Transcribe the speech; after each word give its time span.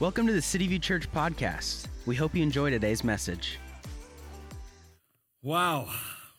Welcome 0.00 0.26
to 0.26 0.32
the 0.32 0.42
City 0.42 0.66
View 0.66 0.80
Church 0.80 1.10
podcast. 1.12 1.86
We 2.04 2.16
hope 2.16 2.34
you 2.34 2.42
enjoy 2.42 2.70
today's 2.70 3.04
message. 3.04 3.58
Wow, 5.40 5.88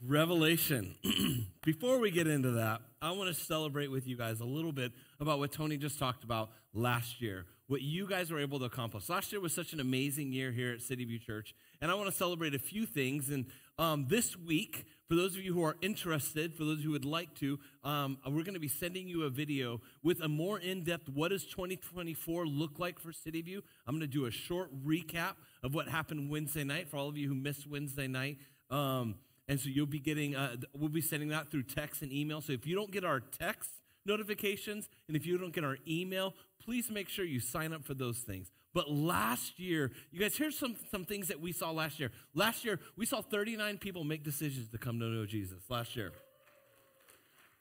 Revelation. 0.06 0.96
Before 1.64 1.98
we 2.00 2.12
get 2.12 2.28
into 2.28 2.52
that, 2.52 2.82
I 3.02 3.12
want 3.12 3.34
to 3.34 3.42
celebrate 3.42 3.90
with 3.90 4.08
you 4.08 4.18
guys 4.18 4.42
a 4.42 4.46
little 4.46 4.74
bit 4.74 4.92
about 5.22 5.40
what 5.40 5.54
Tony 5.54 5.78
just 5.78 5.98
talked 5.98 6.26
about 6.26 6.50
last 6.74 7.22
year, 7.22 7.46
what 7.68 7.82
you 7.82 8.08
guys 8.08 8.30
were 8.30 8.40
able 8.40 8.60
to 8.60 8.66
accomplish. 8.66 9.08
Last 9.08 9.32
year 9.32 9.40
was 9.40 9.54
such 9.54 9.72
an 9.72 9.80
amazing 9.80 10.34
year 10.34 10.52
here 10.52 10.74
at 10.74 10.82
City 10.82 11.06
View 11.06 11.20
Church, 11.20 11.56
and 11.82 11.90
I 11.90 11.94
want 11.94 12.10
to 12.10 12.16
celebrate 12.16 12.54
a 12.56 12.60
few 12.60 12.86
things. 12.86 13.30
And 13.30 13.46
um, 13.78 14.06
this 14.08 14.38
week, 14.38 14.86
for 15.08 15.16
those 15.16 15.36
of 15.36 15.44
you 15.44 15.54
who 15.54 15.64
are 15.64 15.76
interested, 15.82 16.56
for 16.56 16.64
those 16.64 16.82
who 16.82 16.92
would 16.92 17.06
like 17.06 17.36
to, 17.36 17.60
um, 17.84 18.18
we're 18.26 18.44
going 18.44 18.54
to 18.54 18.60
be 18.60 18.68
sending 18.68 19.08
you 19.08 19.24
a 19.24 19.30
video 19.30 19.82
with 20.02 20.22
a 20.22 20.28
more 20.28 20.60
in-depth 20.60 21.10
what 21.10 21.30
does 21.30 21.46
2024 21.46 22.48
look 22.48 22.80
like 22.80 23.00
for 23.00 23.12
City 23.12 23.42
View. 23.42 23.62
I'm 23.86 23.94
going 23.96 24.02
to 24.02 24.08
do 24.08 24.26
a 24.26 24.32
short 24.32 24.72
recap 24.86 25.34
of 25.62 25.76
what 25.76 25.88
happened 25.88 26.30
Wednesday 26.32 26.64
night 26.64 26.90
for 26.90 26.98
all 26.98 27.10
of 27.10 27.18
you 27.18 27.28
who 27.28 27.36
missed 27.36 27.68
Wednesday 27.68 28.08
night. 28.08 28.38
Um, 28.72 29.16
and 29.48 29.60
so 29.60 29.70
you'll 29.70 29.86
be 29.86 30.00
getting, 30.00 30.36
uh, 30.36 30.56
we'll 30.74 30.90
be 30.90 31.02
sending 31.02 31.30
that 31.30 31.52
through 31.52 31.64
text 31.64 32.02
and 32.02 32.12
email. 32.12 32.42
So 32.42 32.54
if 32.54 32.66
you 32.66 32.76
don't 32.76 32.92
get 32.92 33.04
our 33.04 33.20
text 33.20 33.70
notifications 34.06 34.90
and 35.08 35.16
if 35.16 35.26
you 35.26 35.38
don't 35.38 35.54
get 35.54 35.64
our 35.64 35.78
email, 35.88 36.34
please 36.64 36.90
make 36.90 37.10
sure 37.10 37.26
you 37.26 37.40
sign 37.40 37.74
up 37.74 37.86
for 37.86 37.94
those 37.94 38.20
things. 38.20 38.52
But 38.76 38.92
last 38.92 39.58
year, 39.58 39.94
you 40.12 40.20
guys, 40.20 40.36
here's 40.36 40.60
some, 40.60 40.76
some 40.92 41.06
things 41.06 41.30
that 41.30 41.40
we 41.40 41.54
saw 41.54 41.72
last 41.72 41.98
year. 41.98 42.12
Last 42.34 42.66
year, 42.66 42.78
we 42.98 43.06
saw 43.06 43.22
39 43.22 43.78
people 43.78 44.04
make 44.04 44.22
decisions 44.22 44.68
to 44.72 44.78
come 44.78 45.00
to 45.00 45.06
know 45.06 45.26
Jesus 45.26 45.62
last 45.70 45.96
year. 45.96 46.12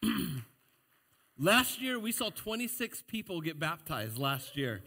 last 1.38 1.80
year, 1.80 2.00
we 2.00 2.10
saw 2.10 2.30
26 2.30 3.04
people 3.06 3.40
get 3.40 3.60
baptized 3.60 4.18
last 4.18 4.56
year. 4.56 4.82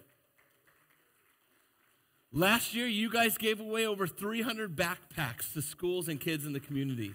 Last 2.34 2.76
year, 2.76 2.88
you 2.88 3.10
guys 3.10 3.38
gave 3.38 3.62
away 3.62 3.88
over 3.88 4.06
300 4.06 4.76
backpacks 4.76 5.54
to 5.54 5.62
schools 5.62 6.10
and 6.10 6.20
kids 6.20 6.46
in 6.46 6.52
the 6.52 6.60
community. 6.60 7.14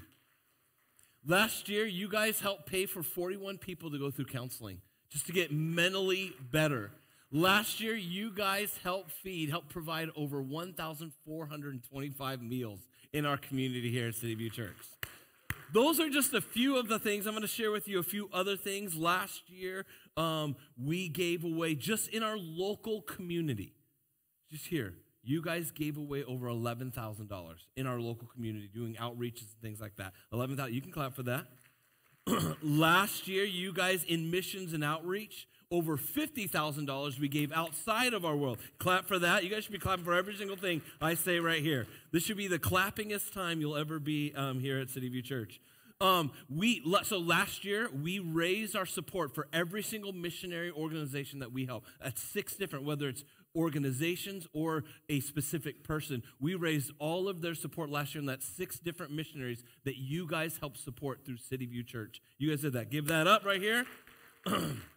Last 1.27 1.69
year, 1.69 1.85
you 1.85 2.09
guys 2.09 2.41
helped 2.41 2.65
pay 2.65 2.87
for 2.87 3.03
41 3.03 3.59
people 3.59 3.91
to 3.91 3.99
go 3.99 4.11
through 4.11 4.25
counseling 4.25 4.81
just 5.11 5.27
to 5.27 5.33
get 5.33 5.53
mentally 5.53 6.33
better. 6.51 6.93
Last 7.35 7.81
year, 7.81 7.95
you 7.95 8.31
guys 8.31 8.79
helped 8.85 9.11
feed, 9.11 9.49
helped 9.49 9.71
provide 9.71 10.11
over 10.15 10.43
1,425 10.43 12.43
meals 12.43 12.81
in 13.15 13.25
our 13.25 13.39
community 13.39 13.91
here 13.91 14.09
at 14.09 14.17
City 14.17 14.35
View 14.35 14.51
Church. 14.51 14.77
Those 15.73 15.99
are 15.99 16.11
just 16.11 16.35
a 16.35 16.43
few 16.43 16.77
of 16.77 16.89
the 16.89 16.99
things. 16.99 17.27
I'm 17.27 17.33
going 17.33 17.41
to 17.41 17.49
share 17.49 17.71
with 17.71 17.89
you 17.89 17.99
a 17.99 18.03
few 18.03 18.29
other 18.35 18.59
things. 18.59 18.95
Last 18.95 19.49
year, 19.49 19.87
um, 20.19 20.57
we 20.77 21.09
gave 21.09 21.43
away 21.43 21.75
just 21.75 22.09
in 22.09 22.23
our 22.23 22.37
local 22.37 23.01
community, 23.01 23.73
just 24.51 24.67
here, 24.67 24.93
you 25.23 25.41
guys 25.41 25.71
gave 25.71 25.97
away 25.97 26.25
over 26.25 26.49
$11,000 26.49 27.55
in 27.77 27.87
our 27.87 27.99
local 27.99 28.29
community 28.29 28.69
doing 28.69 28.97
outreaches 28.97 29.53
and 29.53 29.63
things 29.63 29.81
like 29.81 29.97
that. 29.97 30.13
11,000, 30.35 30.75
you 30.75 30.83
can 30.83 30.93
clap 30.93 31.15
for 31.15 31.23
that. 31.23 31.47
Last 32.63 33.27
year, 33.27 33.45
you 33.45 33.73
guys 33.73 34.05
in 34.05 34.31
missions 34.31 34.75
and 34.75 34.85
outreach, 34.85 35.49
over 35.73 35.97
$50,000 35.97 37.19
we 37.19 37.29
gave 37.29 37.51
outside 37.53 38.13
of 38.13 38.25
our 38.25 38.37
world. 38.37 38.59
Clap 38.79 39.07
for 39.07 39.19
that. 39.19 39.43
You 39.43 39.51
guys 39.51 39.65
should 39.65 39.73
be 39.73 39.79
clapping 39.79 40.05
for 40.05 40.15
every 40.15 40.37
single 40.37 40.57
thing 40.57 40.83
I 41.01 41.15
say 41.15 41.41
right 41.41 41.63
here. 41.63 41.87
This 42.13 42.25
should 42.25 42.37
be 42.37 42.47
the 42.47 42.59
clappingest 42.59 43.33
time 43.33 43.61
you'll 43.61 43.77
ever 43.77 43.99
be 43.99 44.33
um, 44.37 44.61
here 44.61 44.79
at 44.79 44.91
City 44.91 45.09
View 45.09 45.23
Church. 45.23 45.61
Um, 46.01 46.33
we 46.51 46.83
so 47.05 47.19
last 47.19 47.65
year 47.65 47.89
we 47.91 48.19
raised 48.19 48.75
our 48.75 48.87
support 48.87 49.37
for 49.37 49.47
every 49.53 49.85
single 49.85 50.13
missionary 50.13 50.73
organization 50.73 51.39
that 51.39 51.53
we 51.53 51.65
help 51.65 51.87
at 52.01 52.19
six 52.19 52.57
different, 52.57 52.85
whether 52.85 53.09
it's 53.09 53.25
organizations 53.55 54.49
or 54.53 54.83
a 55.09 55.21
specific 55.21 55.85
person. 55.85 56.25
We 56.41 56.57
raised 56.57 56.91
all 56.99 57.29
of 57.29 57.41
their 57.41 57.55
support 57.55 57.89
last 57.89 58.15
year, 58.15 58.21
and 58.21 58.29
that's 58.29 58.45
six 58.45 58.81
different 58.81 59.13
missionaries 59.13 59.63
that 59.85 59.97
you 59.97 60.27
guys 60.27 60.59
helped 60.59 60.79
support 60.79 61.25
through 61.25 61.37
City 61.37 61.67
View 61.67 61.85
Church. 61.85 62.21
You 62.37 62.51
guys 62.51 62.63
did 62.63 62.73
that. 62.73 62.91
Give 62.91 63.07
that 63.07 63.29
up 63.29 63.45
right 63.45 63.63
here. 63.63 63.87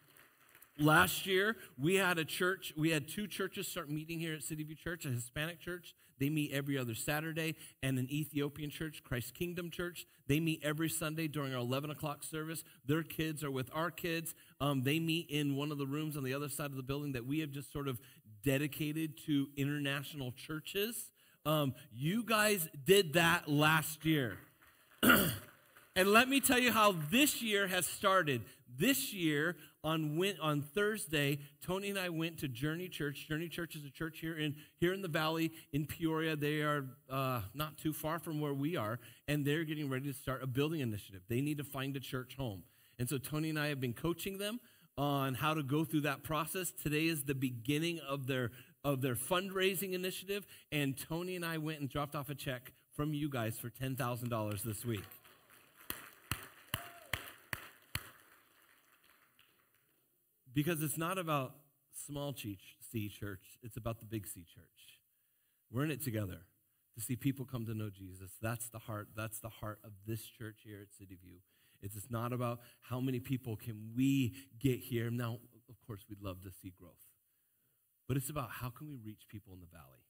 Last 0.77 1.25
year, 1.25 1.55
we 1.77 1.95
had 1.95 2.17
a 2.17 2.25
church, 2.25 2.73
we 2.75 2.89
had 2.89 3.07
two 3.07 3.27
churches 3.27 3.67
start 3.67 3.89
meeting 3.89 4.19
here 4.19 4.33
at 4.33 4.43
City 4.43 4.63
View 4.63 4.75
Church, 4.75 5.05
a 5.05 5.09
Hispanic 5.09 5.59
church. 5.61 5.95
They 6.19 6.29
meet 6.29 6.51
every 6.51 6.77
other 6.77 6.95
Saturday, 6.95 7.55
and 7.81 7.97
an 7.97 8.07
Ethiopian 8.11 8.69
church, 8.69 9.01
Christ 9.03 9.33
Kingdom 9.33 9.69
Church. 9.69 10.05
They 10.27 10.41
meet 10.41 10.61
every 10.63 10.89
Sunday 10.89 11.27
during 11.29 11.53
our 11.53 11.59
11 11.59 11.91
o'clock 11.91 12.23
service. 12.23 12.63
Their 12.85 13.03
kids 13.03 13.43
are 13.43 13.51
with 13.51 13.69
our 13.73 13.89
kids. 13.89 14.35
Um, 14.59 14.83
they 14.83 14.99
meet 14.99 15.29
in 15.29 15.55
one 15.55 15.71
of 15.71 15.77
the 15.77 15.87
rooms 15.87 16.17
on 16.17 16.23
the 16.23 16.33
other 16.33 16.49
side 16.49 16.67
of 16.67 16.75
the 16.75 16.83
building 16.83 17.13
that 17.13 17.25
we 17.25 17.39
have 17.39 17.51
just 17.51 17.71
sort 17.71 17.87
of 17.87 17.99
dedicated 18.43 19.17
to 19.25 19.47
international 19.55 20.33
churches. 20.33 21.09
Um, 21.45 21.73
you 21.93 22.23
guys 22.23 22.67
did 22.85 23.13
that 23.13 23.47
last 23.47 24.03
year. 24.03 24.37
and 25.03 26.11
let 26.11 26.27
me 26.27 26.41
tell 26.41 26.59
you 26.59 26.71
how 26.71 26.95
this 27.11 27.41
year 27.41 27.67
has 27.67 27.85
started. 27.85 28.41
This 28.77 29.13
year, 29.13 29.55
on, 29.85 30.19
on 30.41 30.61
Thursday, 30.61 31.37
Tony 31.65 31.89
and 31.91 31.99
I 31.99 32.09
went 32.09 32.39
to 32.39 32.47
Journey 32.47 32.89
Church. 32.89 33.27
Journey 33.27 33.47
Church 33.47 33.75
is 33.75 33.85
a 33.85 33.91
church 33.91 34.19
here 34.19 34.35
in, 34.35 34.55
here 34.79 34.93
in 34.93 35.03
the 35.03 35.07
valley 35.07 35.51
in 35.71 35.85
Peoria. 35.85 36.35
They 36.35 36.61
are 36.61 36.85
uh, 37.09 37.41
not 37.53 37.77
too 37.77 37.93
far 37.93 38.17
from 38.17 38.41
where 38.41 38.53
we 38.53 38.75
are, 38.75 38.99
and 39.27 39.45
they're 39.45 39.63
getting 39.63 39.89
ready 39.89 40.11
to 40.11 40.17
start 40.17 40.41
a 40.43 40.47
building 40.47 40.81
initiative. 40.81 41.21
They 41.29 41.39
need 41.39 41.59
to 41.59 41.63
find 41.63 41.95
a 41.95 41.99
church 41.99 42.35
home. 42.35 42.63
And 42.97 43.07
so 43.07 43.19
Tony 43.19 43.51
and 43.51 43.59
I 43.59 43.67
have 43.67 43.79
been 43.79 43.93
coaching 43.93 44.39
them 44.39 44.59
on 44.97 45.35
how 45.35 45.53
to 45.53 45.61
go 45.61 45.85
through 45.85 46.01
that 46.01 46.23
process. 46.23 46.71
Today 46.71 47.05
is 47.05 47.25
the 47.25 47.35
beginning 47.35 47.99
of 47.99 48.25
their, 48.25 48.51
of 48.83 49.01
their 49.01 49.15
fundraising 49.15 49.93
initiative, 49.93 50.47
and 50.71 50.97
Tony 50.97 51.35
and 51.35 51.45
I 51.45 51.59
went 51.59 51.79
and 51.79 51.89
dropped 51.89 52.15
off 52.15 52.29
a 52.29 52.35
check 52.35 52.73
from 52.95 53.13
you 53.13 53.29
guys 53.29 53.59
for 53.59 53.69
$10,000 53.69 54.63
this 54.63 54.83
week. 54.83 55.03
Because 60.55 60.81
it's 60.81 60.97
not 60.97 61.17
about 61.17 61.53
small 62.07 62.33
C 62.33 63.09
church, 63.09 63.59
it's 63.61 63.77
about 63.77 63.99
the 63.99 64.05
big 64.05 64.25
C 64.25 64.45
church. 64.55 65.01
We're 65.69 65.83
in 65.83 65.91
it 65.91 66.03
together 66.03 66.39
to 66.95 67.01
see 67.01 67.17
people 67.17 67.45
come 67.45 67.65
to 67.65 67.73
know 67.73 67.89
Jesus. 67.89 68.31
That's 68.41 68.69
the 68.69 68.79
heart, 68.79 69.09
that's 69.15 69.39
the 69.39 69.49
heart 69.49 69.79
of 69.83 69.91
this 70.07 70.23
church 70.23 70.61
here 70.63 70.79
at 70.81 70.93
City 70.97 71.17
View. 71.21 71.39
It's 71.81 72.09
not 72.09 72.31
about 72.31 72.61
how 72.81 73.01
many 73.01 73.19
people 73.19 73.57
can 73.57 73.91
we 73.95 74.33
get 74.59 74.79
here. 74.79 75.11
Now, 75.11 75.39
of 75.69 75.75
course, 75.85 76.05
we'd 76.09 76.21
love 76.21 76.41
to 76.43 76.51
see 76.51 76.71
growth. 76.79 76.93
But 78.07 78.17
it's 78.17 78.29
about 78.29 78.49
how 78.49 78.69
can 78.69 78.87
we 78.87 78.95
reach 78.95 79.27
people 79.29 79.53
in 79.53 79.59
the 79.59 79.67
valley. 79.67 80.04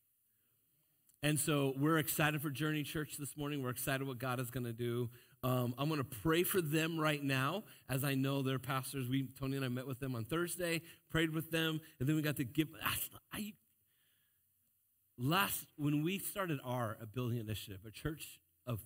And 1.26 1.40
so 1.40 1.74
we're 1.76 1.98
excited 1.98 2.40
for 2.40 2.52
Journey 2.52 2.84
Church 2.84 3.18
this 3.18 3.36
morning. 3.36 3.64
We're 3.64 3.72
excited 3.72 4.06
what 4.06 4.20
God 4.20 4.40
is 4.40 4.52
going 4.52 4.68
to 4.68 4.72
do. 4.72 5.10
Um, 5.42 5.74
I'm 5.76 5.90
going 5.90 6.00
to 6.00 6.04
pray 6.22 6.44
for 6.44 6.62
them 6.62 7.00
right 7.00 7.24
now, 7.24 7.64
as 7.90 8.04
I 8.04 8.14
know 8.14 8.44
their 8.44 8.60
pastors. 8.60 9.10
We 9.10 9.30
Tony 9.40 9.56
and 9.56 9.66
I 9.66 9.70
met 9.70 9.88
with 9.88 10.00
them 10.00 10.14
on 10.14 10.26
Thursday, 10.26 10.84
prayed 11.10 11.32
with 11.32 11.50
them, 11.50 11.82
and 12.00 12.08
then 12.08 12.16
we 12.16 12.22
got 12.22 12.36
to 12.36 12.44
give. 12.44 12.68
I, 13.34 13.54
last 15.18 15.66
when 15.78 16.04
we 16.04 16.20
started 16.20 16.60
our 16.64 16.96
building 17.16 17.40
initiative, 17.40 17.80
a 17.88 17.92
church 17.92 18.40
of 18.68 18.86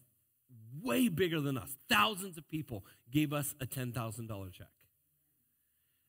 way 0.82 1.10
bigger 1.10 1.42
than 1.42 1.58
us, 1.58 1.76
thousands 1.90 2.38
of 2.38 2.48
people 2.48 2.86
gave 3.12 3.34
us 3.34 3.54
a 3.60 3.66
ten 3.66 3.92
thousand 3.92 4.28
dollar 4.28 4.50
check, 4.50 4.72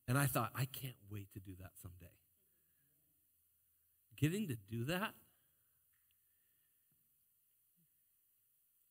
and 0.07 0.17
I 0.17 0.27
thought, 0.27 0.53
I 0.55 0.67
can't 0.67 0.95
wait 1.11 1.33
to 1.33 1.41
do 1.41 1.57
that 1.59 1.73
someday. 1.83 2.13
Getting 4.17 4.47
to 4.47 4.57
do 4.71 4.85
that 4.85 5.15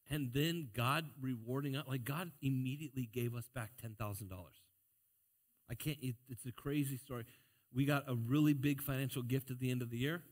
and 0.09 0.31
then 0.33 0.69
God 0.73 1.05
rewarding 1.21 1.75
us. 1.75 1.85
Like 1.87 2.03
God 2.03 2.31
immediately 2.41 3.09
gave 3.11 3.35
us 3.35 3.47
back 3.53 3.71
ten 3.81 3.95
thousand 3.97 4.29
dollars. 4.29 4.55
I 5.69 5.75
can't. 5.75 5.97
It, 6.01 6.15
it's 6.29 6.45
a 6.45 6.51
crazy 6.51 6.97
story. 6.97 7.25
We 7.73 7.85
got 7.85 8.05
a 8.07 8.15
really 8.15 8.53
big 8.53 8.81
financial 8.81 9.21
gift 9.21 9.51
at 9.51 9.59
the 9.59 9.69
end 9.69 9.81
of 9.81 9.91
the 9.91 9.97
year. 9.97 10.23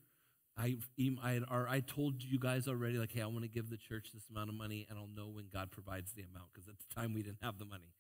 I, 0.59 0.77
I, 1.23 1.39
I 1.51 1.79
told 1.81 2.23
you 2.23 2.39
guys 2.39 2.67
already, 2.67 2.97
like, 2.97 3.11
hey, 3.11 3.21
I 3.21 3.27
want 3.27 3.43
to 3.43 3.47
give 3.47 3.69
the 3.69 3.77
church 3.77 4.09
this 4.11 4.23
amount 4.27 4.49
of 4.49 4.55
money, 4.55 4.87
and 4.89 4.97
I'll 4.97 5.07
know 5.07 5.29
when 5.29 5.45
God 5.53 5.69
provides 5.69 6.13
the 6.13 6.23
amount, 6.23 6.47
because 6.51 6.67
at 6.67 6.73
the 6.79 6.95
time 6.99 7.13
we 7.13 7.21
didn't 7.21 7.43
have 7.43 7.59
the 7.59 7.65
money. 7.65 7.93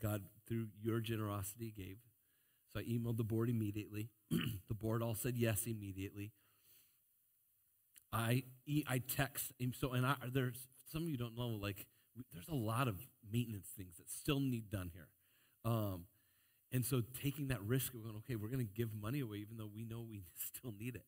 God, 0.00 0.22
through 0.48 0.68
your 0.82 1.00
generosity, 1.00 1.72
gave. 1.76 1.98
So 2.72 2.80
I 2.80 2.84
emailed 2.84 3.18
the 3.18 3.24
board 3.24 3.50
immediately. 3.50 4.08
the 4.30 4.74
board 4.74 5.02
all 5.02 5.14
said 5.14 5.36
yes 5.36 5.66
immediately. 5.66 6.32
I 8.12 8.44
I 8.88 8.98
text 8.98 9.52
so 9.78 9.92
and 9.92 10.06
I, 10.06 10.16
there's 10.32 10.68
some 10.92 11.04
of 11.04 11.08
you 11.08 11.16
don't 11.16 11.36
know, 11.36 11.48
like, 11.48 11.86
we, 12.16 12.24
there's 12.32 12.48
a 12.48 12.54
lot 12.54 12.88
of 12.88 12.96
maintenance 13.32 13.68
things 13.76 13.96
that 13.96 14.10
still 14.10 14.40
need 14.40 14.70
done 14.70 14.90
here. 14.92 15.08
Um, 15.64 16.04
and 16.72 16.84
so 16.84 17.02
taking 17.22 17.48
that 17.48 17.62
risk 17.62 17.94
of 17.94 18.02
going, 18.02 18.16
okay, 18.16 18.36
we're 18.36 18.48
going 18.48 18.66
to 18.66 18.72
give 18.72 18.90
money 18.94 19.20
away 19.20 19.38
even 19.38 19.56
though 19.56 19.70
we 19.74 19.84
know 19.84 20.04
we 20.08 20.24
still 20.54 20.74
need 20.78 20.96
it. 20.96 21.04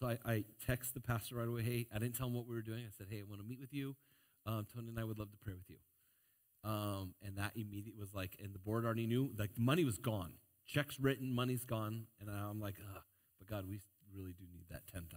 So 0.00 0.08
I, 0.08 0.18
I 0.30 0.44
text 0.66 0.94
the 0.94 1.00
pastor 1.00 1.36
right 1.36 1.48
away, 1.48 1.62
hey, 1.62 1.86
I 1.94 1.98
didn't 1.98 2.16
tell 2.16 2.26
him 2.26 2.34
what 2.34 2.46
we 2.46 2.54
were 2.54 2.62
doing. 2.62 2.84
I 2.86 2.90
said, 2.96 3.06
hey, 3.10 3.20
I 3.20 3.22
want 3.28 3.40
to 3.40 3.46
meet 3.46 3.60
with 3.60 3.72
you. 3.72 3.96
Um, 4.44 4.66
Tony 4.72 4.88
and 4.88 4.98
I 4.98 5.04
would 5.04 5.18
love 5.18 5.30
to 5.30 5.38
pray 5.38 5.54
with 5.54 5.68
you. 5.68 5.76
Um, 6.64 7.14
and 7.24 7.36
that 7.38 7.52
immediately 7.54 7.98
was 7.98 8.12
like, 8.14 8.36
and 8.42 8.54
the 8.54 8.58
board 8.58 8.84
already 8.84 9.06
knew, 9.06 9.30
like, 9.38 9.50
money 9.56 9.84
was 9.84 9.98
gone. 9.98 10.32
Checks 10.66 10.98
written, 11.00 11.32
money's 11.32 11.64
gone. 11.64 12.06
And 12.20 12.28
I'm 12.28 12.60
like, 12.60 12.74
but 13.38 13.48
God, 13.48 13.68
we, 13.68 13.80
really 14.14 14.32
do 14.32 14.44
need 14.52 14.64
that 14.70 14.86
10,000. 14.92 15.10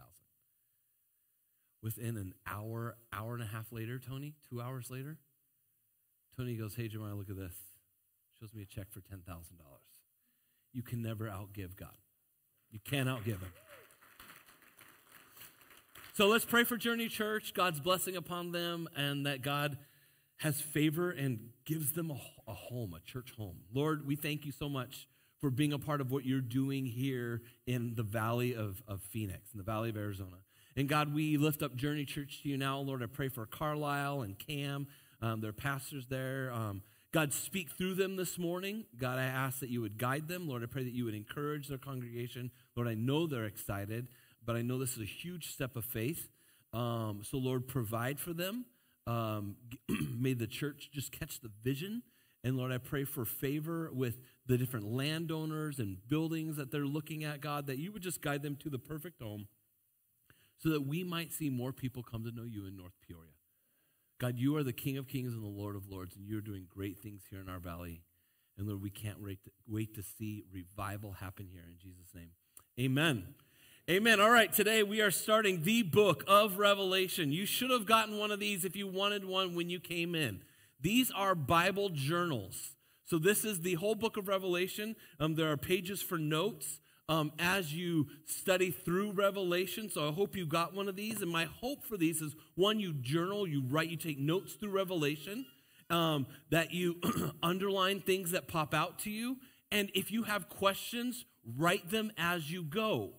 Within 1.82 2.18
an 2.18 2.34
hour, 2.46 2.96
hour 3.14 3.34
and 3.34 3.44
a 3.44 3.48
half 3.48 3.72
later, 3.72 4.00
Tony, 4.00 4.34
two 4.50 4.62
hours 4.62 4.90
later, 4.90 5.18
Tony 6.36 6.56
goes, 6.56 6.76
Hey, 6.76 6.88
Jeremiah, 6.88 7.16
look 7.16 7.30
at 7.30 7.38
this. 7.38 7.56
Shows 8.40 8.54
me 8.54 8.64
a 8.64 8.66
check 8.66 8.92
for 8.92 9.00
$10,000. 9.00 9.24
You 10.74 10.84
can 10.84 11.02
never 11.02 11.26
outgive 11.26 11.76
God. 11.76 11.98
You 12.72 12.80
can't 12.84 13.08
outgive 13.08 13.40
him. 13.40 13.52
So 16.14 16.28
let's 16.28 16.46
pray 16.46 16.66
for 16.66 16.76
Journey 16.76 17.08
Church, 17.08 17.54
God's 17.54 17.80
blessing 17.80 18.16
upon 18.16 18.52
them, 18.52 18.90
and 18.96 19.26
that 19.26 19.42
God 19.42 19.78
has 20.38 20.60
favor 20.60 21.12
and 21.12 21.50
gives 21.66 21.94
them 21.94 22.12
a, 22.12 22.20
a, 22.50 22.54
home, 22.54 22.94
a 22.94 23.00
church 23.00 23.32
home. 23.38 23.58
Lord, 23.74 24.06
we 24.06 24.16
thank 24.16 24.46
you 24.46 24.52
so 24.52 24.70
much 24.70 25.08
for 25.40 25.50
being 25.50 25.74
a 25.74 25.80
part 25.80 26.02
of 26.02 26.12
what 26.12 26.26
you're 26.26 26.42
doing 26.42 26.86
here 26.86 27.42
in 27.66 27.96
the 27.96 28.04
valley 28.04 28.54
of, 28.54 28.84
of 28.88 29.02
Phoenix, 29.02 29.54
in 29.54 29.58
the 29.58 29.64
valley 29.64 29.90
of 29.90 29.98
Arizona. 29.98 30.38
And 30.80 30.90
God, 30.90 31.14
we 31.14 31.38
lift 31.38 31.62
up 31.62 31.76
Journey 31.76 32.06
Church 32.06 32.42
to 32.42 32.50
you 32.50 32.58
now. 32.58 32.80
Lord, 32.80 33.04
I 33.04 33.06
pray 33.06 33.28
for 33.28 33.46
Carlisle 33.46 34.22
and 34.22 34.40
Cam, 34.40 34.88
um, 35.22 35.42
their 35.42 35.54
pastors 35.54 36.08
there. 36.08 36.52
Um, 36.54 36.82
God, 37.12 37.34
speak 37.34 37.70
through 37.70 37.96
them 37.96 38.16
this 38.16 38.40
morning. 38.40 38.86
God, 38.98 39.20
I 39.20 39.26
ask 39.26 39.60
that 39.60 39.70
you 39.70 39.82
would 39.82 39.98
guide 39.98 40.28
them. 40.28 40.48
Lord, 40.48 40.64
I 40.64 40.68
pray 40.68 40.84
that 40.84 40.94
you 40.94 41.06
would 41.06 41.14
encourage 41.14 41.68
their 41.68 41.78
congregation. 41.78 42.50
Lord, 42.76 42.88
I 42.88 42.94
know 42.96 43.28
they're 43.28 43.46
excited 43.46 44.08
but 44.46 44.56
I 44.56 44.64
know 44.64 44.80
this 44.80 44.96
is 44.96 45.02
a 45.02 45.06
huge 45.06 45.52
step 45.52 45.76
of 45.76 45.86
faith. 45.86 46.28
Um, 46.74 47.22
so, 47.24 47.38
Lord, 47.38 47.68
provide 47.68 48.20
for 48.20 48.34
them. 48.34 48.66
Um, 49.06 49.58
may 50.20 50.34
the 50.34 50.48
church 50.48 50.90
just 50.92 51.12
catch 51.12 51.40
the 51.42 51.52
vision. 51.64 52.02
And 52.44 52.58
Lord, 52.58 52.72
I 52.72 52.78
pray 52.78 53.04
for 53.04 53.26
favor 53.26 53.92
with 53.94 54.20
the 54.48 54.58
different 54.58 54.92
landowners 54.92 55.78
and 55.78 55.98
buildings 56.08 56.56
that 56.56 56.72
they're 56.72 56.86
looking 56.86 57.24
at, 57.24 57.42
God, 57.42 57.68
that 57.68 57.78
you 57.78 57.92
would 57.92 58.02
just 58.02 58.22
guide 58.22 58.42
them 58.42 58.56
to 58.64 58.70
the 58.70 58.80
perfect 58.80 59.22
home 59.22 59.48
so 60.62 60.70
that 60.70 60.86
we 60.86 61.04
might 61.04 61.32
see 61.32 61.50
more 61.50 61.72
people 61.72 62.04
come 62.04 62.24
to 62.24 62.32
know 62.32 62.44
you 62.44 62.66
in 62.66 62.76
North 62.76 62.94
Peoria. 63.08 63.32
God, 64.20 64.38
you 64.38 64.58
are 64.58 64.64
the 64.64 64.74
King 64.74 64.98
of 64.98 65.08
Kings 65.08 65.34
and 65.34 65.42
the 65.42 65.48
Lord 65.48 65.76
of 65.76 65.90
Lords, 65.90 66.16
and 66.16 66.28
you're 66.28 66.42
doing 66.42 66.66
great 66.70 67.00
things 67.00 67.22
here 67.30 67.40
in 67.40 67.48
our 67.48 67.60
valley. 67.60 68.02
And 68.58 68.68
Lord, 68.68 68.82
we 68.82 68.90
can't 68.90 69.24
wait 69.24 69.42
to, 69.46 69.52
wait 69.66 69.96
to 69.96 70.04
see 70.04 70.44
revival 70.52 71.14
happen 71.14 71.48
here 71.50 71.64
in 71.66 71.78
Jesus' 71.82 72.14
name. 72.14 72.32
Amen. 72.78 73.24
Amen. 73.90 74.20
All 74.20 74.30
right, 74.30 74.52
today 74.52 74.84
we 74.84 75.00
are 75.02 75.10
starting 75.10 75.64
the 75.64 75.84
book 75.84 76.24
of 76.28 76.60
Revelation. 76.60 77.32
You 77.32 77.46
should 77.46 77.72
have 77.72 77.86
gotten 77.86 78.18
one 78.18 78.30
of 78.30 78.40
these 78.40 78.66
if 78.66 78.76
you 78.76 78.88
wanted 78.88 79.24
one 79.24 79.56
when 79.56 79.70
you 79.70 79.80
came 79.80 80.14
in. 80.14 80.42
These 80.82 81.10
are 81.12 81.34
Bible 81.34 81.90
journals. 81.90 82.76
So, 83.06 83.18
this 83.18 83.44
is 83.44 83.62
the 83.62 83.74
whole 83.76 83.96
book 83.96 84.18
of 84.18 84.28
Revelation. 84.28 84.96
Um, 85.20 85.34
there 85.34 85.52
are 85.52 85.58
pages 85.58 86.02
for 86.02 86.20
notes 86.20 86.80
um, 87.10 87.34
as 87.38 87.74
you 87.74 88.08
study 88.26 88.72
through 88.72 89.12
Revelation. 89.12 89.90
So, 89.90 90.08
I 90.08 90.12
hope 90.14 90.38
you 90.38 90.46
got 90.46 90.74
one 90.74 90.88
of 90.88 90.96
these. 90.96 91.22
And 91.22 91.30
my 91.30 91.46
hope 91.46 91.84
for 91.84 91.98
these 91.98 92.22
is 92.22 92.36
one, 92.56 92.80
you 92.80 92.94
journal, 92.94 93.46
you 93.46 93.64
write, 93.68 93.90
you 93.90 93.98
take 93.98 94.20
notes 94.20 94.54
through 94.54 94.72
Revelation, 94.72 95.46
um, 95.90 96.28
that 96.52 96.72
you 96.72 97.02
underline 97.44 98.00
things 98.00 98.32
that 98.32 98.48
pop 98.48 98.74
out 98.74 99.00
to 99.00 99.10
you. 99.10 99.38
And 99.72 99.92
if 99.94 100.12
you 100.12 100.24
have 100.24 100.48
questions, 100.48 101.26
write 101.58 101.90
them 101.90 102.12
as 102.18 102.52
you 102.52 102.64
go. 102.64 103.12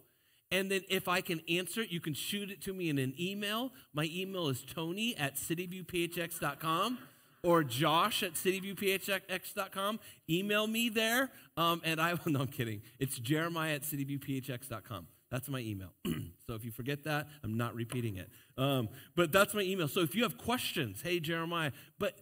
And 0.53 0.71
then 0.71 0.83
if 0.89 1.07
I 1.07 1.21
can 1.21 1.43
answer 1.49 1.83
it, 1.83 1.91
you 1.91 2.01
can 2.01 2.15
shoot 2.15 2.51
it 2.51 2.61
to 2.63 2.73
me 2.73 2.89
in 2.89 2.99
an 2.99 3.15
email. 3.19 3.73
My 3.93 4.09
email 4.13 4.49
is 4.49 4.65
tony 4.65 5.17
at 5.17 5.37
cityviewphx.com 5.37 6.99
or 7.43 7.65
josh 7.65 8.23
at 8.23 8.35
cityviewphx.com. 8.35 10.01
Email 10.29 10.67
me 10.67 10.89
there. 10.89 11.31
Um, 11.57 11.81
and 11.85 12.01
I, 12.01 12.15
no, 12.27 12.41
I'm 12.41 12.47
kidding. 12.49 12.83
It's 12.99 13.19
jeremiah 13.19 13.75
at 13.75 13.83
cityviewphx.com. 13.83 15.07
That's 15.31 15.49
my 15.49 15.61
email. 15.61 15.93
so 16.47 16.55
if 16.55 16.65
you 16.65 16.71
forget 16.73 17.05
that, 17.05 17.29
I'm 17.45 17.57
not 17.57 17.75
repeating 17.75 18.17
it. 18.17 18.29
Um, 18.59 18.89
but 19.15 19.31
that's 19.31 19.55
my 19.55 19.63
email. 19.63 19.87
So 19.87 20.01
if 20.01 20.15
you 20.15 20.25
have 20.25 20.37
questions, 20.37 21.03
hey, 21.03 21.21
Jeremiah, 21.21 21.71
but 21.99 22.19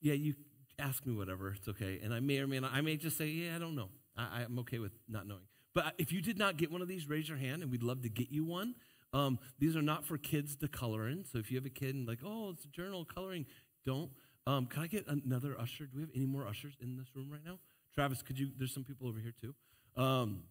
yeah, 0.00 0.12
you 0.12 0.34
ask 0.78 1.06
me 1.06 1.14
whatever. 1.14 1.54
It's 1.56 1.68
okay. 1.68 2.00
And 2.02 2.12
I 2.12 2.20
may 2.20 2.38
or 2.38 2.46
may 2.46 2.60
not, 2.60 2.72
I 2.72 2.82
may 2.82 2.96
just 2.96 3.16
say, 3.16 3.28
yeah, 3.28 3.56
I 3.56 3.58
don't 3.58 3.74
know. 3.74 3.88
I, 4.16 4.42
I'm 4.42 4.58
okay 4.60 4.78
with 4.78 4.92
not 5.08 5.26
knowing. 5.26 5.40
But 5.74 5.94
if 5.98 6.12
you 6.12 6.20
did 6.20 6.38
not 6.38 6.56
get 6.56 6.70
one 6.70 6.82
of 6.82 6.88
these, 6.88 7.08
raise 7.08 7.28
your 7.28 7.38
hand 7.38 7.62
and 7.62 7.70
we'd 7.70 7.82
love 7.82 8.02
to 8.02 8.08
get 8.08 8.30
you 8.30 8.44
one. 8.44 8.74
Um, 9.14 9.38
these 9.58 9.76
are 9.76 9.82
not 9.82 10.04
for 10.04 10.18
kids 10.18 10.56
to 10.56 10.68
color 10.68 11.08
in. 11.08 11.24
So 11.24 11.38
if 11.38 11.50
you 11.50 11.56
have 11.56 11.66
a 11.66 11.70
kid 11.70 11.94
and 11.94 12.06
like, 12.06 12.18
oh, 12.24 12.50
it's 12.50 12.64
a 12.64 12.68
journal 12.68 13.04
coloring, 13.04 13.46
don't. 13.84 14.10
Um, 14.46 14.66
can 14.66 14.82
I 14.82 14.86
get 14.86 15.06
another 15.06 15.56
usher? 15.58 15.84
Do 15.84 15.96
we 15.96 16.02
have 16.02 16.10
any 16.14 16.26
more 16.26 16.46
ushers 16.46 16.74
in 16.80 16.96
this 16.96 17.06
room 17.14 17.30
right 17.30 17.44
now? 17.44 17.58
Travis, 17.94 18.22
could 18.22 18.38
you? 18.38 18.50
There's 18.58 18.74
some 18.74 18.84
people 18.84 19.08
over 19.08 19.18
here 19.18 19.32
too. 19.40 19.54
Um, 20.00 20.42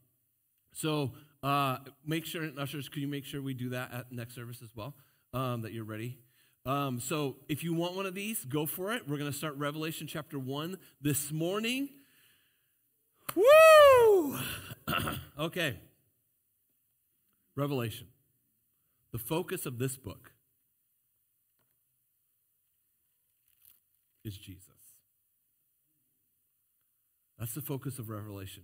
so 0.74 1.12
uh, 1.44 1.78
make 2.06 2.26
sure, 2.26 2.50
ushers, 2.58 2.90
could 2.90 3.02
you 3.02 3.08
make 3.08 3.26
sure 3.26 3.42
we 3.42 3.54
do 3.54 3.70
that 3.70 3.94
at 3.94 4.12
next 4.12 4.36
service 4.36 4.62
as 4.64 4.70
well? 4.76 4.96
Um, 5.34 5.62
that 5.62 5.74
you're 5.74 5.84
ready. 5.84 6.18
Um, 6.66 7.00
so 7.00 7.36
if 7.50 7.64
you 7.64 7.74
want 7.74 7.96
one 7.96 8.06
of 8.06 8.16
these, 8.16 8.46
go 8.46 8.66
for 8.66 8.94
it. 8.94 9.08
We're 9.08 9.18
going 9.18 9.32
to 9.32 9.38
start 9.38 9.56
Revelation 9.58 10.08
chapter 10.08 10.40
1 10.40 10.78
this 11.02 11.32
morning. 11.32 11.90
Woo! 13.36 14.40
okay. 15.40 15.80
Revelation. 17.56 18.08
The 19.12 19.20
focus 19.20 19.66
of 19.66 19.78
this 19.78 19.98
book 19.98 20.33
is 24.24 24.38
Jesus. 24.38 24.70
That's 27.40 27.54
the 27.54 27.62
focus 27.62 28.00
of 28.00 28.10
Revelation. 28.10 28.64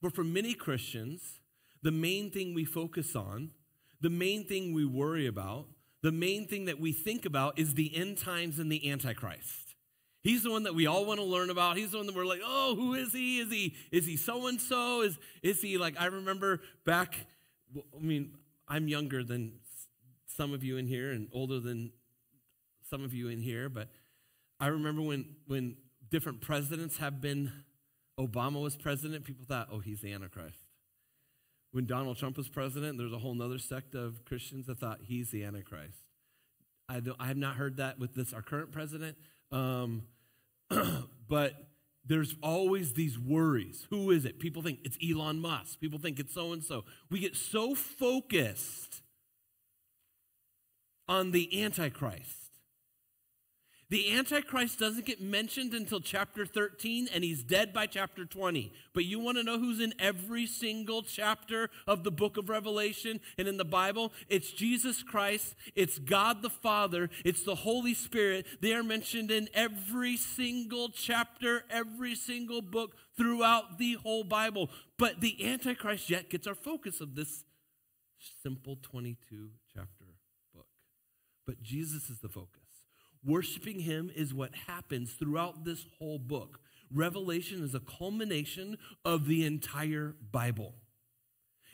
But 0.00 0.14
for 0.14 0.24
many 0.24 0.54
Christians, 0.54 1.40
the 1.82 1.90
main 1.90 2.30
thing 2.30 2.54
we 2.54 2.64
focus 2.64 3.16
on, 3.16 3.50
the 4.00 4.10
main 4.10 4.44
thing 4.46 4.72
we 4.72 4.84
worry 4.84 5.26
about, 5.26 5.66
the 6.02 6.12
main 6.12 6.46
thing 6.46 6.66
that 6.66 6.78
we 6.78 6.92
think 6.92 7.24
about 7.24 7.58
is 7.58 7.74
the 7.74 7.96
end 7.96 8.18
times 8.18 8.58
and 8.58 8.70
the 8.70 8.90
Antichrist. 8.90 9.74
He's 10.22 10.42
the 10.42 10.50
one 10.50 10.62
that 10.62 10.74
we 10.74 10.86
all 10.86 11.04
want 11.04 11.20
to 11.20 11.24
learn 11.24 11.50
about. 11.50 11.76
He's 11.76 11.90
the 11.90 11.98
one 11.98 12.06
that 12.06 12.14
we're 12.14 12.26
like, 12.26 12.40
oh, 12.42 12.74
who 12.74 12.94
is 12.94 13.12
he? 13.12 13.40
Is 13.40 13.50
he 13.50 13.74
is 13.92 14.06
he 14.06 14.16
so 14.16 14.46
and 14.46 14.60
so? 14.60 15.02
Is 15.02 15.18
is 15.42 15.60
he 15.60 15.76
like 15.76 16.00
I 16.00 16.06
remember 16.06 16.60
back? 16.86 17.26
I 17.76 18.02
mean, 18.02 18.32
I'm 18.66 18.88
younger 18.88 19.22
than 19.22 19.60
some 20.26 20.54
of 20.54 20.64
you 20.64 20.78
in 20.78 20.86
here 20.86 21.12
and 21.12 21.28
older 21.32 21.60
than 21.60 21.92
some 22.88 23.04
of 23.04 23.12
you 23.12 23.28
in 23.28 23.40
here, 23.40 23.68
but 23.68 23.88
I 24.60 24.68
remember 24.68 25.02
when 25.02 25.36
when 25.46 25.76
different 26.10 26.40
presidents 26.40 26.98
have 26.98 27.20
been. 27.20 27.52
Obama 28.18 28.62
was 28.62 28.76
president. 28.76 29.24
People 29.24 29.44
thought, 29.44 29.66
oh, 29.72 29.80
he's 29.80 30.00
the 30.00 30.12
Antichrist. 30.12 30.60
When 31.72 31.84
Donald 31.84 32.16
Trump 32.16 32.36
was 32.36 32.48
president, 32.48 32.96
there's 32.96 33.12
a 33.12 33.18
whole 33.18 33.42
other 33.42 33.58
sect 33.58 33.96
of 33.96 34.24
Christians 34.24 34.68
that 34.68 34.78
thought 34.78 35.00
he's 35.02 35.30
the 35.30 35.42
Antichrist. 35.42 35.98
I, 36.88 37.00
I 37.18 37.26
have 37.26 37.36
not 37.36 37.56
heard 37.56 37.78
that 37.78 37.98
with 37.98 38.14
this 38.14 38.32
our 38.32 38.42
current 38.42 38.70
president. 38.70 39.16
Um, 39.50 40.04
but 41.28 41.54
there's 42.04 42.36
always 42.42 42.92
these 42.92 43.18
worries. 43.18 43.86
Who 43.90 44.10
is 44.10 44.24
it? 44.24 44.38
People 44.38 44.62
think 44.62 44.80
it's 44.84 44.98
Elon 45.04 45.40
Musk. 45.40 45.80
People 45.80 45.98
think 45.98 46.20
it's 46.20 46.34
so 46.34 46.52
and 46.52 46.62
so. 46.62 46.84
We 47.10 47.18
get 47.18 47.34
so 47.34 47.74
focused 47.74 49.02
on 51.08 51.32
the 51.32 51.62
Antichrist 51.62 52.43
the 53.94 54.12
Antichrist 54.12 54.80
doesn't 54.80 55.06
get 55.06 55.20
mentioned 55.20 55.72
until 55.72 56.00
chapter 56.00 56.44
13, 56.44 57.08
and 57.14 57.22
he's 57.22 57.44
dead 57.44 57.72
by 57.72 57.86
chapter 57.86 58.24
20. 58.24 58.72
But 58.92 59.04
you 59.04 59.20
want 59.20 59.38
to 59.38 59.44
know 59.44 59.56
who's 59.56 59.78
in 59.78 59.94
every 60.00 60.46
single 60.46 61.02
chapter 61.02 61.70
of 61.86 62.02
the 62.02 62.10
book 62.10 62.36
of 62.36 62.48
Revelation 62.48 63.20
and 63.38 63.46
in 63.46 63.56
the 63.56 63.64
Bible? 63.64 64.12
It's 64.28 64.50
Jesus 64.50 65.04
Christ, 65.04 65.54
it's 65.76 66.00
God 66.00 66.42
the 66.42 66.50
Father, 66.50 67.08
it's 67.24 67.44
the 67.44 67.54
Holy 67.54 67.94
Spirit. 67.94 68.46
They 68.60 68.72
are 68.72 68.82
mentioned 68.82 69.30
in 69.30 69.48
every 69.54 70.16
single 70.16 70.88
chapter, 70.88 71.62
every 71.70 72.16
single 72.16 72.62
book 72.62 72.96
throughout 73.16 73.78
the 73.78 73.92
whole 73.92 74.24
Bible. 74.24 74.70
But 74.98 75.20
the 75.20 75.46
Antichrist 75.46 76.10
yet 76.10 76.30
gets 76.30 76.48
our 76.48 76.56
focus 76.56 77.00
of 77.00 77.14
this 77.14 77.44
simple 78.42 78.76
22 78.82 79.50
chapter 79.72 80.06
book. 80.52 80.66
But 81.46 81.62
Jesus 81.62 82.10
is 82.10 82.18
the 82.18 82.28
focus. 82.28 82.63
Worshiping 83.24 83.80
Him 83.80 84.10
is 84.14 84.34
what 84.34 84.54
happens 84.66 85.12
throughout 85.12 85.64
this 85.64 85.86
whole 85.98 86.18
book. 86.18 86.60
Revelation 86.92 87.62
is 87.62 87.74
a 87.74 87.80
culmination 87.80 88.78
of 89.04 89.26
the 89.26 89.44
entire 89.44 90.14
Bible. 90.30 90.74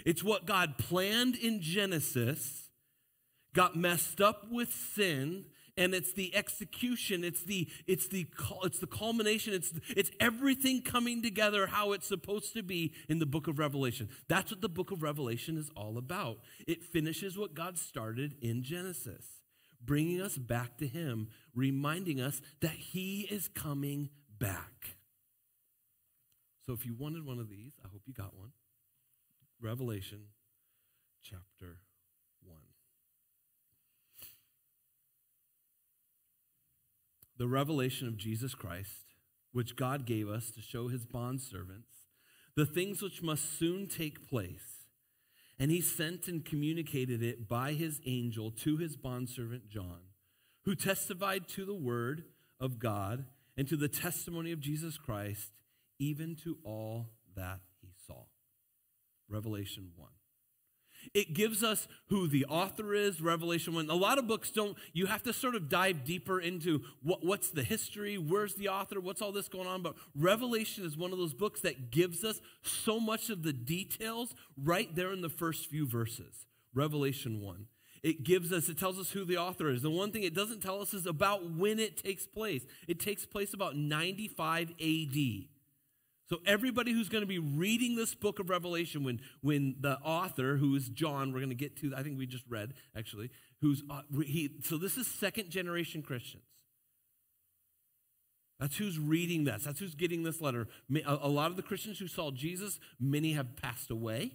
It's 0.07 0.25
what 0.25 0.47
God 0.47 0.79
planned 0.79 1.37
in 1.37 1.61
Genesis, 1.61 2.71
got 3.55 3.77
messed 3.77 4.21
up 4.21 4.47
with 4.51 4.73
sin, 4.73 5.47
and 5.77 5.95
it's 5.95 6.13
the 6.13 6.35
execution 6.35 7.25
it's 7.25 7.43
the 7.45 7.69
it's 7.87 8.09
the 8.09 8.27
it's 8.65 8.79
the 8.79 8.87
culmination 8.87 9.55
it's 9.55 9.73
it's 9.97 10.11
everything 10.21 10.83
coming 10.83 11.23
together 11.23 11.67
how 11.67 11.93
it's 11.93 12.07
supposed 12.07 12.53
to 12.53 12.63
be 12.63 12.93
in 13.09 13.19
the 13.19 13.27
book 13.27 13.47
of 13.47 13.59
revelation 13.59 14.09
that's 14.29 14.51
what 14.51 14.61
the 14.61 14.69
book 14.69 14.91
of 14.91 15.03
revelation 15.03 15.57
is 15.57 15.71
all 15.77 15.97
about 15.97 16.39
it 16.67 16.83
finishes 16.83 17.39
what 17.39 17.55
god 17.55 17.79
started 17.79 18.35
in 18.43 18.63
genesis 18.63 19.40
bringing 19.85 20.21
us 20.21 20.37
back 20.37 20.77
to 20.79 20.87
Him, 20.87 21.29
reminding 21.55 22.21
us 22.21 22.41
that 22.61 22.73
He 22.73 23.29
is 23.31 23.49
coming 23.49 24.11
back. 24.39 24.97
So 26.67 26.73
if 26.73 26.87
you 26.87 26.95
wanted 26.99 27.27
one 27.27 27.39
of 27.39 27.49
these, 27.51 27.73
I 27.85 27.89
hope 27.89 28.03
you 28.07 28.15
got 28.15 28.37
one. 28.37 28.53
Revelation 29.61 30.21
chapter 31.23 31.81
1. 32.45 32.57
The 37.37 37.49
revelation 37.49 38.07
of 38.07 38.17
Jesus 38.17 38.55
Christ, 38.55 39.05
which 39.53 39.77
God 39.77 40.07
gave 40.07 40.29
us 40.29 40.51
to 40.53 40.61
show 40.61 40.89
his 40.89 41.05
bondservants 41.05 41.91
the 42.57 42.67
things 42.67 43.01
which 43.03 43.23
must 43.23 43.59
soon 43.59 43.87
take 43.87 44.29
place. 44.29 44.70
And 45.61 45.71
he 45.71 45.83
sent 45.83 46.27
and 46.27 46.45
communicated 46.45 47.23
it 47.23 47.47
by 47.47 47.75
his 47.75 48.01
angel 48.07 48.51
to 48.63 48.79
his 48.79 48.97
bondservant 48.97 49.69
John, 49.69 50.01
who 50.65 50.75
testified 50.75 51.49
to 51.49 51.67
the 51.67 51.75
word 51.75 52.25
of 52.59 52.79
God 52.79 53.27
and 53.59 53.69
to 53.69 53.77
the 53.77 53.89
testimony 53.89 54.53
of 54.53 54.61
Jesus 54.61 54.97
Christ, 54.97 55.51
even 55.99 56.35
to 56.45 56.57
all 56.65 57.11
that 57.37 57.61
he 57.83 57.91
saw. 58.07 58.25
Revelation 59.29 59.91
1. 59.97 60.09
It 61.15 61.35
gives 61.35 61.63
us 61.63 61.89
who 62.09 62.29
the 62.29 62.45
author 62.47 62.95
is, 62.95 63.21
Revelation 63.21 63.75
1. 63.75 63.91
A 63.91 63.95
lot 63.95 64.19
of 64.19 64.27
books 64.27 64.51
don't, 64.51 64.77
you 64.93 65.07
have 65.07 65.23
to 65.25 65.33
sort 65.33 65.55
of 65.55 65.69
dive 65.69 66.05
deeper 66.05 66.41
into 66.41 66.83
what, 67.03 67.25
what's 67.25 67.51
the 67.51 67.63
history, 67.63 68.19
where's 68.19 68.55
the 68.55 68.69
author, 68.69 69.01
what's 69.01 69.23
all 69.23 69.33
this 69.33 69.49
going 69.49 69.67
on. 69.67 69.83
But 69.83 69.97
Revelation 70.15 70.85
is 70.85 70.97
one 70.97 71.13
of 71.13 71.19
those 71.19 71.35
books 71.35 71.61
that 71.63 71.91
gives 71.91 72.25
us 72.25 72.41
so 72.63 73.01
much 73.01 73.31
of 73.31 73.43
the 73.43 73.53
details 73.53 74.35
right 74.57 74.95
there 74.95 75.13
in 75.13 75.21
the 75.21 75.29
first 75.29 75.69
few 75.69 75.87
verses. 75.87 76.47
Revelation 76.75 77.41
1. 77.41 77.67
It 78.03 78.25
gives 78.25 78.53
us, 78.53 78.69
it 78.69 78.79
tells 78.79 78.99
us 78.99 79.11
who 79.11 79.25
the 79.25 79.37
author 79.37 79.69
is. 79.69 79.83
The 79.83 79.91
one 79.91 80.11
thing 80.11 80.23
it 80.23 80.35
doesn't 80.35 80.63
tell 80.63 80.81
us 80.81 80.95
is 80.95 81.07
about 81.07 81.51
when 81.51 81.79
it 81.79 81.97
takes 81.97 82.27
place. 82.27 82.65
It 82.89 82.99
takes 82.99 83.27
place 83.27 83.53
about 83.53 83.77
95 83.77 84.71
AD. 84.81 85.17
So 86.31 86.39
everybody 86.47 86.93
who's 86.93 87.09
going 87.09 87.23
to 87.23 87.27
be 87.27 87.41
reading 87.41 87.97
this 87.97 88.15
book 88.15 88.39
of 88.39 88.49
Revelation, 88.49 89.03
when 89.03 89.21
when 89.41 89.75
the 89.81 89.99
author, 89.99 90.57
who 90.57 90.77
is 90.77 90.89
John, 90.89 91.33
we're 91.33 91.41
going 91.41 91.51
to 91.51 91.57
get 91.57 91.77
to, 91.81 91.93
I 91.97 92.05
think 92.05 92.19
we 92.19 92.27
just 92.27 92.45
read 92.49 92.73
actually, 92.97 93.31
who's 93.61 93.83
uh, 93.91 94.03
he. 94.25 94.51
So 94.63 94.79
this 94.79 94.97
is 94.97 95.09
second 95.09 95.51
generation 95.51 96.03
Christians. 96.03 96.45
That's 98.61 98.77
who's 98.77 98.99
reading 98.99 99.45
this. 99.45 99.65
That's 99.65 99.81
who's 99.81 99.95
getting 99.95 100.23
this 100.23 100.41
letter. 100.41 100.69
A 101.05 101.29
lot 101.29 101.51
of 101.51 101.57
the 101.57 101.63
Christians 101.63 101.99
who 101.99 102.07
saw 102.07 102.31
Jesus, 102.31 102.79
many 103.01 103.33
have 103.33 103.57
passed 103.57 103.91
away. 103.91 104.33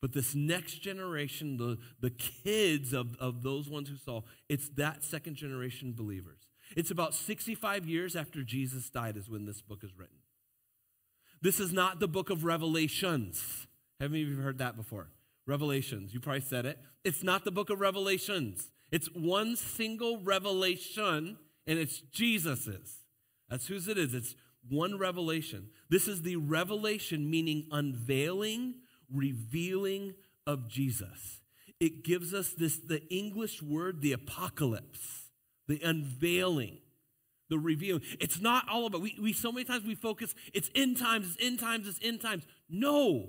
But 0.00 0.14
this 0.14 0.34
next 0.34 0.80
generation, 0.80 1.58
the, 1.58 1.76
the 2.00 2.08
kids 2.08 2.94
of, 2.94 3.16
of 3.20 3.42
those 3.42 3.68
ones 3.68 3.90
who 3.90 3.96
saw, 3.96 4.22
it's 4.48 4.70
that 4.70 5.04
second 5.04 5.36
generation 5.36 5.92
believers. 5.92 6.38
It's 6.74 6.90
about 6.90 7.12
65 7.12 7.86
years 7.86 8.16
after 8.16 8.42
Jesus 8.42 8.88
died, 8.88 9.18
is 9.18 9.28
when 9.28 9.44
this 9.44 9.60
book 9.60 9.84
is 9.84 9.90
written. 9.94 10.19
This 11.42 11.58
is 11.58 11.72
not 11.72 12.00
the 12.00 12.08
book 12.08 12.30
of 12.30 12.44
Revelations. 12.44 13.66
Haven't 13.98 14.18
you 14.18 14.36
heard 14.36 14.58
that 14.58 14.76
before? 14.76 15.08
Revelations. 15.46 16.12
You 16.12 16.20
probably 16.20 16.42
said 16.42 16.66
it. 16.66 16.78
It's 17.04 17.22
not 17.22 17.44
the 17.44 17.50
book 17.50 17.70
of 17.70 17.80
Revelations. 17.80 18.70
It's 18.92 19.08
one 19.14 19.56
single 19.56 20.20
revelation, 20.22 21.38
and 21.66 21.78
it's 21.78 22.00
Jesus's. 22.00 22.98
That's 23.48 23.66
whose 23.66 23.88
it 23.88 23.96
is. 23.96 24.12
It's 24.14 24.34
one 24.68 24.98
revelation. 24.98 25.68
This 25.88 26.08
is 26.08 26.22
the 26.22 26.36
revelation, 26.36 27.30
meaning 27.30 27.66
unveiling, 27.70 28.74
revealing 29.12 30.14
of 30.46 30.68
Jesus. 30.68 31.40
It 31.78 32.04
gives 32.04 32.34
us 32.34 32.52
this, 32.52 32.76
the 32.76 33.02
English 33.08 33.62
word, 33.62 34.02
the 34.02 34.12
apocalypse, 34.12 35.30
the 35.66 35.80
unveiling 35.82 36.78
the 37.50 37.58
revealing. 37.58 38.02
It's 38.18 38.40
not 38.40 38.66
all 38.70 38.86
about, 38.86 39.02
we, 39.02 39.18
we 39.20 39.34
so 39.34 39.52
many 39.52 39.64
times 39.64 39.84
we 39.84 39.94
focus, 39.94 40.34
it's 40.54 40.70
end 40.74 40.96
times, 40.96 41.26
it's 41.34 41.44
end 41.44 41.58
times, 41.58 41.86
it's 41.86 41.98
end 42.02 42.22
times. 42.22 42.44
No, 42.70 43.28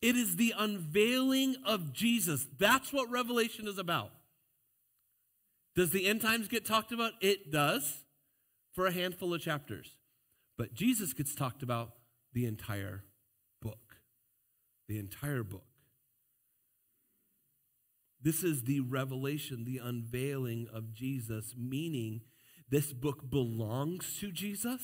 it 0.00 0.14
is 0.14 0.36
the 0.36 0.54
unveiling 0.56 1.56
of 1.64 1.92
Jesus. 1.92 2.46
That's 2.58 2.92
what 2.92 3.10
Revelation 3.10 3.66
is 3.66 3.78
about. 3.78 4.12
Does 5.74 5.90
the 5.90 6.06
end 6.06 6.20
times 6.20 6.48
get 6.48 6.66
talked 6.66 6.92
about? 6.92 7.12
It 7.20 7.50
does 7.50 8.02
for 8.74 8.86
a 8.86 8.92
handful 8.92 9.34
of 9.34 9.40
chapters. 9.40 9.96
But 10.58 10.74
Jesus 10.74 11.14
gets 11.14 11.34
talked 11.34 11.62
about 11.62 11.92
the 12.34 12.44
entire 12.44 13.04
book. 13.60 13.96
The 14.86 14.98
entire 14.98 15.42
book. 15.42 15.64
This 18.20 18.44
is 18.44 18.64
the 18.64 18.80
revelation, 18.80 19.64
the 19.64 19.80
unveiling 19.82 20.68
of 20.72 20.92
Jesus, 20.92 21.54
meaning 21.56 22.20
this 22.72 22.90
book 22.94 23.30
belongs 23.30 24.16
to 24.18 24.32
Jesus. 24.32 24.80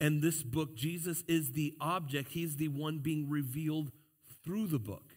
And 0.00 0.22
this 0.22 0.42
book, 0.42 0.74
Jesus 0.74 1.22
is 1.28 1.52
the 1.52 1.74
object. 1.82 2.30
He's 2.30 2.56
the 2.56 2.68
one 2.68 3.00
being 3.00 3.28
revealed 3.28 3.92
through 4.42 4.68
the 4.68 4.78
book. 4.78 5.16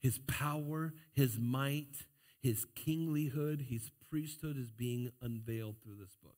His 0.00 0.18
power, 0.26 0.92
his 1.14 1.38
might, 1.38 2.06
his 2.42 2.66
kinglyhood, 2.76 3.68
his 3.68 3.90
priesthood 4.10 4.58
is 4.58 4.70
being 4.70 5.12
unveiled 5.22 5.76
through 5.82 5.96
this 5.96 6.14
book. 6.22 6.36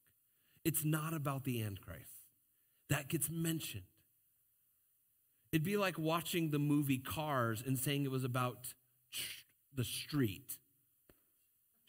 It's 0.64 0.84
not 0.84 1.12
about 1.12 1.42
the 1.42 1.60
Antichrist. 1.60 2.28
That 2.90 3.08
gets 3.08 3.28
mentioned. 3.28 3.82
It'd 5.50 5.64
be 5.64 5.76
like 5.76 5.98
watching 5.98 6.52
the 6.52 6.60
movie 6.60 6.98
Cars 6.98 7.60
and 7.66 7.76
saying 7.76 8.04
it 8.04 8.12
was 8.12 8.22
about 8.22 8.74
the 9.74 9.84
street 9.84 10.58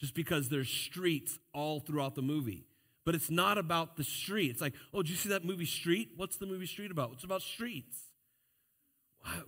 just 0.06 0.14
because 0.14 0.50
there's 0.50 0.70
streets 0.70 1.40
all 1.52 1.80
throughout 1.80 2.14
the 2.14 2.22
movie. 2.22 2.68
But 3.06 3.16
it's 3.16 3.32
not 3.32 3.58
about 3.58 3.98
the 3.98 4.04
street. 4.04 4.52
It's 4.52 4.62
like, 4.62 4.76
oh, 4.94 5.02
did 5.02 5.10
you 5.10 5.16
see 5.16 5.30
that 5.30 5.44
movie 5.44 5.66
Street? 5.66 6.12
What's 6.16 6.38
the 6.38 6.46
movie 6.46 6.68
Street 6.68 6.92
about? 6.92 7.14
It's 7.14 7.24
about 7.24 7.42
streets. 7.42 7.98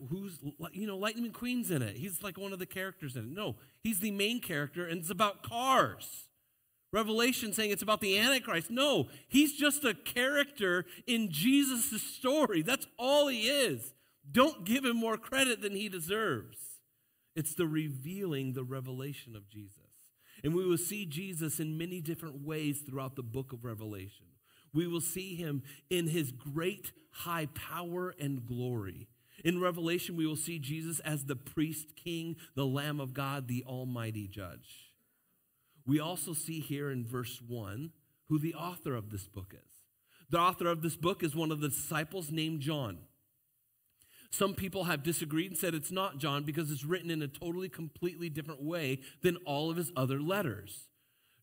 Who's, 0.10 0.40
you 0.72 0.88
know, 0.88 0.98
Lightning 0.98 1.32
McQueen's 1.32 1.70
in 1.70 1.84
it. 1.84 1.96
He's 1.96 2.24
like 2.24 2.40
one 2.40 2.54
of 2.54 2.58
the 2.58 2.66
characters 2.66 3.16
in 3.16 3.26
it. 3.26 3.30
No, 3.30 3.58
he's 3.84 4.00
the 4.00 4.10
main 4.10 4.42
character, 4.42 4.88
and 4.88 5.00
it's 5.00 5.12
about 5.12 5.44
cars. 5.44 6.30
Revelation 6.92 7.54
saying 7.54 7.70
it's 7.70 7.84
about 7.84 8.02
the 8.02 8.18
Antichrist. 8.18 8.72
No, 8.72 9.10
he's 9.28 9.54
just 9.54 9.86
a 9.86 9.94
character 9.94 10.86
in 11.06 11.30
Jesus' 11.30 12.02
story. 12.02 12.64
That's 12.64 12.88
all 12.98 13.28
he 13.28 13.42
is. 13.48 13.94
Don't 14.32 14.66
give 14.66 14.84
him 14.86 14.98
more 14.98 15.18
credit 15.18 15.62
than 15.62 15.74
he 15.74 15.88
deserves. 15.88 16.58
It's 17.36 17.54
the 17.54 17.68
revealing, 17.68 18.54
the 18.54 18.64
revelation 18.64 19.36
of 19.36 19.48
Jesus. 19.48 19.87
And 20.44 20.54
we 20.54 20.66
will 20.66 20.78
see 20.78 21.06
Jesus 21.06 21.60
in 21.60 21.78
many 21.78 22.02
different 22.02 22.46
ways 22.46 22.80
throughout 22.80 23.16
the 23.16 23.24
book 23.24 23.54
of 23.54 23.66
Revelation. 23.66 24.26
We 24.74 24.88
will 24.88 25.02
see 25.02 25.36
him 25.36 25.64
in 25.90 26.08
his 26.08 26.32
great 26.32 26.92
high 27.12 27.48
power 27.54 28.14
and 28.20 28.46
glory. 28.46 29.08
In 29.44 29.62
Revelation, 29.62 30.16
we 30.16 30.26
will 30.26 30.36
see 30.36 30.60
Jesus 30.60 31.00
as 31.00 31.26
the 31.26 31.36
priest 31.36 31.96
king, 31.96 32.36
the 32.56 32.66
Lamb 32.66 33.00
of 33.00 33.14
God, 33.14 33.48
the 33.48 33.64
Almighty 33.66 34.28
Judge. 34.28 34.94
We 35.86 36.00
also 36.00 36.34
see 36.34 36.60
here 36.60 36.92
in 36.92 37.06
verse 37.06 37.42
1 37.48 37.92
who 38.28 38.40
the 38.40 38.54
author 38.54 38.96
of 38.96 39.10
this 39.10 39.28
book 39.28 39.54
is. 39.54 39.72
The 40.30 40.40
author 40.40 40.68
of 40.68 40.82
this 40.82 40.98
book 40.98 41.24
is 41.24 41.36
one 41.36 41.52
of 41.52 41.62
the 41.62 41.70
disciples 41.70 42.30
named 42.30 42.60
John. 42.60 43.00
Some 44.30 44.54
people 44.54 44.86
have 44.86 45.04
disagreed 45.04 45.52
and 45.52 45.58
said 45.58 45.74
it's 45.74 45.92
not 45.92 46.18
John 46.18 46.44
because 46.44 46.72
it's 46.72 46.84
written 46.84 47.10
in 47.10 47.22
a 47.22 47.28
totally, 47.28 47.70
completely 47.70 48.30
different 48.30 48.62
way 48.62 49.00
than 49.22 49.38
all 49.46 49.72
of 49.72 49.78
his 49.78 49.92
other 49.96 50.20
letters. 50.20 50.90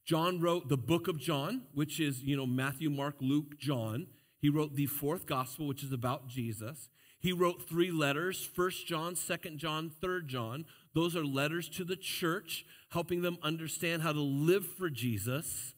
John 0.04 0.40
wrote 0.40 0.68
the 0.68 0.76
book 0.76 1.08
of 1.08 1.18
John, 1.18 1.62
which 1.72 1.98
is, 1.98 2.22
you 2.22 2.36
know, 2.36 2.46
Matthew, 2.46 2.90
Mark, 2.90 3.16
Luke, 3.20 3.58
John. 3.58 4.06
He 4.38 4.50
wrote 4.50 4.76
the 4.76 4.86
fourth 4.86 5.26
gospel, 5.26 5.66
which 5.66 5.82
is 5.82 5.92
about 5.92 6.28
Jesus. 6.28 6.90
He 7.18 7.32
wrote 7.32 7.66
three 7.66 7.90
letters 7.90 8.44
First 8.54 8.86
John, 8.86 9.16
Second 9.16 9.58
John, 9.58 9.90
Third 10.02 10.28
John. 10.28 10.66
Those 10.94 11.16
are 11.16 11.24
letters 11.24 11.70
to 11.70 11.84
the 11.84 11.96
church, 11.96 12.66
helping 12.90 13.22
them 13.22 13.38
understand 13.42 14.02
how 14.02 14.12
to 14.12 14.20
live 14.20 14.66
for 14.66 14.90
Jesus. 14.90 15.74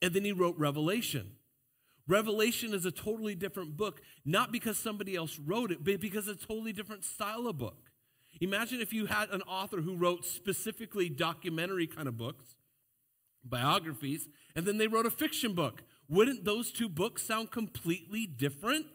And 0.00 0.14
then 0.14 0.24
he 0.24 0.32
wrote 0.32 0.56
Revelation. 0.56 1.32
Revelation 2.08 2.72
is 2.72 2.86
a 2.86 2.90
totally 2.90 3.34
different 3.34 3.76
book, 3.76 4.00
not 4.24 4.52
because 4.52 4.78
somebody 4.78 5.16
else 5.16 5.38
wrote 5.38 5.72
it, 5.72 5.84
but 5.84 6.00
because 6.00 6.28
it's 6.28 6.44
a 6.44 6.46
totally 6.46 6.72
different 6.72 7.04
style 7.04 7.48
of 7.48 7.58
book. 7.58 7.90
Imagine 8.40 8.80
if 8.80 8.92
you 8.92 9.06
had 9.06 9.30
an 9.30 9.42
author 9.42 9.80
who 9.80 9.96
wrote 9.96 10.24
specifically 10.24 11.08
documentary 11.08 11.86
kind 11.86 12.06
of 12.06 12.16
books, 12.16 12.56
biographies, 13.44 14.28
and 14.54 14.66
then 14.66 14.78
they 14.78 14.86
wrote 14.86 15.06
a 15.06 15.10
fiction 15.10 15.54
book. 15.54 15.82
Wouldn't 16.08 16.44
those 16.44 16.70
two 16.70 16.88
books 16.88 17.22
sound 17.22 17.50
completely 17.50 18.26
different? 18.26 18.86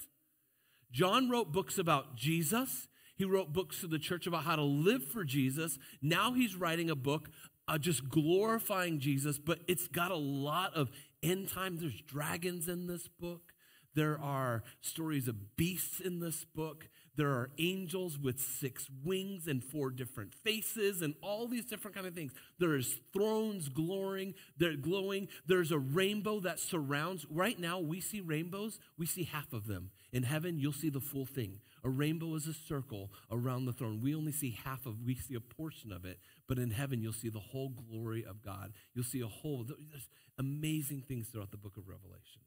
John 0.91 1.29
wrote 1.29 1.51
books 1.51 1.77
about 1.77 2.15
Jesus. 2.15 2.87
He 3.15 3.25
wrote 3.25 3.51
books 3.51 3.81
to 3.81 3.87
the 3.87 3.99
church 3.99 4.27
about 4.27 4.43
how 4.43 4.55
to 4.55 4.63
live 4.63 5.05
for 5.05 5.23
Jesus. 5.23 5.77
Now 6.01 6.33
he's 6.33 6.55
writing 6.55 6.89
a 6.89 6.95
book 6.95 7.29
uh, 7.67 7.77
just 7.77 8.09
glorifying 8.09 8.99
Jesus, 8.99 9.37
but 9.37 9.59
it's 9.67 9.87
got 9.87 10.11
a 10.11 10.15
lot 10.15 10.73
of 10.73 10.89
end 11.23 11.49
time. 11.49 11.77
There's 11.79 12.01
dragons 12.01 12.67
in 12.67 12.87
this 12.87 13.07
book. 13.07 13.53
There 13.93 14.19
are 14.19 14.63
stories 14.79 15.27
of 15.27 15.57
beasts 15.57 15.99
in 15.99 16.19
this 16.19 16.45
book. 16.45 16.87
There 17.17 17.29
are 17.29 17.49
angels 17.57 18.17
with 18.17 18.39
six 18.39 18.87
wings 19.03 19.47
and 19.47 19.61
four 19.61 19.89
different 19.89 20.33
faces 20.33 21.01
and 21.01 21.13
all 21.21 21.47
these 21.47 21.65
different 21.65 21.95
kind 21.95 22.07
of 22.07 22.15
things. 22.15 22.31
There 22.57 22.75
is 22.75 22.99
thrones 23.11 23.67
glowing, 23.67 24.33
they're 24.57 24.77
glowing. 24.77 25.27
There's 25.45 25.71
a 25.71 25.77
rainbow 25.77 26.39
that 26.39 26.59
surrounds. 26.59 27.25
Right 27.29 27.59
now 27.59 27.79
we 27.79 27.99
see 27.99 28.21
rainbows, 28.21 28.79
we 28.97 29.05
see 29.05 29.25
half 29.25 29.51
of 29.51 29.67
them. 29.67 29.91
In 30.13 30.23
heaven, 30.23 30.57
you'll 30.59 30.73
see 30.73 30.89
the 30.89 30.99
full 31.01 31.25
thing. 31.25 31.59
A 31.83 31.89
rainbow 31.89 32.35
is 32.35 32.47
a 32.47 32.53
circle 32.53 33.11
around 33.31 33.65
the 33.65 33.73
throne. 33.73 34.01
We 34.01 34.13
only 34.13 34.31
see 34.31 34.57
half 34.63 34.85
of, 34.85 35.03
we 35.03 35.15
see 35.15 35.33
a 35.35 35.39
portion 35.39 35.91
of 35.91 36.05
it, 36.05 36.19
but 36.47 36.59
in 36.59 36.71
heaven 36.71 37.01
you'll 37.01 37.13
see 37.13 37.29
the 37.29 37.39
whole 37.39 37.69
glory 37.69 38.23
of 38.23 38.43
God. 38.43 38.73
You'll 38.93 39.03
see 39.03 39.21
a 39.21 39.27
whole, 39.27 39.63
there's 39.63 40.09
amazing 40.37 41.03
things 41.07 41.27
throughout 41.27 41.51
the 41.51 41.57
book 41.57 41.77
of 41.77 41.87
Revelation. 41.87 42.41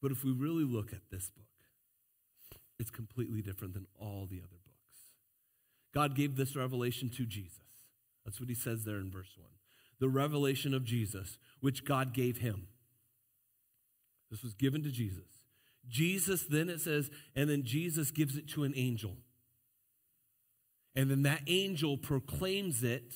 But 0.00 0.10
if 0.10 0.24
we 0.24 0.32
really 0.32 0.64
look 0.64 0.92
at 0.92 1.10
this 1.10 1.30
book, 1.30 1.44
it's 2.78 2.90
completely 2.90 3.42
different 3.42 3.74
than 3.74 3.86
all 3.98 4.26
the 4.30 4.38
other 4.38 4.48
books. 4.64 4.76
God 5.92 6.14
gave 6.14 6.36
this 6.36 6.56
revelation 6.56 7.10
to 7.10 7.24
Jesus. 7.24 7.60
That's 8.24 8.40
what 8.40 8.48
he 8.48 8.54
says 8.54 8.84
there 8.84 8.96
in 8.96 9.10
verse 9.10 9.32
1. 9.36 9.48
The 9.98 10.08
revelation 10.08 10.74
of 10.74 10.84
Jesus, 10.84 11.38
which 11.60 11.84
God 11.84 12.12
gave 12.12 12.38
him. 12.38 12.68
This 14.30 14.42
was 14.42 14.52
given 14.52 14.82
to 14.82 14.90
Jesus. 14.90 15.35
Jesus, 15.88 16.44
then 16.44 16.68
it 16.68 16.80
says, 16.80 17.10
and 17.34 17.48
then 17.48 17.62
Jesus 17.64 18.10
gives 18.10 18.36
it 18.36 18.48
to 18.50 18.64
an 18.64 18.72
angel. 18.76 19.16
And 20.94 21.10
then 21.10 21.22
that 21.22 21.42
angel 21.46 21.96
proclaims 21.96 22.82
it 22.82 23.14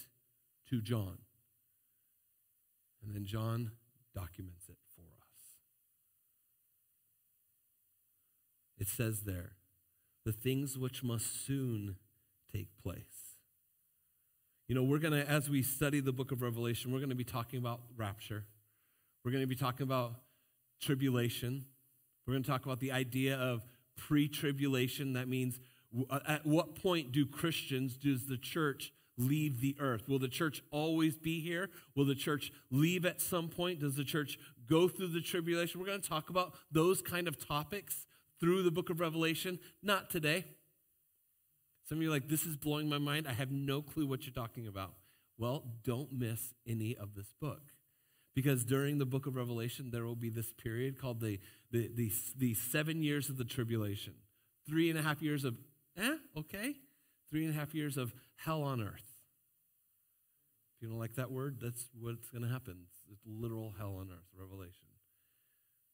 to 0.68 0.80
John. 0.80 1.18
And 3.02 3.14
then 3.14 3.24
John 3.24 3.72
documents 4.14 4.68
it 4.68 4.76
for 4.94 5.02
us. 5.02 5.56
It 8.78 8.88
says 8.88 9.22
there, 9.22 9.52
the 10.24 10.32
things 10.32 10.76
which 10.76 11.02
must 11.02 11.46
soon 11.46 11.96
take 12.52 12.68
place. 12.82 13.38
You 14.68 14.74
know, 14.74 14.84
we're 14.84 14.98
going 14.98 15.14
to, 15.14 15.28
as 15.28 15.50
we 15.50 15.62
study 15.62 16.00
the 16.00 16.12
book 16.12 16.30
of 16.30 16.42
Revelation, 16.42 16.92
we're 16.92 16.98
going 16.98 17.10
to 17.10 17.16
be 17.16 17.24
talking 17.24 17.58
about 17.58 17.80
rapture. 17.96 18.44
We're 19.24 19.32
going 19.32 19.42
to 19.42 19.48
be 19.48 19.56
talking 19.56 19.82
about 19.82 20.12
tribulation. 20.80 21.64
We're 22.30 22.34
going 22.34 22.44
to 22.44 22.50
talk 22.50 22.64
about 22.64 22.78
the 22.78 22.92
idea 22.92 23.34
of 23.34 23.64
pre 23.96 24.28
tribulation. 24.28 25.14
That 25.14 25.26
means 25.26 25.58
uh, 26.08 26.20
at 26.28 26.46
what 26.46 26.76
point 26.80 27.10
do 27.10 27.26
Christians, 27.26 27.96
does 27.96 28.26
the 28.26 28.36
church 28.36 28.92
leave 29.18 29.60
the 29.60 29.76
earth? 29.80 30.08
Will 30.08 30.20
the 30.20 30.28
church 30.28 30.62
always 30.70 31.16
be 31.16 31.40
here? 31.40 31.70
Will 31.96 32.04
the 32.04 32.14
church 32.14 32.52
leave 32.70 33.04
at 33.04 33.20
some 33.20 33.48
point? 33.48 33.80
Does 33.80 33.96
the 33.96 34.04
church 34.04 34.38
go 34.68 34.86
through 34.86 35.08
the 35.08 35.20
tribulation? 35.20 35.80
We're 35.80 35.88
going 35.88 36.00
to 36.00 36.08
talk 36.08 36.30
about 36.30 36.54
those 36.70 37.02
kind 37.02 37.26
of 37.26 37.44
topics 37.44 38.06
through 38.38 38.62
the 38.62 38.70
book 38.70 38.90
of 38.90 39.00
Revelation. 39.00 39.58
Not 39.82 40.08
today. 40.08 40.44
Some 41.88 41.98
of 41.98 42.02
you 42.02 42.10
are 42.10 42.12
like, 42.12 42.28
this 42.28 42.46
is 42.46 42.56
blowing 42.56 42.88
my 42.88 42.98
mind. 42.98 43.26
I 43.26 43.32
have 43.32 43.50
no 43.50 43.82
clue 43.82 44.06
what 44.06 44.24
you're 44.24 44.32
talking 44.32 44.68
about. 44.68 44.92
Well, 45.36 45.64
don't 45.82 46.12
miss 46.12 46.54
any 46.64 46.96
of 46.96 47.16
this 47.16 47.34
book. 47.40 47.72
Because 48.36 48.64
during 48.64 48.98
the 48.98 49.06
book 49.06 49.26
of 49.26 49.34
Revelation, 49.34 49.90
there 49.90 50.04
will 50.04 50.14
be 50.14 50.30
this 50.30 50.52
period 50.52 51.00
called 51.00 51.20
the, 51.20 51.40
the, 51.70 51.90
the, 51.94 52.12
the 52.36 52.54
seven 52.54 53.02
years 53.02 53.28
of 53.28 53.36
the 53.36 53.44
tribulation. 53.44 54.14
Three 54.68 54.90
and 54.90 54.98
a 54.98 55.02
half 55.02 55.22
years 55.22 55.44
of, 55.44 55.56
eh, 55.96 56.16
okay. 56.36 56.74
Three 57.30 57.44
and 57.44 57.54
a 57.54 57.58
half 57.58 57.74
years 57.74 57.96
of 57.96 58.12
hell 58.36 58.62
on 58.62 58.80
earth. 58.80 59.04
If 60.76 60.82
you 60.82 60.88
don't 60.88 60.98
like 60.98 61.14
that 61.14 61.30
word, 61.30 61.58
that's 61.60 61.88
what's 61.98 62.30
going 62.30 62.42
to 62.42 62.48
happen. 62.48 62.86
It's 63.10 63.20
literal 63.26 63.74
hell 63.78 63.96
on 64.00 64.10
earth, 64.10 64.26
Revelation. 64.36 64.86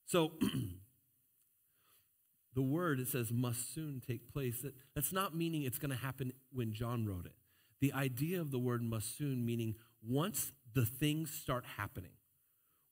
So, 0.06 0.32
the 2.54 2.62
word, 2.62 3.00
it 3.00 3.08
says, 3.08 3.32
must 3.32 3.74
soon 3.74 4.00
take 4.06 4.32
place. 4.32 4.62
That, 4.62 4.74
that's 4.94 5.12
not 5.12 5.34
meaning 5.34 5.62
it's 5.62 5.78
going 5.78 5.90
to 5.90 5.96
happen 5.96 6.32
when 6.52 6.72
John 6.72 7.06
wrote 7.06 7.26
it. 7.26 7.34
The 7.80 7.92
idea 7.92 8.40
of 8.40 8.50
the 8.50 8.58
word 8.58 8.82
must 8.82 9.18
soon, 9.18 9.44
meaning 9.44 9.74
once 10.06 10.52
the 10.74 10.86
things 10.86 11.30
start 11.30 11.64
happening. 11.76 12.12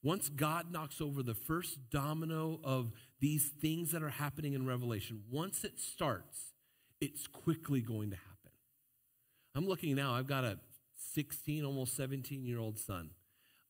Once 0.05 0.29
God 0.29 0.71
knocks 0.71 1.01
over 1.01 1.23
the 1.23 1.35
first 1.35 1.89
domino 1.91 2.61
of 2.63 2.93
these 3.21 3.47
things 3.47 3.91
that 3.93 4.03
are 4.03 4.11
happening 4.11 4.53
in 4.53 4.67
Revelation, 4.67 5.23
once 5.31 5.65
it 5.65 5.81
starts, 5.81 6.53
it's 7.01 7.27
quickly 7.27 7.81
going 7.81 8.11
to 8.11 8.17
happen. 8.17 8.51
I'm 9.55 9.67
looking 9.67 9.97
now, 9.97 10.13
I've 10.13 10.27
got 10.27 10.45
a 10.45 10.59
16, 11.15 11.65
almost 11.65 11.97
17 11.97 12.45
year 12.45 12.59
old 12.59 12.79
son. 12.79 13.11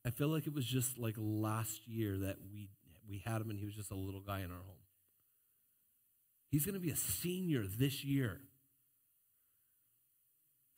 I 0.04 0.10
feel 0.10 0.26
like 0.26 0.48
it 0.48 0.52
was 0.52 0.66
just 0.66 0.98
like 0.98 1.14
last 1.16 1.86
year 1.86 2.18
that 2.18 2.38
we, 2.52 2.68
we 3.08 3.22
had 3.24 3.40
him 3.40 3.50
and 3.50 3.58
he 3.58 3.64
was 3.64 3.76
just 3.76 3.92
a 3.92 3.96
little 3.96 4.20
guy 4.20 4.40
in 4.40 4.50
our 4.50 4.56
home. 4.56 4.82
He's 6.50 6.66
going 6.66 6.74
to 6.74 6.80
be 6.80 6.90
a 6.90 6.96
senior 6.96 7.62
this 7.64 8.02
year. 8.02 8.40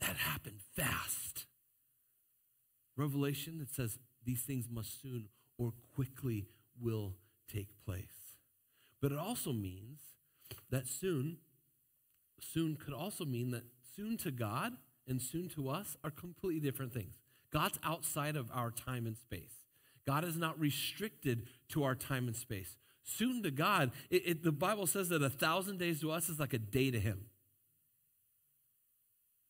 That 0.01 0.17
happened 0.17 0.61
fast. 0.77 1.47
Revelation, 2.95 3.59
it 3.63 3.75
says 3.75 3.99
these 4.23 4.43
things 4.43 4.67
must 4.71 5.01
soon 5.01 5.29
or 5.59 5.73
quickly 5.95 6.47
will 6.81 7.15
take 7.53 7.69
place. 7.85 8.37
But 9.01 9.13
it 9.13 9.19
also 9.19 9.53
means 9.53 10.01
that 10.71 10.87
soon, 10.87 11.39
soon 12.41 12.77
could 12.77 12.95
also 12.95 13.25
mean 13.25 13.51
that 13.53 13.65
soon 13.95 14.17
to 14.19 14.31
God 14.31 14.73
and 15.07 15.21
soon 15.21 15.49
to 15.51 15.69
us 15.69 15.97
are 16.03 16.11
completely 16.11 16.61
different 16.61 16.93
things. 16.93 17.15
God's 17.53 17.79
outside 17.83 18.37
of 18.37 18.51
our 18.53 18.71
time 18.71 19.07
and 19.07 19.17
space. 19.17 19.65
God 20.07 20.25
is 20.25 20.37
not 20.37 20.59
restricted 20.59 21.47
to 21.71 21.85
our 21.85 21.95
time 21.95 22.27
and 22.27 22.37
space. 22.37 22.77
Soon 23.03 23.43
to 23.43 23.51
God, 23.51 23.93
it, 24.11 24.23
it, 24.27 24.43
the 24.43 24.53
Bible 24.53 24.87
says 24.87 25.09
that 25.11 25.23
a 25.23 25.31
thousand 25.31 25.79
days 25.79 26.01
to 26.01 26.11
us 26.11 26.29
is 26.29 26.41
like 26.41 26.53
a 26.53 26.59
day 26.59 26.91
to 26.91 26.99
Him. 26.99 27.27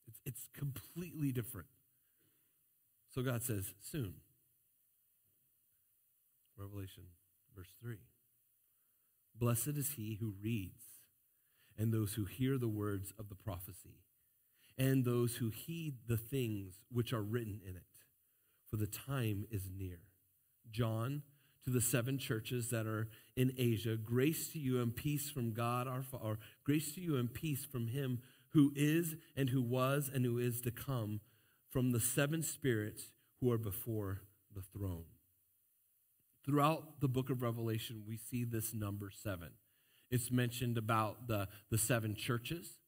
It's, 0.06 0.20
it's 0.26 0.48
completely 0.54 1.32
different. 1.32 1.68
So 3.14 3.22
God 3.22 3.42
says, 3.42 3.72
soon. 3.80 4.14
Revelation 6.56 7.04
verse 7.56 7.72
3. 7.80 7.96
Blessed 9.38 9.76
is 9.76 9.92
he 9.96 10.18
who 10.20 10.34
reads, 10.42 10.82
and 11.78 11.92
those 11.92 12.14
who 12.14 12.24
hear 12.24 12.58
the 12.58 12.68
words 12.68 13.12
of 13.18 13.28
the 13.28 13.34
prophecy, 13.34 14.00
and 14.78 15.04
those 15.04 15.36
who 15.36 15.50
heed 15.50 15.94
the 16.06 16.16
things 16.16 16.74
which 16.90 17.12
are 17.12 17.22
written 17.22 17.60
in 17.66 17.76
it, 17.76 17.82
for 18.68 18.76
the 18.76 18.86
time 18.86 19.46
is 19.50 19.70
near. 19.76 20.00
John, 20.70 21.22
to 21.64 21.70
the 21.70 21.80
seven 21.80 22.18
churches 22.18 22.70
that 22.70 22.86
are 22.86 23.08
in 23.36 23.52
Asia, 23.58 23.96
grace 23.96 24.48
to 24.52 24.58
you 24.58 24.80
and 24.80 24.94
peace 24.94 25.30
from 25.30 25.52
God 25.52 25.88
our 25.88 26.02
Father, 26.02 26.38
grace 26.64 26.94
to 26.94 27.00
you 27.00 27.16
and 27.16 27.32
peace 27.32 27.64
from 27.64 27.88
him 27.88 28.20
who 28.50 28.72
is 28.76 29.16
and 29.36 29.50
who 29.50 29.60
was 29.60 30.10
and 30.12 30.24
who 30.24 30.38
is 30.38 30.60
to 30.62 30.70
come, 30.70 31.20
from 31.68 31.92
the 31.92 32.00
seven 32.00 32.42
spirits 32.42 33.10
who 33.40 33.50
are 33.50 33.58
before 33.58 34.22
the 34.54 34.62
throne. 34.62 35.04
Throughout 36.46 37.00
the 37.00 37.08
book 37.08 37.28
of 37.28 37.42
Revelation, 37.42 38.04
we 38.06 38.16
see 38.16 38.44
this 38.44 38.72
number 38.72 39.10
seven. 39.10 39.50
It's 40.10 40.30
mentioned 40.30 40.78
about 40.78 41.26
the, 41.26 41.48
the 41.70 41.78
seven 41.78 42.14
churches. 42.14 42.78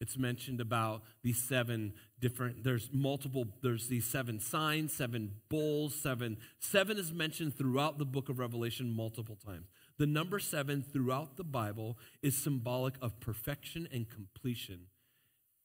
It's 0.00 0.16
mentioned 0.16 0.60
about 0.60 1.02
these 1.22 1.42
seven 1.42 1.92
different, 2.20 2.64
there's 2.64 2.88
multiple, 2.92 3.46
there's 3.62 3.88
these 3.88 4.06
seven 4.06 4.40
signs, 4.40 4.94
seven 4.94 5.32
bowls, 5.50 5.94
seven. 5.94 6.38
Seven 6.58 6.98
is 6.98 7.12
mentioned 7.12 7.56
throughout 7.56 7.98
the 7.98 8.06
book 8.06 8.28
of 8.28 8.38
Revelation 8.38 8.94
multiple 8.94 9.36
times. 9.36 9.66
The 9.98 10.06
number 10.06 10.38
seven 10.38 10.82
throughout 10.82 11.36
the 11.36 11.44
Bible 11.44 11.98
is 12.22 12.34
symbolic 12.36 12.94
of 13.02 13.20
perfection 13.20 13.86
and 13.92 14.08
completion, 14.08 14.86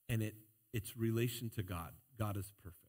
and 0.09 0.21
it, 0.21 0.35
its 0.73 0.97
relation 0.97 1.49
to 1.51 1.63
God. 1.63 1.93
God 2.19 2.35
is 2.35 2.51
perfect. 2.61 2.84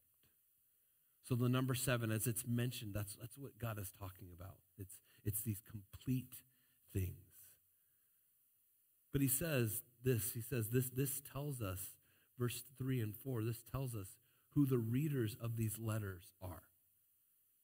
So 1.27 1.35
the 1.35 1.49
number 1.49 1.75
seven, 1.75 2.09
as 2.09 2.25
it's 2.25 2.45
mentioned, 2.47 2.93
that's, 2.93 3.15
that's 3.15 3.37
what 3.37 3.59
God 3.59 3.77
is 3.79 3.91
talking 3.99 4.29
about. 4.33 4.55
It's, 4.77 4.93
it's 5.25 5.41
these 5.41 5.61
complete 5.69 6.35
things. 6.93 7.17
But 9.11 9.21
he 9.21 9.27
says 9.27 9.81
this, 10.05 10.31
he 10.33 10.41
says 10.41 10.69
this, 10.69 10.89
this 10.89 11.21
tells 11.33 11.61
us, 11.61 11.95
verse 12.39 12.63
3 12.77 13.01
and 13.01 13.13
4, 13.13 13.43
this 13.43 13.61
tells 13.69 13.93
us 13.93 14.15
who 14.53 14.65
the 14.65 14.77
readers 14.77 15.35
of 15.41 15.57
these 15.57 15.77
letters 15.77 16.31
are. 16.41 16.63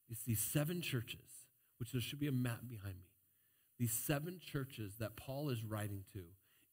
It's 0.09 0.23
these 0.23 0.43
seven 0.43 0.81
churches, 0.81 1.47
which 1.79 1.93
there 1.93 2.01
should 2.01 2.19
be 2.19 2.27
a 2.27 2.33
map 2.33 2.61
behind 2.67 2.95
me. 2.95 3.11
These 3.79 3.93
seven 3.93 4.41
churches 4.43 4.95
that 4.99 5.15
Paul 5.15 5.49
is 5.49 5.63
writing 5.63 6.03
to 6.13 6.23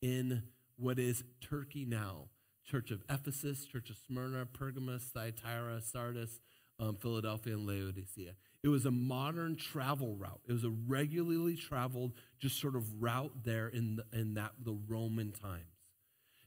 in 0.02 0.42
what 0.76 0.98
is 0.98 1.22
Turkey 1.40 1.84
now. 1.84 2.30
Church 2.68 2.90
of 2.90 3.02
Ephesus, 3.08 3.64
Church 3.64 3.90
of 3.90 3.96
Smyrna, 4.06 4.46
Pergamos, 4.46 5.04
Thyatira, 5.14 5.80
Sardis, 5.80 6.40
um, 6.80 6.96
Philadelphia 6.96 7.54
and 7.54 7.66
Laodicea. 7.66 8.32
It 8.62 8.68
was 8.68 8.86
a 8.86 8.90
modern 8.90 9.56
travel 9.56 10.16
route. 10.16 10.40
It 10.48 10.52
was 10.52 10.64
a 10.64 10.70
regularly 10.70 11.56
traveled, 11.56 12.12
just 12.40 12.60
sort 12.60 12.74
of 12.74 13.02
route 13.02 13.32
there 13.44 13.68
in, 13.68 13.96
the, 13.96 14.18
in 14.18 14.34
that, 14.34 14.52
the 14.62 14.76
Roman 14.88 15.32
times. 15.32 15.64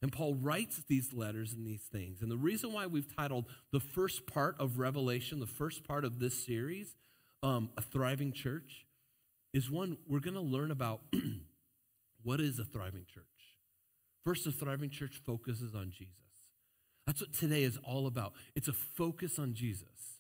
And 0.01 0.11
Paul 0.11 0.35
writes 0.35 0.81
these 0.89 1.13
letters 1.13 1.53
and 1.53 1.65
these 1.65 1.83
things. 1.83 2.21
And 2.21 2.29
the 2.29 2.37
reason 2.37 2.73
why 2.73 2.87
we've 2.87 3.15
titled 3.15 3.45
the 3.71 3.79
first 3.79 4.27
part 4.27 4.55
of 4.59 4.77
Revelation, 4.77 5.39
the 5.39 5.47
first 5.47 5.87
part 5.87 6.03
of 6.03 6.19
this 6.19 6.45
series, 6.45 6.95
um, 7.41 7.69
A 7.77 7.81
Thriving 7.81 8.33
Church, 8.33 8.85
is 9.53 9.71
one, 9.71 9.97
we're 10.07 10.19
going 10.19 10.33
to 10.33 10.41
learn 10.41 10.71
about 10.71 11.01
what 12.23 12.41
is 12.41 12.59
a 12.59 12.65
thriving 12.65 13.05
church. 13.05 13.23
First, 14.25 14.47
a 14.47 14.51
thriving 14.51 14.89
church 14.89 15.21
focuses 15.25 15.75
on 15.75 15.91
Jesus. 15.91 16.15
That's 17.05 17.21
what 17.21 17.33
today 17.33 17.63
is 17.63 17.77
all 17.83 18.07
about. 18.07 18.33
It's 18.55 18.67
a 18.67 18.73
focus 18.73 19.37
on 19.37 19.53
Jesus. 19.53 20.12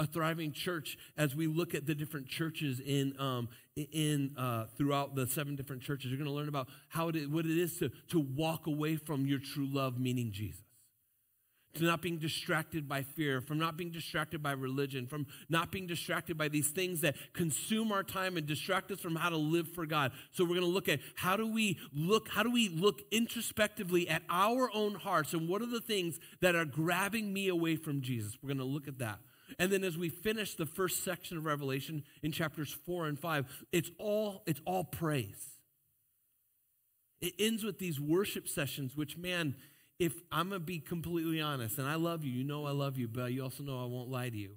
A 0.00 0.06
thriving 0.06 0.50
church 0.50 0.96
as 1.16 1.36
we 1.36 1.46
look 1.46 1.74
at 1.74 1.86
the 1.86 1.94
different 1.94 2.26
churches 2.26 2.80
in, 2.80 3.14
um, 3.20 3.48
in 3.76 4.34
uh, 4.36 4.64
throughout 4.76 5.14
the 5.14 5.26
seven 5.26 5.54
different 5.54 5.82
churches. 5.82 6.10
You're 6.10 6.18
going 6.18 6.30
to 6.30 6.34
learn 6.34 6.48
about 6.48 6.68
how 6.88 7.08
it 7.08 7.16
is, 7.16 7.28
what 7.28 7.44
it 7.44 7.56
is 7.56 7.78
to, 7.78 7.90
to 8.08 8.18
walk 8.18 8.66
away 8.66 8.96
from 8.96 9.26
your 9.26 9.38
true 9.38 9.68
love, 9.70 10.00
meaning 10.00 10.32
Jesus 10.32 10.62
to 11.74 11.84
not 11.84 12.02
being 12.02 12.18
distracted 12.18 12.88
by 12.88 13.02
fear, 13.02 13.40
from 13.40 13.56
not 13.56 13.76
being 13.76 13.90
distracted 13.90 14.42
by 14.42 14.50
religion, 14.52 15.06
from 15.06 15.24
not 15.48 15.70
being 15.70 15.86
distracted 15.86 16.36
by 16.36 16.48
these 16.48 16.68
things 16.68 17.00
that 17.00 17.14
consume 17.32 17.92
our 17.92 18.02
time 18.02 18.36
and 18.36 18.44
distract 18.44 18.90
us 18.90 18.98
from 18.98 19.14
how 19.14 19.28
to 19.28 19.36
live 19.36 19.68
for 19.68 19.86
God. 19.86 20.10
So 20.32 20.42
we're 20.42 20.56
going 20.56 20.60
to 20.62 20.66
look 20.66 20.88
at 20.88 20.98
how 21.14 21.36
do 21.36 21.46
we 21.46 21.78
look 21.92 22.28
how 22.28 22.42
do 22.42 22.50
we 22.50 22.68
look 22.68 23.02
introspectively 23.12 24.08
at 24.08 24.22
our 24.28 24.68
own 24.74 24.94
hearts 24.94 25.32
and 25.32 25.48
what 25.48 25.62
are 25.62 25.70
the 25.70 25.80
things 25.80 26.18
that 26.40 26.56
are 26.56 26.64
grabbing 26.64 27.32
me 27.32 27.46
away 27.46 27.76
from 27.76 28.00
Jesus? 28.00 28.36
We're 28.42 28.48
going 28.48 28.58
to 28.58 28.64
look 28.64 28.88
at 28.88 28.98
that. 28.98 29.20
And 29.58 29.72
then 29.72 29.84
as 29.84 29.98
we 29.98 30.08
finish 30.08 30.54
the 30.54 30.66
first 30.66 31.04
section 31.04 31.36
of 31.36 31.44
Revelation 31.44 32.04
in 32.22 32.32
chapters 32.32 32.76
4 32.86 33.06
and 33.06 33.18
5, 33.18 33.64
it's 33.72 33.90
all 33.98 34.42
it's 34.46 34.60
all 34.64 34.84
praise. 34.84 35.50
It 37.20 37.34
ends 37.38 37.64
with 37.64 37.78
these 37.78 38.00
worship 38.00 38.48
sessions 38.48 38.96
which 38.96 39.16
man 39.16 39.56
if 39.98 40.14
I'm 40.32 40.48
going 40.48 40.62
to 40.62 40.64
be 40.64 40.78
completely 40.78 41.42
honest, 41.42 41.78
and 41.78 41.86
I 41.86 41.96
love 41.96 42.24
you, 42.24 42.32
you 42.32 42.42
know 42.42 42.64
I 42.64 42.70
love 42.70 42.96
you, 42.96 43.06
but 43.06 43.32
you 43.32 43.42
also 43.42 43.62
know 43.62 43.82
I 43.82 43.84
won't 43.84 44.08
lie 44.08 44.30
to 44.30 44.36
you. 44.36 44.56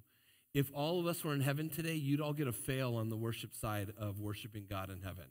If 0.54 0.72
all 0.74 1.02
of 1.02 1.06
us 1.06 1.22
were 1.22 1.34
in 1.34 1.42
heaven 1.42 1.68
today, 1.68 1.96
you'd 1.96 2.22
all 2.22 2.32
get 2.32 2.48
a 2.48 2.54
fail 2.54 2.96
on 2.96 3.10
the 3.10 3.18
worship 3.18 3.54
side 3.54 3.92
of 3.98 4.22
worshiping 4.22 4.68
God 4.70 4.90
in 4.90 5.02
heaven. 5.02 5.26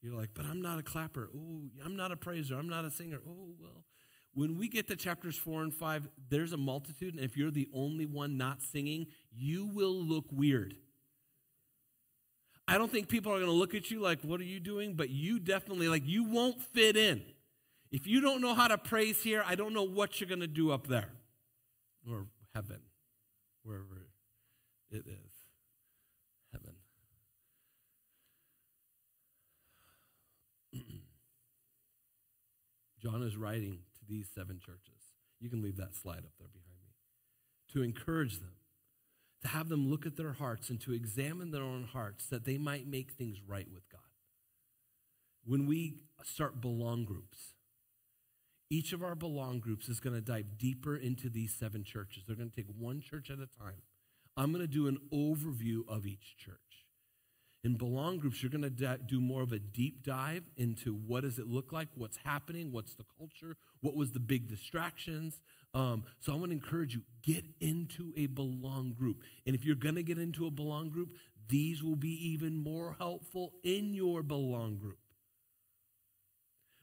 You're 0.00 0.14
like, 0.14 0.30
but 0.32 0.46
I'm 0.46 0.62
not 0.62 0.78
a 0.78 0.82
clapper. 0.82 1.28
Oh, 1.36 1.64
I'm 1.84 1.96
not 1.96 2.12
a 2.12 2.16
praiser. 2.16 2.54
I'm 2.54 2.68
not 2.68 2.86
a 2.86 2.90
singer. 2.90 3.20
Oh, 3.28 3.50
well. 3.60 3.84
When 4.32 4.56
we 4.58 4.68
get 4.68 4.86
to 4.88 4.96
chapters 4.96 5.36
four 5.36 5.62
and 5.62 5.74
five, 5.74 6.08
there's 6.28 6.52
a 6.52 6.56
multitude, 6.56 7.14
and 7.14 7.24
if 7.24 7.36
you're 7.36 7.50
the 7.50 7.68
only 7.74 8.06
one 8.06 8.36
not 8.36 8.62
singing, 8.62 9.08
you 9.32 9.66
will 9.66 9.94
look 9.94 10.26
weird. 10.30 10.76
I 12.68 12.78
don't 12.78 12.92
think 12.92 13.08
people 13.08 13.32
are 13.32 13.38
going 13.38 13.50
to 13.50 13.52
look 13.52 13.74
at 13.74 13.90
you 13.90 13.98
like, 13.98 14.20
what 14.22 14.40
are 14.40 14.44
you 14.44 14.60
doing? 14.60 14.94
But 14.94 15.10
you 15.10 15.40
definitely, 15.40 15.88
like, 15.88 16.04
you 16.06 16.22
won't 16.22 16.62
fit 16.62 16.96
in. 16.96 17.22
If 17.90 18.06
you 18.06 18.20
don't 18.20 18.40
know 18.40 18.54
how 18.54 18.68
to 18.68 18.78
praise 18.78 19.20
here, 19.20 19.42
I 19.44 19.56
don't 19.56 19.74
know 19.74 19.82
what 19.82 20.20
you're 20.20 20.28
going 20.28 20.40
to 20.40 20.46
do 20.46 20.70
up 20.70 20.86
there 20.86 21.08
or 22.08 22.26
heaven, 22.54 22.78
wherever 23.64 24.06
it 24.92 25.04
is. 25.04 25.34
Heaven. 26.52 26.74
John 33.02 33.22
is 33.24 33.36
writing 33.36 33.80
these 34.10 34.28
seven 34.34 34.58
churches. 34.58 35.14
You 35.40 35.48
can 35.48 35.62
leave 35.62 35.78
that 35.78 35.94
slide 35.94 36.18
up 36.18 36.36
there 36.38 36.48
behind 36.52 36.80
me. 36.84 36.92
To 37.72 37.82
encourage 37.82 38.40
them 38.40 38.56
to 39.42 39.48
have 39.48 39.68
them 39.68 39.90
look 39.90 40.06
at 40.06 40.16
their 40.16 40.32
hearts 40.32 40.70
and 40.70 40.80
to 40.82 40.92
examine 40.92 41.50
their 41.50 41.62
own 41.62 41.84
hearts 41.84 42.26
that 42.26 42.44
they 42.44 42.58
might 42.58 42.86
make 42.86 43.12
things 43.12 43.38
right 43.46 43.66
with 43.72 43.88
God. 43.90 44.00
When 45.44 45.66
we 45.66 46.02
start 46.22 46.60
belong 46.60 47.04
groups, 47.04 47.54
each 48.68 48.92
of 48.92 49.02
our 49.02 49.14
belong 49.14 49.58
groups 49.58 49.88
is 49.88 49.98
going 49.98 50.14
to 50.14 50.20
dive 50.20 50.58
deeper 50.58 50.96
into 50.96 51.28
these 51.28 51.54
seven 51.58 51.82
churches. 51.82 52.24
They're 52.26 52.36
going 52.36 52.50
to 52.50 52.56
take 52.56 52.70
one 52.78 53.00
church 53.00 53.30
at 53.30 53.38
a 53.38 53.48
time. 53.58 53.82
I'm 54.36 54.52
going 54.52 54.64
to 54.64 54.72
do 54.72 54.86
an 54.86 54.98
overview 55.12 55.80
of 55.88 56.06
each 56.06 56.36
church. 56.36 56.58
In 57.64 57.76
belong 57.76 58.18
groups, 58.18 58.42
you're 58.42 58.50
going 58.50 58.62
to 58.62 58.98
do 58.98 59.20
more 59.20 59.42
of 59.42 59.52
a 59.52 59.58
deep 59.58 60.04
dive 60.04 60.44
into 60.56 60.94
what 60.94 61.22
does 61.22 61.38
it 61.38 61.46
look 61.46 61.72
like, 61.72 61.88
what's 61.94 62.18
happening, 62.24 62.72
what's 62.72 62.94
the 62.94 63.04
culture, 63.18 63.56
what 63.80 63.94
was 63.94 64.12
the 64.12 64.20
big 64.20 64.48
distractions, 64.48 65.40
um, 65.72 66.04
so 66.20 66.32
I 66.32 66.36
want 66.36 66.50
to 66.50 66.56
encourage 66.56 66.94
you 66.94 67.02
get 67.22 67.44
into 67.60 68.12
a 68.16 68.26
belong 68.26 68.92
group. 68.92 69.22
And 69.46 69.54
if 69.54 69.64
you're 69.64 69.76
going 69.76 69.94
to 69.94 70.02
get 70.02 70.18
into 70.18 70.46
a 70.46 70.50
belong 70.50 70.90
group, 70.90 71.10
these 71.48 71.82
will 71.82 71.96
be 71.96 72.32
even 72.32 72.56
more 72.56 72.96
helpful 72.98 73.52
in 73.62 73.94
your 73.94 74.22
belong 74.22 74.78
group. 74.78 74.98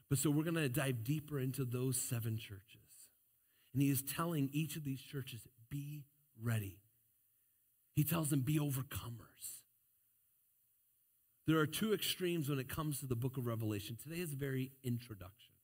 But 0.08 0.18
so 0.18 0.30
we're 0.30 0.44
going 0.44 0.54
to 0.54 0.68
dive 0.68 1.04
deeper 1.04 1.38
into 1.38 1.64
those 1.64 2.00
seven 2.00 2.38
churches. 2.38 2.62
And 3.74 3.82
he 3.82 3.90
is 3.90 4.02
telling 4.02 4.48
each 4.52 4.76
of 4.76 4.84
these 4.84 5.00
churches, 5.00 5.40
be 5.68 6.04
ready. 6.42 6.78
He 7.94 8.04
tells 8.04 8.30
them, 8.30 8.40
be 8.40 8.58
overcomers. 8.58 9.58
There 11.46 11.58
are 11.58 11.66
two 11.66 11.92
extremes 11.92 12.48
when 12.48 12.58
it 12.58 12.68
comes 12.68 13.00
to 13.00 13.06
the 13.06 13.16
book 13.16 13.36
of 13.36 13.46
Revelation. 13.46 13.98
Today 14.02 14.20
is 14.20 14.32
very 14.32 14.72
introduction. 14.82 15.57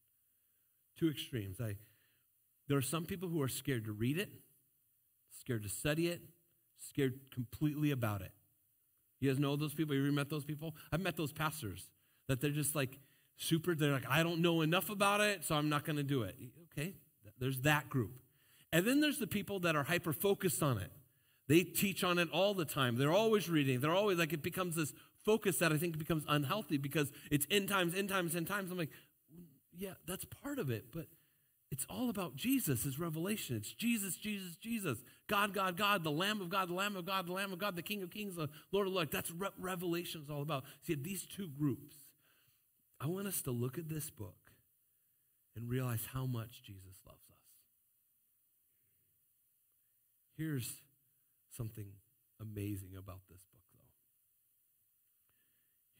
Two 0.99 1.11
extremes. 1.11 1.61
I 1.61 1.77
there 2.69 2.79
are 2.79 2.83
some 2.83 3.05
people 3.05 3.29
who 3.29 3.43
are 3.43 3.49
scared 3.49 3.85
to 3.85 3.93
read 3.93 4.19
it, 4.19 4.31
scared 5.39 5.63
to 5.65 5.69
study 5.69 6.09
it, 6.09 6.23
scared 6.79 7.21
completely 7.33 7.91
about 7.91 8.23
it. 8.23 8.33
You 9.21 9.31
guys 9.31 9.39
know 9.39 9.57
those 9.57 9.75
people? 9.75 9.95
You 9.95 10.03
ever 10.03 10.13
met 10.13 10.31
those 10.31 10.45
people? 10.45 10.75
I've 10.93 11.01
met 11.01 11.17
those 11.17 11.33
pastors 11.33 11.91
that 12.29 12.41
they're 12.41 12.51
just 12.51 12.75
like 12.75 12.99
super, 13.37 13.75
they're 13.75 13.93
like, 13.93 14.09
I 14.09 14.23
don't 14.23 14.41
know 14.41 14.63
enough 14.63 14.91
about 14.91 15.21
it, 15.21 15.45
so 15.45 15.55
I'm 15.55 15.69
not 15.69 15.85
going 15.85 15.97
to 15.97 16.03
do 16.03 16.23
it. 16.23 16.37
Okay, 16.73 16.95
there's 17.39 17.61
that 17.61 17.89
group. 17.89 18.13
And 18.73 18.87
then 18.87 19.01
there's 19.01 19.19
the 19.19 19.27
people 19.27 19.61
that 19.61 19.77
are 19.77 19.85
hyper 19.85 20.13
focused 20.13 20.63
on 20.63 20.79
it. 20.79 20.91
They 21.47 21.63
teach 21.63 22.03
on 22.03 22.19
it 22.19 22.29
all 22.33 22.55
the 22.55 22.65
time. 22.65 22.97
They're 22.97 23.13
always 23.13 23.49
reading. 23.49 23.81
They're 23.81 23.95
always 23.95 24.19
like, 24.19 24.33
it 24.33 24.43
becomes 24.43 24.77
this 24.77 24.93
focus 25.25 25.59
that 25.59 25.73
I 25.73 25.77
think 25.77 25.99
becomes 25.99 26.25
unhealthy 26.29 26.79
because 26.79 27.13
it's 27.31 27.47
end 27.51 27.69
times, 27.69 27.95
end 27.95 28.09
times, 28.09 28.35
end 28.35 28.47
times. 28.47 28.71
I'm 28.71 28.79
like, 28.79 28.91
yeah, 29.77 29.95
that's 30.07 30.25
part 30.25 30.59
of 30.59 30.71
it, 30.71 30.87
but 30.93 31.07
it's 31.71 31.87
all 31.91 32.09
about 32.09 32.37
Jesus, 32.37 32.85
his 32.85 32.99
revelation. 32.99 33.57
It's 33.57 33.73
Jesus, 33.73 34.17
Jesus, 34.17 34.55
Jesus. 34.57 34.99
God, 35.27 35.53
God, 35.53 35.77
God, 35.77 36.05
the 36.05 36.11
Lamb 36.11 36.41
of 36.41 36.49
God, 36.49 36.69
the 36.69 36.75
Lamb 36.75 36.95
of 36.97 37.05
God, 37.05 37.27
the 37.27 37.33
Lamb 37.33 37.53
of 37.53 37.59
God, 37.59 37.75
the 37.75 37.83
King 37.83 38.03
of 38.03 38.11
Kings, 38.11 38.37
the 38.37 38.49
Lord 38.71 38.87
of 38.87 38.93
Lords. 38.93 39.11
That's 39.11 39.33
what 39.33 39.55
Revelation 39.59 40.23
is 40.23 40.31
all 40.31 40.43
about. 40.43 40.65
See, 40.83 40.95
these 40.95 41.27
two 41.27 41.49
groups, 41.49 41.97
I 43.01 43.07
want 43.07 43.27
us 43.27 43.43
to 43.43 43.51
look 43.51 43.77
at 43.77 43.89
this 43.89 44.11
book 44.11 44.37
and 45.57 45.69
realize 45.69 46.07
how 46.13 46.27
much 46.27 46.63
Jesus 46.63 47.01
loves 47.07 47.19
us. 47.31 47.39
Here's 50.37 50.81
something 51.57 51.87
amazing 52.41 52.91
about 52.97 53.21
this 53.31 53.45
book, 53.53 53.63
though. 53.73 53.81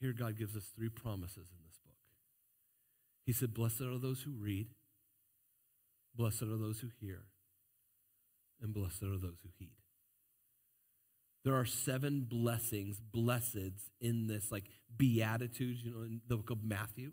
Here, 0.01 0.13
God 0.13 0.37
gives 0.39 0.57
us 0.57 0.65
three 0.77 0.89
promises 0.89 1.49
in 1.51 1.59
this 1.65 1.79
book. 1.79 1.84
He 3.25 3.33
said, 3.33 3.55
Blessed 3.55 3.83
are 3.83 3.99
those 3.99 4.23
who 4.23 4.33
read 4.33 4.69
Blessed 6.17 6.43
are 6.43 6.57
those 6.57 6.79
who 6.79 6.89
hear, 7.01 7.25
and 8.63 8.73
blessed 8.73 9.03
are 9.03 9.19
those 9.19 9.41
who 9.43 9.49
heed. 9.59 9.73
There 11.45 11.55
are 11.55 11.65
seven 11.65 12.27
blessings, 12.29 13.01
blesseds 13.01 13.91
in 14.01 14.29
this, 14.29 14.53
like 14.53 14.65
beatitudes, 14.97 15.83
you 15.85 15.91
know, 15.91 16.03
in 16.03 16.21
the 16.27 16.37
book 16.37 16.51
of 16.51 16.65
Matthew. 16.65 17.13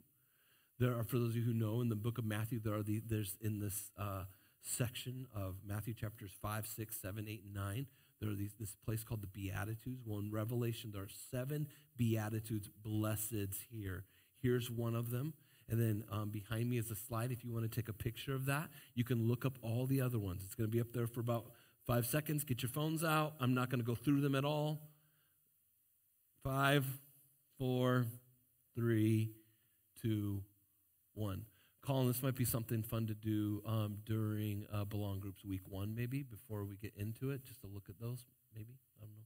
There 0.79 0.95
are, 0.97 1.03
for 1.03 1.17
those 1.17 1.31
of 1.31 1.37
you 1.37 1.43
who 1.43 1.53
know, 1.53 1.81
in 1.81 1.89
the 1.89 1.95
book 1.95 2.17
of 2.17 2.25
Matthew, 2.25 2.59
there 2.59 2.75
are 2.75 2.83
the, 2.83 3.01
there's 3.05 3.35
in 3.41 3.59
this 3.59 3.91
uh, 3.97 4.25
section 4.61 5.25
of 5.35 5.55
Matthew 5.65 5.93
chapters 5.95 6.31
5, 6.41 6.67
6, 6.67 7.01
7, 7.01 7.25
8, 7.27 7.43
and 7.43 7.53
9, 7.53 7.85
there 8.21 8.29
are 8.29 8.35
these, 8.35 8.53
this 8.59 8.75
place 8.85 9.03
called 9.03 9.23
the 9.23 9.27
Beatitudes. 9.27 10.03
Well, 10.05 10.19
in 10.19 10.31
Revelation, 10.31 10.91
there 10.93 11.03
are 11.03 11.09
seven 11.31 11.67
Beatitudes, 11.97 12.69
blesseds 12.85 13.57
here. 13.71 14.05
Here's 14.39 14.69
one 14.69 14.95
of 14.95 15.09
them. 15.09 15.33
And 15.69 15.79
then 15.79 16.03
um, 16.11 16.29
behind 16.29 16.69
me 16.69 16.77
is 16.77 16.91
a 16.91 16.95
slide. 16.95 17.31
If 17.31 17.43
you 17.43 17.51
want 17.51 17.69
to 17.69 17.73
take 17.73 17.87
a 17.87 17.93
picture 17.93 18.35
of 18.35 18.45
that, 18.45 18.69
you 18.93 19.03
can 19.03 19.27
look 19.27 19.45
up 19.45 19.57
all 19.61 19.85
the 19.85 20.01
other 20.01 20.19
ones. 20.19 20.41
It's 20.45 20.55
going 20.55 20.69
to 20.69 20.71
be 20.71 20.81
up 20.81 20.91
there 20.93 21.07
for 21.07 21.21
about 21.21 21.45
five 21.87 22.05
seconds. 22.05 22.43
Get 22.43 22.61
your 22.61 22.69
phones 22.69 23.03
out. 23.03 23.33
I'm 23.39 23.53
not 23.53 23.69
going 23.69 23.79
to 23.79 23.85
go 23.85 23.95
through 23.95 24.21
them 24.21 24.35
at 24.35 24.43
all. 24.43 24.81
Five, 26.43 26.85
four, 27.57 28.05
three, 28.75 29.31
two, 30.01 30.43
one. 31.13 31.45
Colin, 31.81 32.07
this 32.07 32.21
might 32.21 32.35
be 32.35 32.45
something 32.45 32.83
fun 32.83 33.07
to 33.07 33.15
do 33.15 33.63
um, 33.65 33.97
during 34.05 34.65
uh, 34.71 34.83
Belong 34.85 35.19
Groups 35.19 35.43
week 35.43 35.61
one, 35.67 35.95
maybe, 35.95 36.21
before 36.21 36.63
we 36.63 36.75
get 36.75 36.93
into 36.95 37.31
it, 37.31 37.43
just 37.43 37.61
to 37.61 37.67
look 37.67 37.85
at 37.89 37.99
those, 37.99 38.25
maybe. 38.55 38.73
I 39.01 39.05
don't 39.05 39.15
know. 39.15 39.25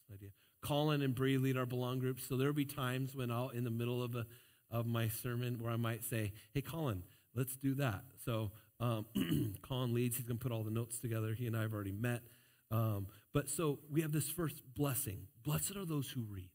It's 0.00 0.10
an 0.10 0.14
idea. 0.14 0.28
Colin 0.62 1.00
and 1.00 1.14
Bree 1.14 1.38
lead 1.38 1.56
our 1.56 1.64
Belong 1.64 1.98
Groups, 1.98 2.26
so 2.28 2.36
there'll 2.36 2.52
be 2.52 2.66
times 2.66 3.14
when 3.14 3.30
I'll, 3.30 3.48
in 3.48 3.64
the 3.64 3.70
middle 3.70 4.02
of 4.02 4.14
a 4.14 4.26
of 4.70 4.86
my 4.86 5.08
sermon 5.08 5.58
where 5.60 5.72
I 5.72 5.76
might 5.76 6.04
say, 6.04 6.32
hey, 6.54 6.60
Colin, 6.60 7.02
let's 7.34 7.56
do 7.56 7.74
that. 7.74 8.02
So 8.24 8.50
um, 8.80 9.06
Colin 9.62 9.94
leads. 9.94 10.16
He's 10.16 10.26
going 10.26 10.38
to 10.38 10.42
put 10.42 10.52
all 10.52 10.64
the 10.64 10.70
notes 10.70 10.98
together. 10.98 11.34
He 11.34 11.46
and 11.46 11.56
I 11.56 11.62
have 11.62 11.72
already 11.72 11.92
met. 11.92 12.22
Um, 12.70 13.06
but 13.32 13.48
so 13.48 13.78
we 13.90 14.02
have 14.02 14.12
this 14.12 14.28
first 14.28 14.62
blessing. 14.74 15.28
Blessed 15.44 15.76
are 15.76 15.84
those 15.84 16.10
who 16.10 16.22
read. 16.28 16.50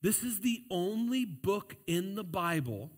This 0.00 0.22
is 0.22 0.40
the 0.40 0.62
only 0.70 1.24
book 1.24 1.76
in 1.86 2.14
the 2.14 2.24
Bible 2.24 2.90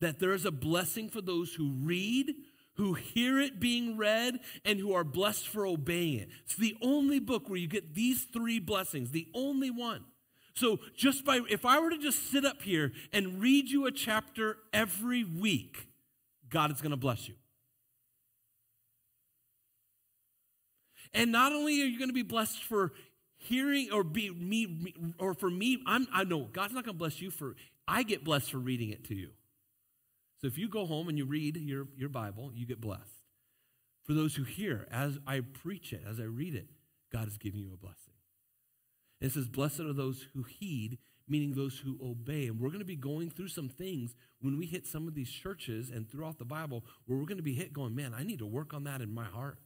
that 0.00 0.20
there 0.20 0.32
is 0.32 0.44
a 0.44 0.50
blessing 0.50 1.08
for 1.08 1.20
those 1.20 1.54
who 1.54 1.72
read, 1.82 2.34
who 2.76 2.94
hear 2.94 3.40
it 3.40 3.60
being 3.60 3.96
read, 3.96 4.38
and 4.64 4.78
who 4.78 4.92
are 4.92 5.04
blessed 5.04 5.48
for 5.48 5.66
obeying 5.66 6.18
it. 6.18 6.28
It's 6.44 6.56
the 6.56 6.76
only 6.82 7.18
book 7.18 7.48
where 7.48 7.58
you 7.58 7.66
get 7.66 7.94
these 7.94 8.24
three 8.24 8.58
blessings, 8.58 9.10
the 9.10 9.28
only 9.34 9.70
one. 9.70 10.04
So, 10.54 10.78
just 10.96 11.24
by, 11.24 11.40
if 11.50 11.64
I 11.64 11.80
were 11.80 11.90
to 11.90 11.98
just 11.98 12.30
sit 12.30 12.44
up 12.44 12.62
here 12.62 12.92
and 13.12 13.40
read 13.40 13.68
you 13.68 13.86
a 13.86 13.90
chapter 13.90 14.56
every 14.72 15.24
week, 15.24 15.88
God 16.48 16.70
is 16.70 16.80
going 16.80 16.92
to 16.92 16.96
bless 16.96 17.28
you. 17.28 17.34
And 21.12 21.32
not 21.32 21.52
only 21.52 21.82
are 21.82 21.86
you 21.86 21.98
going 21.98 22.10
to 22.10 22.14
be 22.14 22.22
blessed 22.22 22.62
for 22.62 22.92
hearing 23.36 23.90
or 23.92 24.04
be 24.04 24.30
me, 24.30 24.94
or 25.18 25.34
for 25.34 25.50
me, 25.50 25.82
I'm, 25.86 26.06
I 26.12 26.24
know 26.24 26.48
God's 26.52 26.72
not 26.72 26.84
going 26.84 26.94
to 26.94 26.98
bless 26.98 27.20
you 27.20 27.30
for, 27.30 27.56
I 27.86 28.04
get 28.04 28.24
blessed 28.24 28.50
for 28.52 28.58
reading 28.58 28.90
it 28.90 29.04
to 29.06 29.14
you. 29.14 29.30
So 30.40 30.46
if 30.46 30.58
you 30.58 30.68
go 30.68 30.86
home 30.86 31.08
and 31.08 31.16
you 31.16 31.24
read 31.24 31.56
your, 31.56 31.86
your 31.96 32.08
Bible, 32.08 32.50
you 32.54 32.66
get 32.66 32.80
blessed. 32.80 33.22
For 34.04 34.12
those 34.12 34.34
who 34.34 34.44
hear, 34.44 34.86
as 34.90 35.18
I 35.26 35.40
preach 35.40 35.92
it, 35.92 36.02
as 36.08 36.20
I 36.20 36.24
read 36.24 36.54
it, 36.54 36.66
God 37.10 37.28
is 37.28 37.38
giving 37.38 37.60
you 37.60 37.72
a 37.72 37.76
blessing. 37.76 38.03
It 39.24 39.32
says, 39.32 39.48
Blessed 39.48 39.80
are 39.80 39.94
those 39.94 40.26
who 40.34 40.42
heed, 40.42 40.98
meaning 41.26 41.54
those 41.54 41.78
who 41.78 41.98
obey. 42.04 42.46
And 42.46 42.60
we're 42.60 42.68
going 42.68 42.80
to 42.80 42.84
be 42.84 42.94
going 42.94 43.30
through 43.30 43.48
some 43.48 43.70
things 43.70 44.14
when 44.42 44.58
we 44.58 44.66
hit 44.66 44.86
some 44.86 45.08
of 45.08 45.14
these 45.14 45.30
churches 45.30 45.88
and 45.88 46.10
throughout 46.10 46.38
the 46.38 46.44
Bible 46.44 46.84
where 47.06 47.18
we're 47.18 47.24
going 47.24 47.38
to 47.38 47.42
be 47.42 47.54
hit 47.54 47.72
going, 47.72 47.94
man, 47.94 48.12
I 48.14 48.22
need 48.22 48.40
to 48.40 48.46
work 48.46 48.74
on 48.74 48.84
that 48.84 49.00
in 49.00 49.14
my 49.14 49.24
heart. 49.24 49.56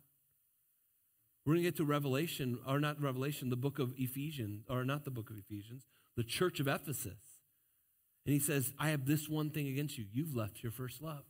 We're 1.44 1.54
going 1.54 1.64
to 1.64 1.70
get 1.70 1.76
to 1.78 1.84
Revelation, 1.84 2.60
or 2.68 2.78
not 2.78 3.02
Revelation, 3.02 3.50
the 3.50 3.56
book 3.56 3.80
of 3.80 3.94
Ephesians, 3.96 4.62
or 4.68 4.84
not 4.84 5.04
the 5.04 5.10
book 5.10 5.28
of 5.28 5.38
Ephesians, 5.38 5.86
the 6.16 6.22
church 6.22 6.60
of 6.60 6.68
Ephesus. 6.68 7.40
And 8.24 8.34
he 8.34 8.38
says, 8.38 8.72
I 8.78 8.90
have 8.90 9.06
this 9.06 9.28
one 9.28 9.50
thing 9.50 9.66
against 9.66 9.98
you. 9.98 10.04
You've 10.12 10.36
left 10.36 10.62
your 10.62 10.70
first 10.70 11.02
love. 11.02 11.24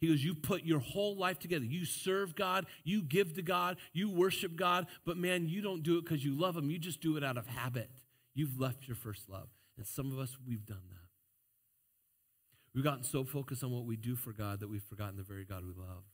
He 0.00 0.08
goes, 0.08 0.22
You 0.22 0.34
put 0.34 0.64
your 0.64 0.80
whole 0.80 1.16
life 1.16 1.38
together. 1.38 1.64
You 1.64 1.84
serve 1.84 2.34
God, 2.34 2.66
you 2.84 3.02
give 3.02 3.34
to 3.34 3.42
God, 3.42 3.78
you 3.92 4.10
worship 4.10 4.56
God, 4.56 4.86
but 5.04 5.16
man, 5.16 5.48
you 5.48 5.62
don't 5.62 5.82
do 5.82 5.98
it 5.98 6.04
because 6.04 6.24
you 6.24 6.38
love 6.38 6.56
Him. 6.56 6.70
You 6.70 6.78
just 6.78 7.00
do 7.00 7.16
it 7.16 7.24
out 7.24 7.36
of 7.36 7.46
habit. 7.46 7.90
You've 8.34 8.60
left 8.60 8.86
your 8.86 8.96
first 8.96 9.28
love. 9.28 9.48
And 9.78 9.86
some 9.86 10.12
of 10.12 10.18
us, 10.18 10.36
we've 10.46 10.66
done 10.66 10.82
that. 10.90 10.96
We've 12.74 12.84
gotten 12.84 13.04
so 13.04 13.24
focused 13.24 13.64
on 13.64 13.70
what 13.70 13.86
we 13.86 13.96
do 13.96 14.16
for 14.16 14.32
God 14.32 14.60
that 14.60 14.68
we've 14.68 14.82
forgotten 14.82 15.16
the 15.16 15.22
very 15.22 15.44
God 15.46 15.64
we 15.64 15.72
love. 15.72 16.04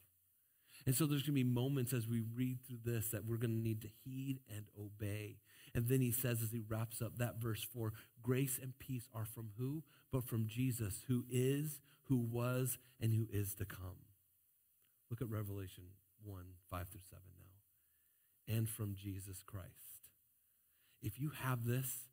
And 0.87 0.95
so 0.95 1.07
there's 1.07 1.23
going 1.23 1.35
to 1.37 1.45
be 1.45 1.45
moments 1.45 1.93
as 1.93 2.07
we 2.07 2.23
read 2.35 2.59
through 2.67 2.79
this 2.85 3.09
that 3.11 3.25
we're 3.25 3.37
going 3.37 3.51
to 3.51 3.61
need 3.61 3.83
to 3.83 3.89
heed 4.05 4.39
and 4.49 4.67
obey. 4.79 5.39
And 5.75 5.89
then 5.89 6.01
he 6.01 6.13
says, 6.13 6.43
as 6.43 6.51
he 6.53 6.61
wraps 6.69 7.01
up 7.01 7.19
that 7.19 7.41
verse 7.41 7.63
4, 7.63 7.93
grace 8.23 8.59
and 8.63 8.79
peace 8.79 9.09
are 9.15 9.25
from 9.25 9.51
who? 9.59 9.83
But 10.13 10.25
from 10.25 10.47
Jesus, 10.47 11.05
who 11.09 11.25
is, 11.31 11.81
who 12.09 12.19
was, 12.19 12.79
and 13.01 13.15
who 13.15 13.27
is 13.33 13.55
to 13.55 13.65
come. 13.65 14.05
Look 15.11 15.23
at 15.23 15.31
Revelation 15.31 15.85
1 16.25 16.43
5 16.71 16.89
through 16.89 17.01
7 17.11 17.23
now. 17.39 18.57
And 18.57 18.69
from 18.69 18.95
Jesus 18.95 19.43
Christ. 19.47 19.69
If 21.03 21.19
you 21.19 21.33
have 21.43 21.65
this, 21.65 22.09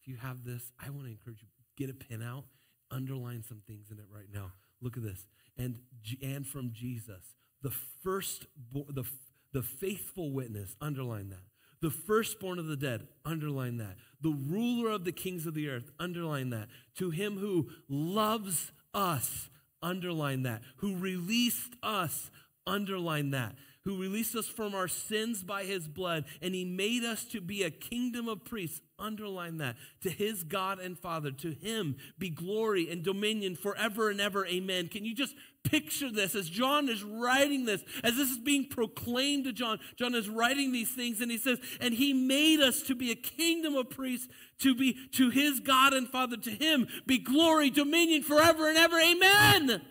if 0.00 0.08
you 0.08 0.16
have 0.16 0.44
this, 0.44 0.72
I 0.84 0.90
want 0.90 1.04
to 1.04 1.10
encourage 1.10 1.42
you 1.42 1.48
get 1.76 1.90
a 1.90 1.94
pen 1.94 2.22
out, 2.22 2.44
underline 2.90 3.42
some 3.42 3.62
things 3.66 3.90
in 3.90 3.98
it 3.98 4.04
right 4.10 4.28
now. 4.32 4.52
Look 4.80 4.96
at 4.96 5.02
this. 5.02 5.26
And, 5.56 5.78
and 6.22 6.46
from 6.46 6.72
Jesus, 6.72 7.34
the 7.62 7.72
first, 8.02 8.46
the, 8.72 9.04
the 9.52 9.62
faithful 9.62 10.32
witness, 10.32 10.76
underline 10.80 11.30
that. 11.30 11.53
The 11.84 11.90
firstborn 11.90 12.58
of 12.58 12.64
the 12.64 12.78
dead, 12.78 13.08
underline 13.26 13.76
that. 13.76 13.98
The 14.22 14.30
ruler 14.30 14.88
of 14.88 15.04
the 15.04 15.12
kings 15.12 15.44
of 15.44 15.52
the 15.52 15.68
earth, 15.68 15.90
underline 16.00 16.48
that. 16.48 16.68
To 16.96 17.10
him 17.10 17.36
who 17.36 17.68
loves 17.90 18.72
us, 18.94 19.50
underline 19.82 20.44
that. 20.44 20.62
Who 20.76 20.96
released 20.96 21.74
us, 21.82 22.30
underline 22.66 23.32
that. 23.32 23.56
Who 23.82 24.00
released 24.00 24.34
us 24.34 24.46
from 24.46 24.74
our 24.74 24.88
sins 24.88 25.42
by 25.42 25.64
his 25.64 25.86
blood, 25.86 26.24
and 26.40 26.54
he 26.54 26.64
made 26.64 27.04
us 27.04 27.26
to 27.26 27.42
be 27.42 27.62
a 27.62 27.70
kingdom 27.70 28.30
of 28.30 28.46
priests. 28.46 28.80
Underline 28.98 29.58
that. 29.58 29.76
To 30.02 30.10
his 30.10 30.44
God 30.44 30.78
and 30.78 30.96
Father, 30.96 31.32
to 31.32 31.50
him 31.50 31.96
be 32.18 32.30
glory 32.30 32.88
and 32.90 33.02
dominion 33.02 33.56
forever 33.56 34.08
and 34.08 34.20
ever. 34.20 34.46
Amen. 34.46 34.86
Can 34.86 35.04
you 35.04 35.14
just 35.14 35.34
picture 35.64 36.12
this 36.12 36.36
as 36.36 36.48
John 36.48 36.88
is 36.88 37.02
writing 37.02 37.64
this, 37.64 37.82
as 38.04 38.16
this 38.16 38.30
is 38.30 38.38
being 38.38 38.68
proclaimed 38.68 39.44
to 39.44 39.52
John? 39.52 39.80
John 39.96 40.14
is 40.14 40.28
writing 40.28 40.70
these 40.70 40.90
things, 40.90 41.20
and 41.20 41.30
he 41.30 41.38
says, 41.38 41.58
And 41.80 41.94
he 41.94 42.12
made 42.12 42.60
us 42.60 42.82
to 42.82 42.94
be 42.94 43.10
a 43.10 43.16
kingdom 43.16 43.74
of 43.74 43.90
priests, 43.90 44.28
to 44.60 44.76
be 44.76 44.96
to 45.14 45.30
his 45.30 45.58
God 45.58 45.92
and 45.92 46.08
Father, 46.08 46.36
to 46.36 46.50
him 46.50 46.86
be 47.04 47.18
glory, 47.18 47.70
dominion 47.70 48.22
forever 48.22 48.68
and 48.68 48.78
ever. 48.78 49.00
Amen. 49.00 49.82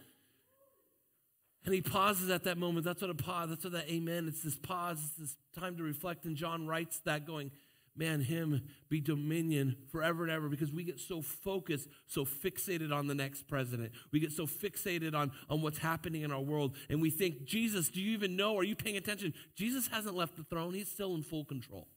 And 1.66 1.74
he 1.74 1.82
pauses 1.82 2.30
at 2.30 2.44
that 2.44 2.58
moment. 2.58 2.86
That's 2.86 3.02
what 3.02 3.10
a 3.10 3.16
pause, 3.16 3.50
that's 3.50 3.64
what 3.64 3.74
that 3.74 3.90
amen. 3.90 4.28
It's 4.28 4.44
this 4.44 4.58
pause, 4.58 5.00
it's 5.04 5.14
this 5.16 5.36
time 5.58 5.78
to 5.78 5.84
reflect. 5.84 6.26
And 6.26 6.36
John 6.36 6.68
writes 6.68 7.00
that 7.06 7.26
going, 7.26 7.52
man, 7.96 8.22
him 8.22 8.64
be 8.90 9.00
dominion 9.00 9.76
forever 9.92 10.24
and 10.24 10.32
ever 10.32 10.50
because 10.50 10.72
we 10.72 10.84
get 10.84 11.00
so 11.00 11.22
focused, 11.22 11.88
so 12.08 12.26
fixated 12.26 12.92
on 12.92 13.08
the 13.08 13.16
next 13.16 13.48
president. 13.48 13.92
We 14.12 14.20
get 14.20 14.32
so 14.32 14.48
fixated 14.48 15.14
on, 15.14 15.32
on 15.50 15.62
what's 15.62 15.78
happening 15.78 16.24
in 16.24 16.32
our 16.32 16.42
world. 16.42 16.76
And 16.90 17.02
we 17.02 17.10
think, 17.10 17.46
Jesus, 17.46 17.90
do 17.90 18.02
you 18.02 18.12
even 18.14 18.36
know? 18.36 18.58
Are 18.58 18.64
you 18.64 18.76
paying 18.76 18.98
attention? 18.98 19.34
Jesus 19.56 19.88
hasn't 19.88 20.16
left 20.16 20.38
the 20.38 20.44
throne, 20.44 20.74
he's 20.74 20.90
still 20.90 21.16
in 21.16 21.24
full 21.24 21.46
control. 21.46 21.88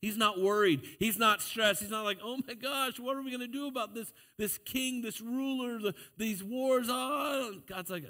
He's 0.00 0.16
not 0.16 0.40
worried. 0.40 0.80
He's 0.98 1.18
not 1.18 1.42
stressed. 1.42 1.82
He's 1.82 1.90
not 1.90 2.04
like, 2.04 2.18
oh 2.24 2.38
my 2.48 2.54
gosh, 2.54 2.98
what 2.98 3.16
are 3.16 3.22
we 3.22 3.30
going 3.30 3.40
to 3.40 3.46
do 3.46 3.66
about 3.66 3.94
this, 3.94 4.10
this 4.38 4.56
king, 4.56 5.02
this 5.02 5.20
ruler, 5.20 5.78
the, 5.78 5.94
these 6.16 6.42
wars? 6.42 6.86
Oh, 6.88 7.56
God's 7.66 7.90
like, 7.90 8.04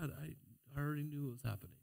God, 0.00 0.12
I 0.22 0.80
already 0.80 1.02
knew 1.02 1.26
it 1.26 1.32
was 1.32 1.42
happening. 1.42 1.75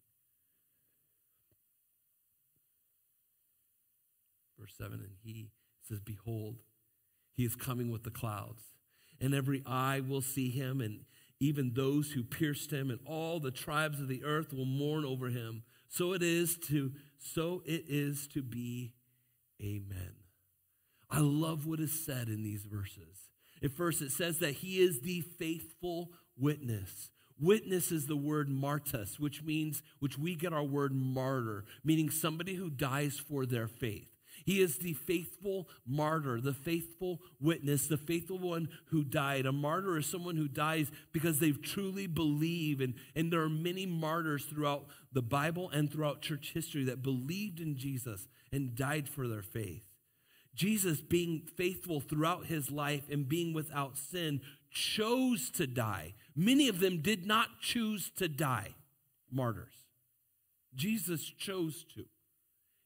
Verse 4.63 4.76
7 4.78 4.93
And 4.93 5.12
he 5.21 5.49
says, 5.82 5.99
Behold, 5.99 6.56
he 7.34 7.43
is 7.43 7.56
coming 7.56 7.91
with 7.91 8.04
the 8.04 8.12
clouds, 8.12 8.62
and 9.19 9.34
every 9.34 9.62
eye 9.65 9.99
will 9.99 10.21
see 10.21 10.49
him, 10.49 10.80
and 10.80 11.02
even 11.41 11.73
those 11.73 12.12
who 12.12 12.23
pierced 12.23 12.71
him, 12.71 12.89
and 12.89 13.02
all 13.06 13.41
the 13.41 13.52
tribes 13.52 13.99
of 13.99 14.08
the 14.08 14.23
earth 14.23 14.54
will 14.54 14.65
mourn 14.65 15.04
over 15.04 15.28
him. 15.28 15.63
So 15.89 16.13
it 16.13 16.23
is 16.23 16.58
to 16.69 16.93
so 17.17 17.62
it 17.65 17.84
is 17.89 18.28
to 18.30 18.41
be. 18.41 18.93
Amen. 19.62 20.13
I 21.10 21.19
love 21.19 21.65
what 21.65 21.82
is 21.82 22.06
said 22.06 22.30
in 22.30 22.41
these 22.41 22.63
verses. 22.63 23.30
At 23.62 23.73
first, 23.73 24.02
it 24.02 24.12
says 24.12 24.39
that 24.39 24.56
he 24.56 24.80
is 24.80 25.02
the 25.02 25.21
faithful 25.21 26.12
witness. 26.38 27.10
Witness 27.39 27.91
is 27.91 28.08
the 28.08 28.15
word 28.15 28.49
martus, 28.49 29.19
which 29.19 29.43
means, 29.43 29.84
which 29.99 30.17
we 30.17 30.36
get 30.36 30.54
our 30.54 30.63
word 30.63 30.93
martyr, 30.93 31.65
meaning 31.84 32.10
somebody 32.10 32.56
who 32.56 32.69
dies 32.69 33.19
for 33.19 33.45
their 33.45 33.67
faith. 33.67 34.12
He 34.45 34.62
is 34.62 34.77
the 34.77 34.93
faithful 34.93 35.69
martyr, 35.86 36.41
the 36.41 36.53
faithful 36.53 37.21
witness, 37.39 37.88
the 37.88 37.97
faithful 37.97 38.39
one 38.39 38.69
who 38.86 39.03
died. 39.03 39.45
A 39.45 39.51
martyr 39.51 39.97
is 39.97 40.06
someone 40.06 40.36
who 40.36 40.47
dies 40.47 40.91
because 41.12 41.39
they've 41.39 41.62
truly 41.62 42.08
believed. 42.08 42.82
And, 42.82 42.95
and 43.15 43.32
there 43.32 43.41
are 43.41 43.49
many 43.49 43.86
martyrs 43.86 44.45
throughout 44.45 44.86
the 45.12 45.21
Bible 45.21 45.69
and 45.69 45.91
throughout 45.91 46.21
church 46.21 46.51
history 46.53 46.84
that 46.86 47.03
believed 47.03 47.60
in 47.60 47.77
Jesus 47.77 48.27
and 48.51 48.75
died 48.75 49.08
for 49.08 49.27
their 49.27 49.41
faith. 49.41 49.84
Jesus, 50.56 51.01
being 51.01 51.47
faithful 51.58 51.99
throughout 51.99 52.45
his 52.45 52.69
life 52.69 53.10
and 53.10 53.27
being 53.27 53.53
without 53.53 53.97
sin, 53.97 54.41
chose 54.69 55.49
to 55.51 55.65
die. 55.65 56.13
Many 56.36 56.67
of 56.67 56.79
them 56.79 57.01
did 57.01 57.25
not 57.25 57.62
choose 57.62 58.12
to 58.17 58.27
die, 58.27 58.75
martyrs. 59.32 59.73
Jesus 60.75 61.23
chose 61.23 61.86
to. 61.95 62.06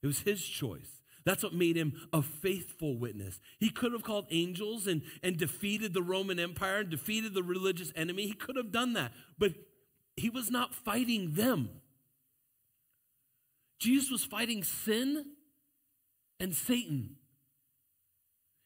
It 0.02 0.08
was 0.08 0.20
his 0.20 0.44
choice. 0.46 0.97
That's 1.28 1.44
what 1.44 1.54
made 1.54 1.76
him 1.76 1.92
a 2.14 2.22
faithful 2.22 2.98
witness. 2.98 3.42
He 3.60 3.70
could 3.70 3.92
have 3.92 4.02
called 4.02 4.28
angels 4.32 4.88
and, 4.88 5.02
and 5.22 5.36
defeated 5.36 5.94
the 5.94 6.02
Roman 6.02 6.40
Empire 6.40 6.78
and 6.78 6.90
defeated 6.90 7.34
the 7.34 7.44
religious 7.44 7.92
enemy. 7.98 8.28
He 8.28 8.34
could 8.34 8.56
have 8.56 8.72
done 8.72 8.94
that, 8.94 9.12
but 9.38 9.52
he 10.16 10.30
was 10.30 10.50
not 10.50 10.74
fighting 10.74 11.34
them. 11.34 11.82
Jesus 13.78 14.10
was 14.10 14.24
fighting 14.24 14.64
sin 14.64 15.26
and 16.40 16.56
Satan. 16.56 17.18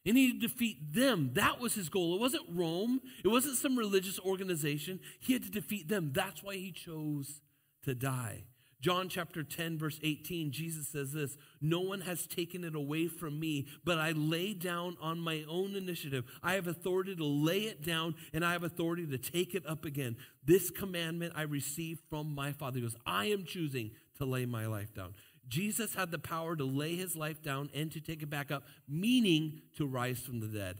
He 0.03 0.11
needed 0.11 0.41
to 0.41 0.47
defeat 0.47 0.93
them. 0.93 1.31
That 1.33 1.59
was 1.59 1.73
his 1.73 1.89
goal. 1.89 2.13
It 2.13 2.21
wasn't 2.21 2.45
Rome, 2.47 3.01
it 3.25 3.29
wasn't 3.29 3.57
some 3.57 3.75
religious 3.75 4.19
organization. 4.19 4.99
He 5.19 5.33
had 5.33 5.41
to 5.45 5.49
defeat 5.49 5.87
them. 5.87 6.11
That's 6.13 6.43
why 6.43 6.57
he 6.57 6.71
chose 6.71 7.41
to 7.85 7.95
die. 7.95 8.43
John 8.81 9.09
chapter 9.09 9.43
10, 9.43 9.77
verse 9.77 9.99
18, 10.01 10.51
Jesus 10.51 10.87
says 10.87 11.13
this 11.13 11.37
No 11.61 11.81
one 11.81 12.01
has 12.01 12.25
taken 12.25 12.63
it 12.63 12.75
away 12.75 13.07
from 13.07 13.39
me, 13.39 13.67
but 13.85 13.99
I 13.99 14.11
lay 14.11 14.53
down 14.53 14.97
on 14.99 15.19
my 15.19 15.45
own 15.47 15.75
initiative. 15.75 16.25
I 16.41 16.53
have 16.53 16.67
authority 16.67 17.15
to 17.15 17.23
lay 17.23 17.59
it 17.59 17.85
down, 17.85 18.15
and 18.33 18.43
I 18.43 18.53
have 18.53 18.63
authority 18.63 19.05
to 19.05 19.17
take 19.19 19.53
it 19.53 19.65
up 19.67 19.85
again. 19.85 20.17
This 20.43 20.71
commandment 20.71 21.33
I 21.35 21.43
received 21.43 22.01
from 22.09 22.33
my 22.33 22.51
Father. 22.51 22.77
He 22.77 22.81
goes, 22.81 22.95
I 23.05 23.25
am 23.25 23.45
choosing 23.45 23.91
to 24.17 24.25
lay 24.25 24.47
my 24.47 24.65
life 24.65 24.93
down. 24.93 25.13
Jesus 25.47 25.93
had 25.93 26.11
the 26.11 26.19
power 26.19 26.55
to 26.55 26.63
lay 26.63 26.95
his 26.95 27.15
life 27.15 27.43
down 27.43 27.69
and 27.75 27.91
to 27.91 27.99
take 27.99 28.23
it 28.23 28.29
back 28.29 28.51
up, 28.51 28.63
meaning 28.87 29.61
to 29.77 29.85
rise 29.85 30.19
from 30.19 30.39
the 30.39 30.47
dead. 30.47 30.77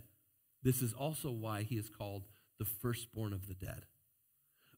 This 0.64 0.82
is 0.82 0.94
also 0.94 1.30
why 1.30 1.64
he 1.64 1.76
is 1.76 1.90
called 1.90 2.24
the 2.58 2.66
firstborn 2.66 3.34
of 3.34 3.48
the 3.48 3.54
dead. 3.54 3.84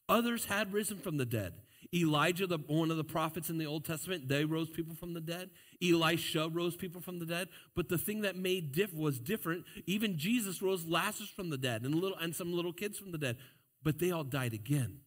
Others 0.10 0.46
had 0.46 0.74
risen 0.74 0.98
from 0.98 1.18
the 1.18 1.26
dead. 1.26 1.54
Elijah, 1.93 2.48
the, 2.48 2.60
one 2.67 2.91
of 2.91 2.98
the 2.98 3.04
prophets 3.04 3.50
in 3.50 3.58
the 3.58 3.65
Old 3.65 3.86
Testament, 3.86 4.28
they 4.28 4.46
rose 4.46 4.69
people 4.69 4.96
from 4.96 5.13
the 5.13 5.22
dead. 5.22 5.50
Elisha 5.82 6.50
rose 6.50 6.76
people 6.76 7.02
from 7.02 7.19
the 7.19 7.26
dead. 7.26 7.48
But 7.76 7.89
the 7.89 7.98
thing 7.98 8.22
that 8.22 8.36
made 8.36 8.72
diff 8.72 8.93
was 8.93 9.19
different. 9.19 9.65
Even 9.86 10.17
Jesus 10.17 10.62
rose 10.62 10.86
Lazarus 10.86 11.30
from 11.30 11.50
the 11.50 11.58
dead 11.58 11.84
and, 11.84 11.96
little, 11.96 12.17
and 12.17 12.36
some 12.36 12.54
little 12.54 12.74
kids 12.74 12.98
from 12.98 13.12
the 13.12 13.17
dead. 13.17 13.38
But 13.82 14.00
they 14.00 14.12
all 14.12 14.24
died 14.24 14.54
again. 14.54 15.00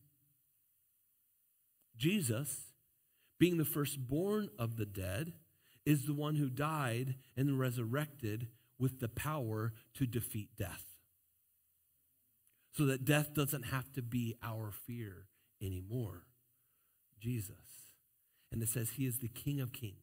Jesus 1.96 2.66
being 3.38 3.58
the 3.58 3.64
firstborn 3.64 4.50
of 4.58 4.76
the 4.76 4.86
dead, 4.86 5.32
is 5.84 6.06
the 6.06 6.14
one 6.14 6.36
who 6.36 6.48
died 6.48 7.14
and 7.36 7.58
resurrected 7.58 8.48
with 8.78 9.00
the 9.00 9.08
power 9.08 9.72
to 9.94 10.06
defeat 10.06 10.48
death. 10.56 10.84
So 12.72 12.86
that 12.86 13.04
death 13.04 13.34
doesn't 13.34 13.64
have 13.64 13.92
to 13.92 14.02
be 14.02 14.36
our 14.42 14.72
fear 14.86 15.28
anymore. 15.62 16.24
Jesus. 17.20 17.56
And 18.52 18.62
it 18.62 18.68
says 18.68 18.90
he 18.90 19.06
is 19.06 19.18
the 19.18 19.28
King 19.28 19.60
of 19.60 19.72
kings 19.72 19.96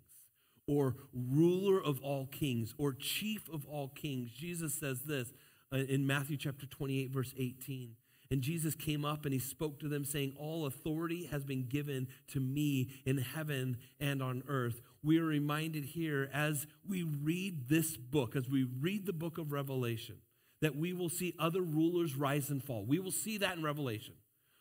or 0.67 0.95
ruler 1.13 1.81
of 1.81 1.99
all 2.01 2.27
kings 2.27 2.73
or 2.77 2.93
chief 2.93 3.49
of 3.51 3.65
all 3.65 3.89
kings. 3.89 4.31
Jesus 4.31 4.73
says 4.73 5.01
this 5.01 5.33
uh, 5.73 5.77
in 5.77 6.07
Matthew 6.07 6.37
chapter 6.37 6.65
28, 6.65 7.11
verse 7.11 7.33
18. 7.37 7.95
And 8.31 8.41
Jesus 8.41 8.73
came 8.73 9.05
up 9.05 9.25
and 9.25 9.33
he 9.33 9.39
spoke 9.39 9.79
to 9.79 9.87
them, 9.87 10.05
saying, 10.05 10.33
All 10.39 10.65
authority 10.65 11.25
has 11.25 11.43
been 11.43 11.67
given 11.67 12.07
to 12.29 12.39
me 12.39 12.89
in 13.05 13.17
heaven 13.19 13.77
and 13.99 14.23
on 14.23 14.43
earth. 14.47 14.81
We 15.03 15.19
are 15.19 15.25
reminded 15.25 15.85
here 15.85 16.29
as 16.33 16.65
we 16.87 17.03
read 17.03 17.69
this 17.69 17.95
book, 17.95 18.35
as 18.35 18.49
we 18.49 18.63
read 18.63 19.05
the 19.05 19.13
book 19.13 19.37
of 19.37 19.51
Revelation, 19.51 20.15
that 20.61 20.75
we 20.75 20.93
will 20.93 21.09
see 21.09 21.35
other 21.37 21.61
rulers 21.61 22.15
rise 22.15 22.49
and 22.49 22.63
fall. 22.63 22.85
We 22.85 22.99
will 22.99 23.11
see 23.11 23.37
that 23.37 23.57
in 23.57 23.63
Revelation. 23.63 24.15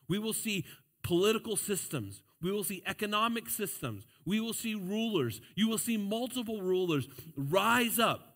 We 0.09 0.19
will 0.19 0.35
see 0.35 0.67
political 1.12 1.57
systems. 1.57 2.22
We 2.40 2.51
will 2.51 2.64
see 2.64 2.83
economic 2.87 3.48
systems. 3.48 4.07
We 4.25 4.40
will 4.40 4.55
see 4.55 4.75
rulers. 4.75 5.40
You 5.55 5.68
will 5.68 5.79
see 5.79 5.96
multiple 5.96 6.61
rulers 6.62 7.07
rise 7.37 7.98
up 7.98 8.33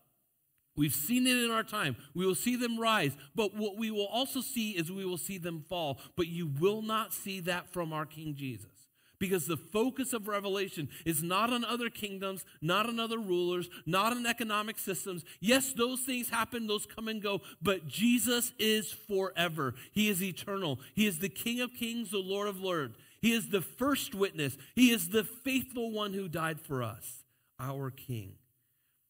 We've 0.77 0.93
seen 0.93 1.25
it 1.25 1.35
in 1.35 1.49
our 1.49 1.63
time. 1.63 1.97
We 2.13 2.25
will 2.25 2.35
see 2.35 2.55
them 2.55 2.79
rise, 2.79 3.17
but 3.35 3.55
what 3.55 3.77
we 3.77 3.89
will 3.89 4.05
also 4.05 4.41
see 4.41 4.71
is 4.71 4.91
we 4.91 5.05
will 5.05 5.17
see 5.17 5.39
them 5.39 5.65
fall. 5.67 5.99
But 6.15 6.27
you 6.27 6.45
will 6.59 6.83
not 6.83 7.13
see 7.13 7.39
that 7.41 7.73
from 7.73 7.91
our 7.91 8.05
King 8.05 8.35
Jesus. 8.35 8.76
Because 9.19 9.47
the 9.47 9.57
focus 9.57 10.13
of 10.13 10.27
Revelation 10.27 10.89
is 11.05 11.23
not 11.23 11.51
on 11.51 11.65
other 11.65 11.89
kingdoms, 11.89 12.45
not 12.61 12.87
on 12.87 12.99
other 12.99 13.17
rulers, 13.17 13.69
not 13.85 14.11
on 14.13 14.25
economic 14.25 14.77
systems. 14.77 15.23
Yes, 15.39 15.73
those 15.73 16.01
things 16.01 16.29
happen, 16.29 16.67
those 16.67 16.85
come 16.85 17.07
and 17.07 17.21
go, 17.21 17.41
but 17.61 17.87
Jesus 17.87 18.53
is 18.59 18.91
forever. 18.91 19.73
He 19.91 20.09
is 20.09 20.21
eternal. 20.21 20.79
He 20.93 21.07
is 21.07 21.19
the 21.19 21.29
King 21.29 21.61
of 21.61 21.73
kings, 21.73 22.11
the 22.11 22.19
Lord 22.19 22.47
of 22.47 22.59
lords. 22.59 22.95
He 23.21 23.33
is 23.33 23.49
the 23.49 23.61
first 23.61 24.13
witness. 24.13 24.57
He 24.75 24.91
is 24.91 25.09
the 25.09 25.23
faithful 25.23 25.91
one 25.91 26.13
who 26.13 26.27
died 26.27 26.59
for 26.61 26.83
us, 26.83 27.23
our 27.59 27.89
King. 27.89 28.33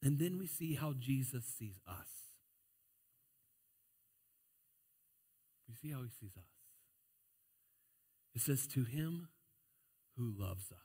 And 0.02 0.20
then 0.20 0.38
we 0.38 0.48
see 0.48 0.76
how 0.76 0.93
Jesus 0.98 1.43
sees 1.58 1.80
us. 1.88 2.08
We 5.67 5.76
see 5.76 5.93
how 5.93 6.02
he 6.04 6.10
sees 6.10 6.32
us. 6.38 6.43
It 8.36 8.41
says, 8.41 8.67
To 8.67 8.84
him 8.84 9.28
who 10.17 10.34
loves 10.38 10.71
us. 10.71 10.77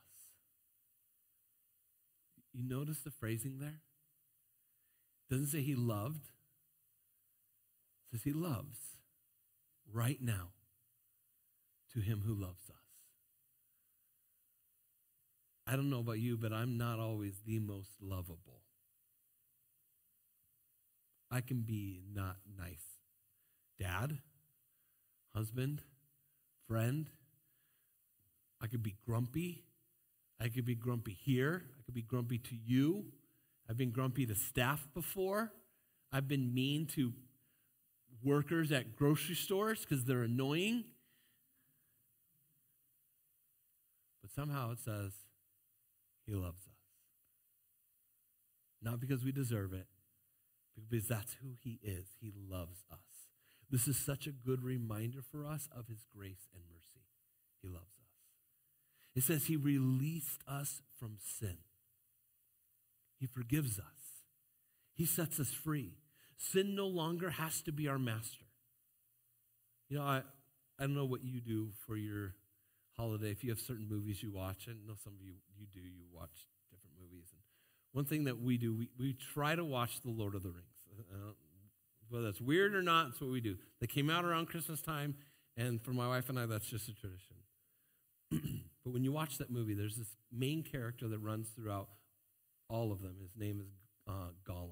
You 2.53 2.63
notice 2.63 2.99
the 2.99 3.11
phrasing 3.11 3.59
there? 3.59 3.79
It 5.29 5.33
doesn't 5.33 5.47
say 5.47 5.61
he 5.61 5.75
loved, 5.75 6.25
it 8.11 8.17
says 8.17 8.23
he 8.23 8.33
loves 8.33 8.77
right 9.91 10.21
now 10.21 10.49
to 11.93 11.99
him 11.99 12.23
who 12.25 12.33
loves 12.33 12.69
us. 12.69 12.75
I 15.65 15.75
don't 15.75 15.89
know 15.89 15.99
about 15.99 16.19
you, 16.19 16.37
but 16.37 16.51
I'm 16.51 16.77
not 16.77 16.99
always 16.99 17.35
the 17.45 17.59
most 17.59 17.89
lovable. 18.01 18.61
I 21.31 21.41
can 21.41 21.61
be 21.61 22.03
not 22.13 22.37
nice. 22.59 22.99
Dad, 23.79 24.19
husband, 25.33 25.81
friend. 26.67 27.07
I 28.63 28.67
could 28.67 28.81
be 28.81 28.95
grumpy. 29.05 29.61
I 30.39 30.47
could 30.47 30.65
be 30.65 30.73
grumpy 30.73 31.11
here. 31.11 31.63
I 31.77 31.83
could 31.83 31.93
be 31.93 32.01
grumpy 32.01 32.37
to 32.37 32.55
you. 32.55 33.05
I've 33.69 33.77
been 33.77 33.91
grumpy 33.91 34.25
to 34.25 34.35
staff 34.35 34.87
before. 34.93 35.51
I've 36.13 36.29
been 36.29 36.53
mean 36.53 36.85
to 36.95 37.11
workers 38.23 38.71
at 38.71 38.95
grocery 38.95 39.35
stores 39.35 39.81
because 39.81 40.05
they're 40.05 40.23
annoying. 40.23 40.85
But 44.21 44.31
somehow 44.31 44.71
it 44.71 44.79
says, 44.79 45.11
He 46.25 46.33
loves 46.33 46.61
us. 46.61 46.73
Not 48.81 49.01
because 49.01 49.25
we 49.25 49.33
deserve 49.33 49.73
it, 49.73 49.87
because 50.89 51.07
that's 51.07 51.35
who 51.41 51.49
He 51.61 51.79
is. 51.83 52.05
He 52.21 52.31
loves 52.49 52.85
us. 52.89 52.99
This 53.69 53.87
is 53.87 53.97
such 53.97 54.25
a 54.25 54.31
good 54.31 54.63
reminder 54.63 55.19
for 55.21 55.45
us 55.45 55.67
of 55.75 55.87
His 55.87 56.05
grace 56.15 56.47
and 56.53 56.63
mercy. 56.69 57.07
He 57.61 57.67
loves 57.67 57.87
us. 57.87 57.92
It 59.15 59.23
says 59.23 59.45
He 59.45 59.57
released 59.57 60.41
us 60.47 60.81
from 60.99 61.17
sin, 61.39 61.57
He 63.19 63.27
forgives 63.27 63.79
us, 63.79 64.25
He 64.95 65.05
sets 65.05 65.39
us 65.39 65.51
free. 65.51 65.97
Sin 66.37 66.75
no 66.75 66.87
longer 66.87 67.29
has 67.29 67.61
to 67.61 67.71
be 67.71 67.87
our 67.87 67.99
master. 67.99 68.45
You 69.87 69.97
know, 69.97 70.03
I, 70.03 70.23
I 70.77 70.81
don't 70.83 70.95
know 70.95 71.05
what 71.05 71.23
you 71.23 71.39
do 71.39 71.69
for 71.85 71.95
your 71.95 72.33
holiday. 72.97 73.31
If 73.31 73.43
you 73.43 73.51
have 73.51 73.59
certain 73.59 73.87
movies 73.89 74.21
you 74.21 74.31
watch, 74.31 74.67
I 74.67 74.73
know 74.85 74.95
some 75.01 75.13
of 75.13 75.21
you 75.21 75.35
you 75.57 75.67
do, 75.71 75.79
you 75.79 76.05
watch 76.11 76.47
different 76.69 76.95
movies. 76.99 77.27
And 77.31 77.41
one 77.93 78.05
thing 78.05 78.25
that 78.25 78.41
we 78.41 78.57
do, 78.57 78.73
we, 78.73 78.89
we 78.99 79.15
try 79.33 79.55
to 79.55 79.63
watch 79.63 80.01
The 80.01 80.11
Lord 80.11 80.35
of 80.35 80.43
the 80.43 80.49
Rings. 80.49 80.67
Uh, 81.13 81.31
whether 82.09 82.25
that's 82.25 82.41
weird 82.41 82.75
or 82.75 82.81
not, 82.81 83.09
it's 83.09 83.21
what 83.21 83.31
we 83.31 83.41
do. 83.41 83.57
They 83.79 83.87
came 83.87 84.09
out 84.09 84.25
around 84.25 84.47
Christmas 84.47 84.81
time, 84.81 85.15
and 85.57 85.81
for 85.81 85.91
my 85.91 86.07
wife 86.07 86.29
and 86.29 86.37
I, 86.37 86.45
that's 86.45 86.67
just 86.67 86.89
a 86.89 86.93
tradition. 86.93 87.35
But 88.83 88.91
when 88.91 89.03
you 89.03 89.11
watch 89.11 89.37
that 89.37 89.49
movie, 89.49 89.73
there's 89.73 89.95
this 89.95 90.15
main 90.31 90.63
character 90.63 91.07
that 91.07 91.19
runs 91.19 91.49
throughout 91.49 91.89
all 92.69 92.91
of 92.91 93.01
them. 93.01 93.15
His 93.21 93.35
name 93.37 93.61
is 93.61 93.67
uh, 94.07 94.31
Gollum. 94.47 94.71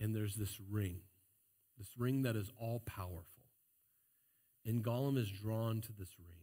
And 0.00 0.14
there's 0.14 0.36
this 0.36 0.60
ring, 0.70 1.00
this 1.78 1.88
ring 1.98 2.22
that 2.22 2.36
is 2.36 2.50
all 2.60 2.80
powerful. 2.86 3.24
And 4.64 4.84
Gollum 4.84 5.16
is 5.16 5.30
drawn 5.30 5.80
to 5.80 5.92
this 5.98 6.10
ring. 6.18 6.38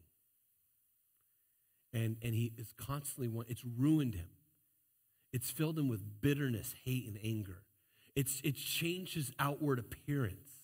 And, 1.94 2.18
and 2.22 2.34
he 2.34 2.52
is 2.58 2.74
constantly, 2.76 3.32
it's 3.48 3.64
ruined 3.64 4.16
him. 4.16 4.30
It's 5.32 5.52
filled 5.52 5.78
him 5.78 5.88
with 5.88 6.22
bitterness, 6.22 6.76
hate, 6.84 7.08
and 7.08 7.18
anger. 7.24 7.64
It's, 8.16 8.42
it's 8.44 8.62
changed 8.62 9.16
his 9.16 9.32
outward 9.40 9.80
appearance. 9.80 10.55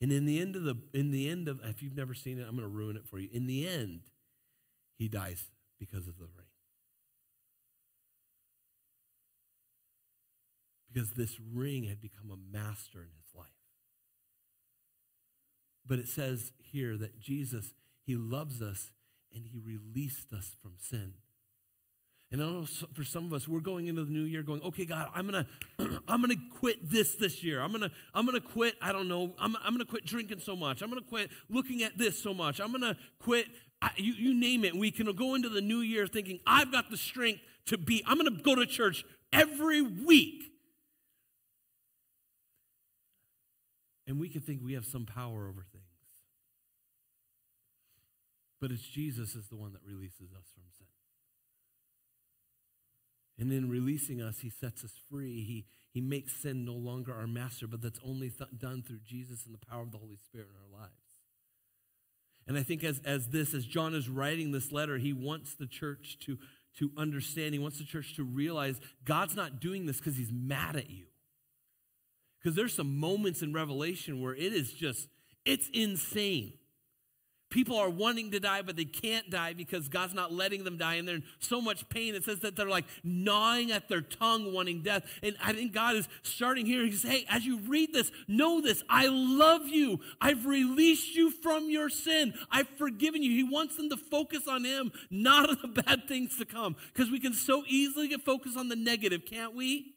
And 0.00 0.12
in 0.12 0.26
the 0.26 0.40
end 0.40 0.54
of 0.54 0.62
the, 0.62 0.76
in 0.94 1.10
the 1.10 1.28
end 1.28 1.48
of, 1.48 1.60
if 1.64 1.82
you've 1.82 1.96
never 1.96 2.14
seen 2.14 2.38
it, 2.38 2.46
I'm 2.48 2.56
going 2.56 2.62
to 2.62 2.68
ruin 2.68 2.96
it 2.96 3.06
for 3.08 3.18
you. 3.18 3.28
In 3.32 3.46
the 3.46 3.66
end, 3.66 4.02
he 4.96 5.08
dies 5.08 5.48
because 5.78 6.06
of 6.06 6.18
the 6.18 6.24
ring. 6.24 6.46
Because 10.92 11.12
this 11.12 11.38
ring 11.52 11.84
had 11.84 12.00
become 12.00 12.30
a 12.30 12.56
master 12.56 13.00
in 13.00 13.10
his 13.16 13.34
life. 13.34 13.46
But 15.86 15.98
it 15.98 16.08
says 16.08 16.52
here 16.58 16.96
that 16.96 17.18
Jesus, 17.18 17.74
he 18.04 18.14
loves 18.14 18.62
us 18.62 18.92
and 19.34 19.44
he 19.46 19.58
released 19.58 20.32
us 20.32 20.54
from 20.62 20.72
sin. 20.78 21.14
And 22.30 22.40
know 22.40 22.66
for 22.92 23.04
some 23.04 23.24
of 23.24 23.32
us, 23.32 23.48
we're 23.48 23.60
going 23.60 23.86
into 23.86 24.04
the 24.04 24.10
new 24.10 24.24
year 24.24 24.42
going, 24.42 24.60
okay, 24.62 24.84
God, 24.84 25.08
I'm 25.14 25.26
gonna, 25.26 25.46
I'm 26.08 26.20
gonna 26.20 26.34
quit 26.58 26.90
this 26.90 27.14
this 27.14 27.42
year. 27.42 27.60
I'm 27.60 27.72
gonna, 27.72 27.90
I'm 28.14 28.26
gonna 28.26 28.40
quit. 28.40 28.74
I 28.82 28.92
don't 28.92 29.08
know. 29.08 29.34
I'm, 29.38 29.56
I'm 29.64 29.72
gonna 29.72 29.86
quit 29.86 30.04
drinking 30.04 30.40
so 30.40 30.54
much. 30.54 30.82
I'm 30.82 30.90
gonna 30.90 31.00
quit 31.00 31.30
looking 31.48 31.82
at 31.82 31.96
this 31.96 32.22
so 32.22 32.34
much. 32.34 32.60
I'm 32.60 32.70
gonna 32.70 32.96
quit. 33.18 33.46
I, 33.80 33.90
you, 33.96 34.12
you 34.12 34.34
name 34.34 34.64
it. 34.64 34.76
We 34.76 34.90
can 34.90 35.10
go 35.12 35.34
into 35.34 35.48
the 35.48 35.62
new 35.62 35.78
year 35.78 36.06
thinking, 36.06 36.40
I've 36.46 36.70
got 36.70 36.90
the 36.90 36.98
strength 36.98 37.40
to 37.66 37.78
be. 37.78 38.02
I'm 38.06 38.18
gonna 38.18 38.42
go 38.42 38.54
to 38.54 38.66
church 38.66 39.06
every 39.32 39.80
week. 39.80 40.52
And 44.06 44.20
we 44.20 44.28
can 44.28 44.42
think 44.42 44.60
we 44.62 44.74
have 44.74 44.84
some 44.84 45.06
power 45.06 45.48
over 45.48 45.64
things. 45.72 45.84
But 48.60 48.70
it's 48.70 48.82
Jesus 48.82 49.34
is 49.34 49.46
the 49.48 49.56
one 49.56 49.72
that 49.72 49.82
releases 49.86 50.32
us 50.32 50.44
from 50.54 50.64
sin. 50.76 50.87
And 53.38 53.52
in 53.52 53.68
releasing 53.68 54.20
us, 54.20 54.40
he 54.40 54.50
sets 54.50 54.84
us 54.84 54.92
free. 55.10 55.44
He, 55.44 55.66
he 55.92 56.00
makes 56.00 56.32
sin 56.32 56.64
no 56.64 56.74
longer 56.74 57.14
our 57.14 57.28
master, 57.28 57.66
but 57.68 57.80
that's 57.80 58.00
only 58.04 58.30
th- 58.30 58.50
done 58.58 58.82
through 58.82 59.00
Jesus 59.06 59.46
and 59.46 59.54
the 59.54 59.64
power 59.64 59.82
of 59.82 59.92
the 59.92 59.98
Holy 59.98 60.16
Spirit 60.16 60.48
in 60.50 60.74
our 60.74 60.80
lives. 60.80 60.92
And 62.48 62.56
I 62.56 62.62
think 62.62 62.82
as, 62.82 63.00
as 63.04 63.28
this, 63.28 63.54
as 63.54 63.64
John 63.64 63.94
is 63.94 64.08
writing 64.08 64.50
this 64.50 64.72
letter, 64.72 64.96
he 64.96 65.12
wants 65.12 65.54
the 65.54 65.66
church 65.66 66.18
to, 66.24 66.38
to 66.78 66.90
understand, 66.96 67.52
he 67.52 67.60
wants 67.60 67.78
the 67.78 67.84
church 67.84 68.16
to 68.16 68.24
realize 68.24 68.80
God's 69.04 69.36
not 69.36 69.60
doing 69.60 69.86
this 69.86 69.98
because 69.98 70.16
he's 70.16 70.32
mad 70.32 70.74
at 70.74 70.90
you. 70.90 71.04
Because 72.42 72.56
there's 72.56 72.74
some 72.74 72.98
moments 72.98 73.42
in 73.42 73.52
Revelation 73.52 74.20
where 74.20 74.34
it 74.34 74.52
is 74.52 74.72
just, 74.72 75.08
it's 75.44 75.68
insane. 75.72 76.54
People 77.50 77.78
are 77.78 77.88
wanting 77.88 78.30
to 78.32 78.40
die, 78.40 78.60
but 78.60 78.76
they 78.76 78.84
can't 78.84 79.30
die 79.30 79.54
because 79.54 79.88
God's 79.88 80.12
not 80.12 80.30
letting 80.30 80.64
them 80.64 80.76
die. 80.76 80.96
And 80.96 81.08
they're 81.08 81.16
in 81.16 81.24
so 81.38 81.62
much 81.62 81.88
pain. 81.88 82.14
It 82.14 82.24
says 82.24 82.40
that 82.40 82.56
they're 82.56 82.68
like 82.68 82.84
gnawing 83.02 83.72
at 83.72 83.88
their 83.88 84.02
tongue, 84.02 84.52
wanting 84.52 84.82
death. 84.82 85.04
And 85.22 85.34
I 85.42 85.54
think 85.54 85.72
God 85.72 85.96
is 85.96 86.08
starting 86.22 86.66
here. 86.66 86.84
He 86.84 86.92
says, 86.92 87.10
Hey, 87.10 87.24
as 87.30 87.46
you 87.46 87.60
read 87.60 87.94
this, 87.94 88.12
know 88.26 88.60
this. 88.60 88.82
I 88.90 89.06
love 89.06 89.66
you. 89.66 90.00
I've 90.20 90.44
released 90.44 91.14
you 91.14 91.30
from 91.30 91.70
your 91.70 91.88
sin. 91.88 92.34
I've 92.50 92.68
forgiven 92.76 93.22
you. 93.22 93.30
He 93.30 93.44
wants 93.44 93.76
them 93.76 93.88
to 93.88 93.96
focus 93.96 94.46
on 94.46 94.64
Him, 94.64 94.92
not 95.10 95.48
on 95.48 95.58
the 95.62 95.68
bad 95.82 96.06
things 96.06 96.36
to 96.36 96.44
come. 96.44 96.76
Because 96.92 97.10
we 97.10 97.18
can 97.18 97.32
so 97.32 97.64
easily 97.66 98.08
get 98.08 98.26
focused 98.26 98.58
on 98.58 98.68
the 98.68 98.76
negative, 98.76 99.22
can't 99.24 99.54
we? 99.54 99.94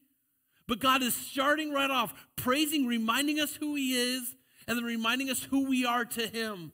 But 0.70 0.80
God 0.80 1.04
is 1.04 1.14
starting 1.14 1.74
right 1.74 1.92
off, 1.92 2.14
praising, 2.38 2.88
reminding 2.88 3.42
us 3.42 3.54
who 3.56 3.76
He 3.76 3.94
is, 3.94 4.36
and 4.70 4.78
then 4.78 4.86
reminding 4.86 5.30
us 5.30 5.44
who 5.44 5.68
we 5.68 5.86
are 5.86 6.06
to 6.06 6.28
Him. 6.28 6.72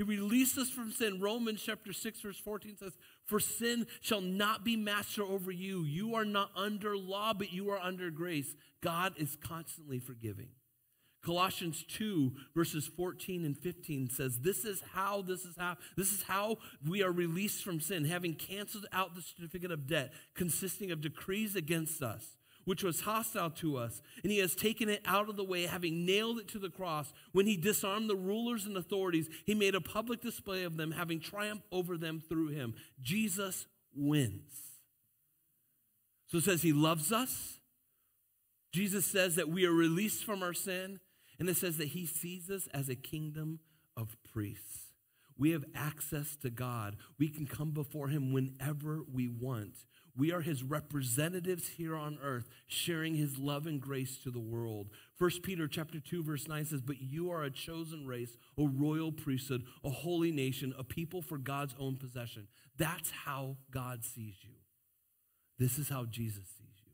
He 0.00 0.04
released 0.04 0.56
us 0.56 0.70
from 0.70 0.92
sin. 0.92 1.20
Romans 1.20 1.62
chapter 1.62 1.92
6, 1.92 2.22
verse 2.22 2.38
14 2.38 2.78
says, 2.78 2.96
For 3.26 3.38
sin 3.38 3.86
shall 4.00 4.22
not 4.22 4.64
be 4.64 4.74
master 4.74 5.22
over 5.22 5.50
you. 5.50 5.84
You 5.84 6.14
are 6.14 6.24
not 6.24 6.50
under 6.56 6.96
law, 6.96 7.34
but 7.34 7.52
you 7.52 7.68
are 7.68 7.78
under 7.78 8.10
grace. 8.10 8.54
God 8.80 9.12
is 9.18 9.36
constantly 9.44 9.98
forgiving. 9.98 10.48
Colossians 11.22 11.84
2, 11.86 12.32
verses 12.56 12.86
14 12.96 13.44
and 13.44 13.58
15 13.58 14.08
says, 14.08 14.38
This 14.38 14.64
is 14.64 14.82
how, 14.94 15.20
this 15.20 15.44
is 15.44 15.54
how, 15.58 15.76
this 15.98 16.14
is 16.14 16.22
how 16.22 16.56
we 16.88 17.02
are 17.02 17.12
released 17.12 17.62
from 17.62 17.78
sin, 17.78 18.06
having 18.06 18.32
canceled 18.32 18.86
out 18.94 19.14
the 19.14 19.20
certificate 19.20 19.70
of 19.70 19.86
debt 19.86 20.14
consisting 20.34 20.90
of 20.90 21.02
decrees 21.02 21.54
against 21.54 22.02
us 22.02 22.38
which 22.70 22.84
was 22.84 23.00
hostile 23.00 23.50
to 23.50 23.76
us, 23.76 24.00
and 24.22 24.30
he 24.30 24.38
has 24.38 24.54
taken 24.54 24.88
it 24.88 25.02
out 25.04 25.28
of 25.28 25.34
the 25.34 25.42
way, 25.42 25.66
having 25.66 26.06
nailed 26.06 26.38
it 26.38 26.46
to 26.46 26.56
the 26.56 26.70
cross. 26.70 27.12
When 27.32 27.44
he 27.44 27.56
disarmed 27.56 28.08
the 28.08 28.14
rulers 28.14 28.64
and 28.64 28.76
authorities, 28.76 29.28
he 29.44 29.56
made 29.56 29.74
a 29.74 29.80
public 29.80 30.20
display 30.20 30.62
of 30.62 30.76
them, 30.76 30.92
having 30.92 31.18
triumphed 31.18 31.66
over 31.72 31.98
them 31.98 32.22
through 32.28 32.50
him. 32.50 32.76
Jesus 33.02 33.66
wins. 33.92 34.52
So 36.28 36.38
it 36.38 36.44
says 36.44 36.62
he 36.62 36.72
loves 36.72 37.10
us. 37.10 37.58
Jesus 38.72 39.04
says 39.04 39.34
that 39.34 39.48
we 39.48 39.66
are 39.66 39.72
released 39.72 40.22
from 40.22 40.40
our 40.40 40.54
sin, 40.54 41.00
and 41.40 41.48
it 41.48 41.56
says 41.56 41.76
that 41.78 41.88
he 41.88 42.06
sees 42.06 42.48
us 42.50 42.68
as 42.72 42.88
a 42.88 42.94
kingdom 42.94 43.58
of 43.96 44.16
priests. 44.32 44.92
We 45.36 45.50
have 45.50 45.64
access 45.74 46.36
to 46.42 46.50
God. 46.50 46.98
We 47.18 47.30
can 47.30 47.48
come 47.48 47.72
before 47.72 48.06
him 48.10 48.32
whenever 48.32 49.00
we 49.12 49.26
want. 49.26 49.74
We 50.16 50.32
are 50.32 50.40
his 50.40 50.62
representatives 50.62 51.68
here 51.68 51.96
on 51.96 52.18
earth, 52.22 52.48
sharing 52.66 53.14
his 53.14 53.38
love 53.38 53.66
and 53.66 53.80
grace 53.80 54.18
to 54.18 54.30
the 54.30 54.40
world. 54.40 54.90
1 55.18 55.42
Peter 55.42 55.68
chapter 55.68 56.00
2 56.00 56.22
verse 56.22 56.48
9 56.48 56.64
says, 56.64 56.80
"But 56.80 57.00
you 57.00 57.30
are 57.30 57.44
a 57.44 57.50
chosen 57.50 58.06
race, 58.06 58.36
a 58.58 58.66
royal 58.66 59.12
priesthood, 59.12 59.66
a 59.84 59.90
holy 59.90 60.32
nation, 60.32 60.74
a 60.76 60.84
people 60.84 61.22
for 61.22 61.38
God's 61.38 61.74
own 61.78 61.96
possession." 61.96 62.48
That's 62.76 63.10
how 63.10 63.58
God 63.70 64.04
sees 64.04 64.42
you. 64.42 64.56
This 65.58 65.78
is 65.78 65.88
how 65.88 66.06
Jesus 66.06 66.48
sees 66.48 66.80
you. 66.84 66.92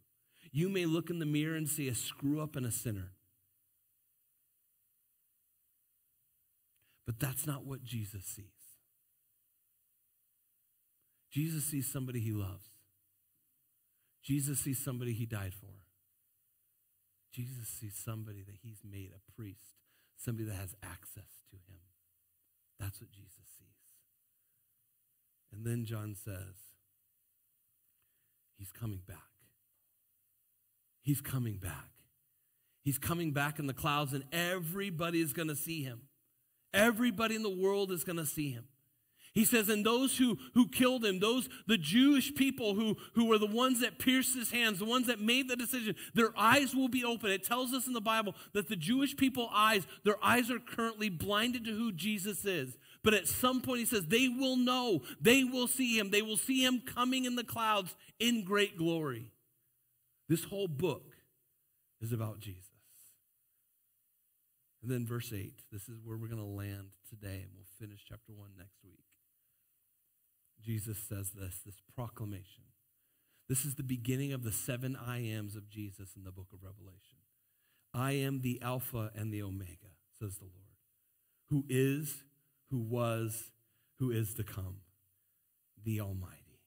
You 0.50 0.68
may 0.68 0.86
look 0.86 1.10
in 1.10 1.18
the 1.18 1.26
mirror 1.26 1.56
and 1.56 1.68
see 1.68 1.88
a 1.88 1.94
screw 1.94 2.40
up 2.40 2.56
and 2.56 2.66
a 2.66 2.70
sinner. 2.70 3.12
But 7.06 7.20
that's 7.20 7.46
not 7.46 7.64
what 7.64 7.84
Jesus 7.84 8.24
sees. 8.24 8.78
Jesus 11.30 11.64
sees 11.64 11.86
somebody 11.86 12.20
he 12.20 12.32
loves. 12.32 12.75
Jesus 14.26 14.58
sees 14.58 14.82
somebody 14.82 15.12
he 15.12 15.24
died 15.24 15.54
for. 15.54 15.70
Jesus 17.32 17.68
sees 17.68 17.94
somebody 17.94 18.42
that 18.42 18.56
he's 18.60 18.80
made 18.82 19.12
a 19.14 19.40
priest, 19.40 19.76
somebody 20.16 20.48
that 20.48 20.56
has 20.56 20.74
access 20.82 21.44
to 21.50 21.56
him. 21.56 21.78
That's 22.80 23.00
what 23.00 23.10
Jesus 23.12 23.46
sees. 23.56 23.68
And 25.52 25.64
then 25.64 25.84
John 25.84 26.16
says, 26.16 26.56
He's 28.58 28.72
coming 28.72 29.00
back. 29.06 29.18
He's 31.02 31.20
coming 31.20 31.58
back. 31.58 31.90
He's 32.82 32.98
coming 32.98 33.32
back 33.32 33.58
in 33.58 33.66
the 33.66 33.74
clouds, 33.74 34.12
and 34.12 34.24
everybody 34.32 35.20
is 35.20 35.32
going 35.32 35.48
to 35.48 35.56
see 35.56 35.82
him. 35.82 36.02
Everybody 36.72 37.36
in 37.36 37.42
the 37.42 37.50
world 37.50 37.92
is 37.92 38.02
going 38.02 38.16
to 38.16 38.26
see 38.26 38.50
him. 38.50 38.64
He 39.36 39.44
says, 39.44 39.68
and 39.68 39.84
those 39.84 40.16
who, 40.16 40.38
who 40.54 40.66
killed 40.66 41.04
him, 41.04 41.20
those, 41.20 41.46
the 41.66 41.76
Jewish 41.76 42.34
people 42.34 42.74
who, 42.74 42.96
who 43.12 43.26
were 43.26 43.36
the 43.36 43.46
ones 43.46 43.80
that 43.80 43.98
pierced 43.98 44.34
his 44.34 44.50
hands, 44.50 44.78
the 44.78 44.86
ones 44.86 45.08
that 45.08 45.20
made 45.20 45.46
the 45.46 45.56
decision, 45.56 45.94
their 46.14 46.32
eyes 46.38 46.74
will 46.74 46.88
be 46.88 47.04
open. 47.04 47.30
It 47.30 47.44
tells 47.44 47.74
us 47.74 47.86
in 47.86 47.92
the 47.92 48.00
Bible 48.00 48.34
that 48.54 48.70
the 48.70 48.76
Jewish 48.76 49.14
people 49.14 49.50
eyes, 49.52 49.86
their 50.04 50.16
eyes 50.24 50.50
are 50.50 50.58
currently 50.58 51.10
blinded 51.10 51.66
to 51.66 51.70
who 51.70 51.92
Jesus 51.92 52.46
is. 52.46 52.78
But 53.04 53.12
at 53.12 53.28
some 53.28 53.60
point, 53.60 53.80
he 53.80 53.84
says, 53.84 54.06
they 54.06 54.26
will 54.26 54.56
know, 54.56 55.02
they 55.20 55.44
will 55.44 55.68
see 55.68 55.98
him, 55.98 56.10
they 56.10 56.22
will 56.22 56.38
see 56.38 56.64
him 56.64 56.80
coming 56.80 57.26
in 57.26 57.36
the 57.36 57.44
clouds 57.44 57.94
in 58.18 58.42
great 58.42 58.78
glory. 58.78 59.32
This 60.30 60.44
whole 60.44 60.66
book 60.66 61.12
is 62.00 62.10
about 62.10 62.40
Jesus. 62.40 62.62
And 64.82 64.90
then 64.90 65.04
verse 65.04 65.30
8, 65.30 65.52
this 65.70 65.90
is 65.90 65.98
where 66.02 66.16
we're 66.16 66.28
going 66.28 66.40
to 66.40 66.46
land 66.46 66.88
today, 67.10 67.42
and 67.42 67.50
we'll 67.54 67.66
finish 67.78 68.00
chapter 68.08 68.32
1 68.32 68.48
next 68.56 68.78
week. 68.82 69.05
Jesus 70.66 70.98
says 71.08 71.30
this, 71.30 71.60
this 71.64 71.80
proclamation. 71.94 72.64
This 73.48 73.64
is 73.64 73.76
the 73.76 73.84
beginning 73.84 74.32
of 74.32 74.42
the 74.42 74.50
seven 74.50 74.96
I 74.96 75.18
ams 75.18 75.54
of 75.54 75.70
Jesus 75.70 76.10
in 76.16 76.24
the 76.24 76.32
book 76.32 76.48
of 76.52 76.64
Revelation. 76.64 77.18
I 77.94 78.12
am 78.12 78.40
the 78.40 78.60
Alpha 78.60 79.12
and 79.14 79.32
the 79.32 79.42
Omega, 79.42 79.94
says 80.18 80.38
the 80.38 80.44
Lord, 80.46 80.74
who 81.50 81.64
is, 81.68 82.24
who 82.70 82.78
was, 82.78 83.52
who 84.00 84.10
is 84.10 84.34
to 84.34 84.42
come, 84.42 84.78
the 85.84 86.00
Almighty. 86.00 86.60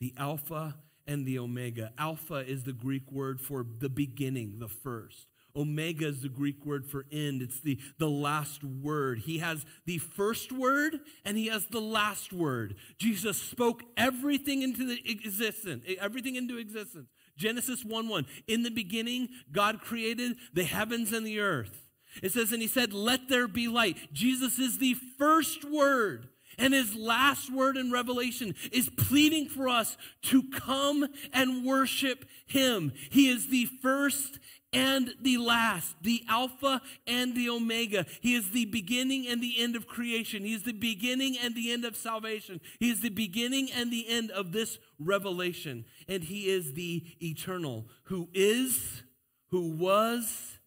The 0.00 0.14
Alpha 0.16 0.76
and 1.06 1.26
the 1.26 1.38
Omega. 1.38 1.92
Alpha 1.98 2.36
is 2.36 2.64
the 2.64 2.72
Greek 2.72 3.12
word 3.12 3.40
for 3.40 3.66
the 3.78 3.90
beginning, 3.90 4.58
the 4.60 4.68
first. 4.68 5.26
Omega 5.54 6.06
is 6.06 6.22
the 6.22 6.28
Greek 6.28 6.64
word 6.64 6.86
for 6.86 7.04
end. 7.12 7.42
It's 7.42 7.60
the, 7.60 7.78
the 7.98 8.08
last 8.08 8.64
word. 8.64 9.20
He 9.20 9.38
has 9.38 9.64
the 9.84 9.98
first 9.98 10.50
word 10.52 11.00
and 11.24 11.36
he 11.36 11.48
has 11.48 11.66
the 11.66 11.80
last 11.80 12.32
word. 12.32 12.76
Jesus 12.98 13.40
spoke 13.40 13.82
everything 13.96 14.62
into 14.62 14.86
the 14.86 14.98
existence, 15.04 15.84
everything 16.00 16.36
into 16.36 16.58
existence. 16.58 17.08
Genesis 17.36 17.84
1 17.84 18.08
1. 18.08 18.26
In 18.46 18.62
the 18.62 18.70
beginning, 18.70 19.28
God 19.50 19.80
created 19.80 20.36
the 20.52 20.64
heavens 20.64 21.12
and 21.12 21.26
the 21.26 21.40
earth. 21.40 21.82
It 22.22 22.32
says, 22.32 22.52
and 22.52 22.60
he 22.60 22.68
said, 22.68 22.92
Let 22.92 23.28
there 23.28 23.48
be 23.48 23.68
light. 23.68 23.96
Jesus 24.12 24.58
is 24.58 24.78
the 24.78 24.94
first 25.18 25.64
word. 25.64 26.28
And 26.58 26.74
his 26.74 26.94
last 26.94 27.50
word 27.50 27.78
in 27.78 27.90
Revelation 27.90 28.54
is 28.72 28.90
pleading 28.90 29.48
for 29.48 29.68
us 29.68 29.96
to 30.24 30.42
come 30.50 31.08
and 31.32 31.64
worship 31.64 32.26
him. 32.46 32.92
He 33.10 33.28
is 33.28 33.48
the 33.48 33.66
first 33.80 34.38
and 34.72 35.14
the 35.20 35.36
last, 35.36 35.94
the 36.02 36.24
Alpha 36.28 36.80
and 37.06 37.34
the 37.34 37.50
Omega. 37.50 38.06
He 38.20 38.34
is 38.34 38.50
the 38.50 38.64
beginning 38.64 39.26
and 39.26 39.42
the 39.42 39.60
end 39.60 39.76
of 39.76 39.86
creation. 39.86 40.44
He 40.44 40.54
is 40.54 40.62
the 40.62 40.72
beginning 40.72 41.36
and 41.42 41.54
the 41.54 41.70
end 41.72 41.84
of 41.84 41.96
salvation. 41.96 42.60
He 42.78 42.90
is 42.90 43.00
the 43.00 43.10
beginning 43.10 43.70
and 43.70 43.92
the 43.92 44.08
end 44.08 44.30
of 44.30 44.52
this 44.52 44.78
revelation. 44.98 45.84
And 46.08 46.24
He 46.24 46.48
is 46.48 46.72
the 46.72 47.04
eternal, 47.20 47.86
who 48.04 48.28
is, 48.32 49.02
who 49.50 49.70
was, 49.70 50.58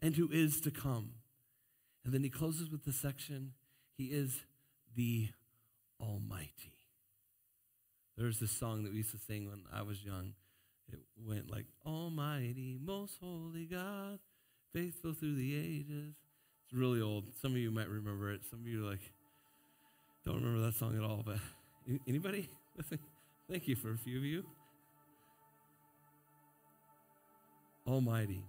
and 0.00 0.16
who 0.16 0.30
is 0.32 0.60
to 0.62 0.70
come. 0.70 1.10
And 2.04 2.14
then 2.14 2.22
He 2.22 2.30
closes 2.30 2.70
with 2.70 2.84
the 2.84 2.92
section 2.92 3.52
He 3.98 4.06
is 4.06 4.44
the 4.96 5.28
Almighty. 6.00 6.72
There's 8.16 8.38
this 8.38 8.52
song 8.52 8.84
that 8.84 8.92
we 8.92 8.98
used 8.98 9.12
to 9.12 9.18
sing 9.18 9.48
when 9.48 9.64
I 9.72 9.82
was 9.82 10.02
young. 10.04 10.32
It 10.92 11.00
went 11.26 11.50
like, 11.50 11.66
Almighty, 11.86 12.78
most 12.82 13.18
holy 13.20 13.66
God, 13.66 14.18
faithful 14.72 15.12
through 15.12 15.36
the 15.36 15.56
ages. 15.56 16.14
It's 16.64 16.74
really 16.74 17.00
old. 17.00 17.24
Some 17.40 17.52
of 17.52 17.58
you 17.58 17.70
might 17.70 17.88
remember 17.88 18.30
it. 18.32 18.42
Some 18.48 18.60
of 18.60 18.66
you 18.66 18.86
like 18.86 19.00
don't 20.24 20.36
remember 20.36 20.66
that 20.66 20.74
song 20.74 20.96
at 20.96 21.02
all. 21.02 21.22
But 21.24 21.38
anybody? 22.06 22.48
Thank 23.50 23.68
you 23.68 23.74
for 23.74 23.92
a 23.92 23.96
few 23.96 24.18
of 24.18 24.24
you. 24.24 24.44
Almighty, 27.86 28.44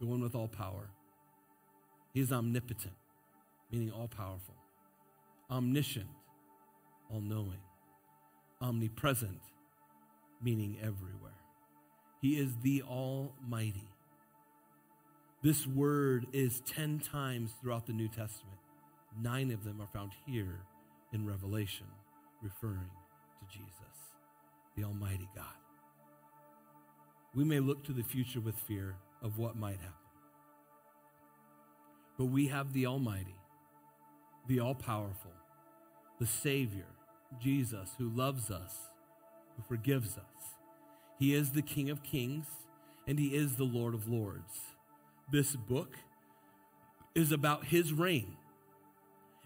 the 0.00 0.06
one 0.06 0.20
with 0.20 0.34
all 0.34 0.48
power. 0.48 0.90
He 2.12 2.20
is 2.20 2.32
omnipotent, 2.32 2.94
meaning 3.70 3.90
all 3.90 4.08
powerful, 4.08 4.54
omniscient, 5.50 6.08
all 7.10 7.20
knowing, 7.20 7.60
omnipresent, 8.60 9.40
meaning 10.42 10.76
everywhere. 10.82 11.41
He 12.22 12.38
is 12.38 12.54
the 12.62 12.82
Almighty. 12.82 13.88
This 15.42 15.66
word 15.66 16.28
is 16.32 16.60
10 16.60 17.00
times 17.00 17.50
throughout 17.60 17.88
the 17.88 17.92
New 17.92 18.06
Testament. 18.06 18.58
Nine 19.20 19.50
of 19.50 19.64
them 19.64 19.80
are 19.82 19.88
found 19.88 20.12
here 20.24 20.60
in 21.12 21.26
Revelation, 21.26 21.86
referring 22.40 22.90
to 23.40 23.58
Jesus, 23.58 24.14
the 24.76 24.84
Almighty 24.84 25.28
God. 25.34 25.46
We 27.34 27.42
may 27.42 27.58
look 27.58 27.82
to 27.86 27.92
the 27.92 28.04
future 28.04 28.40
with 28.40 28.54
fear 28.54 28.94
of 29.20 29.36
what 29.36 29.56
might 29.56 29.80
happen, 29.80 29.92
but 32.16 32.26
we 32.26 32.46
have 32.46 32.72
the 32.72 32.86
Almighty, 32.86 33.34
the 34.46 34.60
all 34.60 34.76
powerful, 34.76 35.32
the 36.20 36.26
Savior, 36.26 36.86
Jesus, 37.40 37.96
who 37.98 38.08
loves 38.08 38.48
us, 38.48 38.76
who 39.56 39.62
forgives 39.64 40.16
us. 40.16 40.61
He 41.22 41.36
is 41.36 41.52
the 41.52 41.62
King 41.62 41.88
of 41.88 42.02
Kings 42.02 42.46
and 43.06 43.16
He 43.16 43.36
is 43.36 43.54
the 43.54 43.62
Lord 43.62 43.94
of 43.94 44.08
Lords. 44.08 44.58
This 45.30 45.54
book 45.54 45.96
is 47.14 47.30
about 47.30 47.66
His 47.66 47.92
reign. 47.92 48.36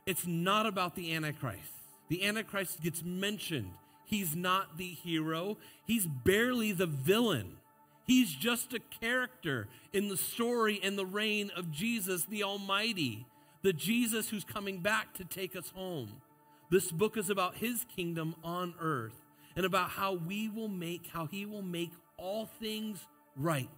It's 0.07 0.27
not 0.27 0.65
about 0.65 0.95
the 0.95 1.13
Antichrist. 1.13 1.75
The 2.09 2.25
Antichrist 2.25 2.81
gets 2.81 3.03
mentioned. 3.05 3.73
He's 4.07 4.35
not 4.35 4.79
the 4.79 4.89
hero, 4.89 5.59
he's 5.87 6.07
barely 6.07 6.73
the 6.73 6.87
villain. 6.87 7.59
He's 8.07 8.33
just 8.33 8.73
a 8.73 8.81
character 8.81 9.69
in 9.93 10.09
the 10.09 10.17
story 10.17 10.81
and 10.83 10.97
the 10.97 11.05
reign 11.05 11.51
of 11.55 11.71
Jesus 11.71 12.25
the 12.25 12.43
Almighty, 12.43 13.27
the 13.61 13.75
Jesus 13.75 14.31
who's 14.31 14.45
coming 14.45 14.79
back 14.79 15.13
to 15.13 15.27
take 15.27 15.55
us 15.55 15.73
home. 15.75 16.23
This 16.71 16.91
book 16.91 17.19
is 17.19 17.29
about 17.29 17.57
his 17.57 17.85
kingdom 17.95 18.35
on 18.43 18.73
earth 18.81 19.26
and 19.57 19.65
about 19.65 19.91
how 19.91 20.15
we 20.15 20.49
will 20.49 20.69
make, 20.69 21.09
how 21.13 21.27
he 21.27 21.47
will 21.47 21.63
make 21.63 21.91
all 22.17 22.47
things 22.61 22.99
right. 23.37 23.71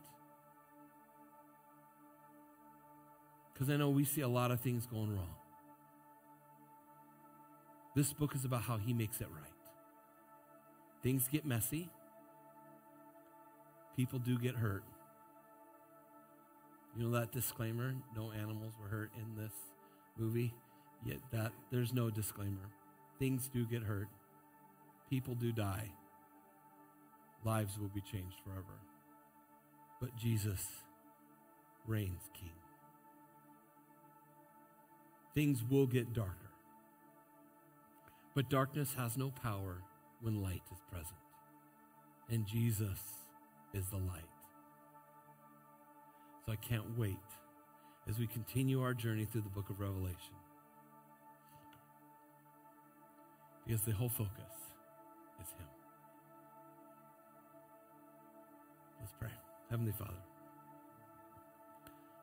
Because 3.53 3.71
I 3.71 3.77
know 3.77 3.91
we 3.91 4.05
see 4.05 4.21
a 4.21 4.29
lot 4.29 4.51
of 4.51 4.61
things 4.61 4.87
going 4.87 5.15
wrong. 5.15 5.35
This 7.97 8.13
book 8.13 8.35
is 8.35 8.45
about 8.45 8.63
how 8.63 8.77
he 8.77 8.93
makes 8.93 9.21
it 9.21 9.29
right. 9.31 9.53
Things 11.03 11.27
get 11.31 11.47
messy 11.47 11.89
people 13.99 14.21
do 14.21 14.39
get 14.39 14.55
hurt. 14.55 14.85
You 16.97 17.03
know 17.03 17.19
that 17.19 17.33
disclaimer? 17.33 17.97
No 18.17 18.31
animals 18.31 18.75
were 18.81 18.87
hurt 18.87 19.11
in 19.17 19.43
this 19.43 19.53
movie. 20.17 20.55
Yet 21.05 21.19
that 21.33 21.51
there's 21.73 21.93
no 21.93 22.09
disclaimer. 22.09 22.71
Things 23.19 23.51
do 23.53 23.67
get 23.67 23.83
hurt. 23.83 24.07
People 25.11 25.35
do 25.35 25.53
die. 25.53 25.91
Lives 27.45 27.79
will 27.79 27.89
be 27.89 28.01
changed 28.01 28.37
forever. 28.45 28.81
But 30.01 30.17
Jesus 30.17 30.67
reigns 31.87 32.29
king. 32.39 32.53
Things 35.35 35.63
will 35.69 35.87
get 35.87 36.13
darker. 36.13 36.51
But 38.35 38.51
darkness 38.51 38.95
has 38.97 39.17
no 39.17 39.31
power 39.43 39.83
when 40.21 40.43
light 40.43 40.63
is 40.71 40.79
present. 40.91 41.19
And 42.29 42.47
Jesus 42.47 42.99
is 43.73 43.87
the 43.89 43.97
light. 43.97 44.25
So 46.45 46.53
I 46.53 46.57
can't 46.57 46.99
wait 46.99 47.17
as 48.09 48.19
we 48.19 48.27
continue 48.27 48.83
our 48.83 48.95
journey 48.95 49.25
through 49.25 49.43
the 49.43 49.49
book 49.49 49.71
of 49.71 49.81
Revelation. 49.81 50.35
Because 53.67 53.83
the 53.83 53.93
whole 53.93 54.09
focus 54.09 54.58
Heavenly 59.71 59.93
Father, 59.93 60.13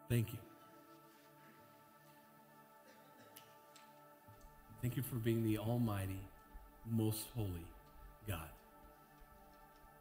thank 0.09 0.33
you. 0.33 0.39
Thank 4.81 4.97
you 4.97 5.03
for 5.03 5.15
being 5.15 5.43
the 5.43 5.57
Almighty, 5.57 6.19
most 6.89 7.25
holy 7.35 7.65
God. 8.27 8.49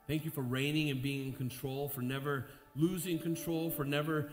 Thank 0.06 0.24
you 0.24 0.30
for 0.30 0.42
reigning 0.42 0.90
and 0.90 1.02
being 1.02 1.26
in 1.26 1.32
control, 1.32 1.88
for 1.88 2.02
never 2.02 2.46
losing 2.76 3.18
control, 3.18 3.70
for 3.70 3.84
never 3.84 4.30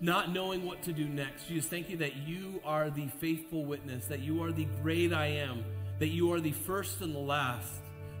not 0.00 0.32
knowing 0.32 0.64
what 0.64 0.82
to 0.82 0.92
do 0.92 1.06
next. 1.06 1.46
Jesus, 1.46 1.68
thank 1.68 1.90
you 1.90 1.96
that 1.98 2.16
you 2.16 2.60
are 2.64 2.90
the 2.90 3.06
faithful 3.18 3.64
witness, 3.64 4.06
that 4.06 4.20
you 4.20 4.42
are 4.42 4.52
the 4.52 4.66
great 4.82 5.12
I 5.12 5.26
am, 5.26 5.64
that 5.98 6.08
you 6.08 6.32
are 6.32 6.40
the 6.40 6.52
first 6.52 7.00
and 7.02 7.14
the 7.14 7.18
last, 7.18 7.72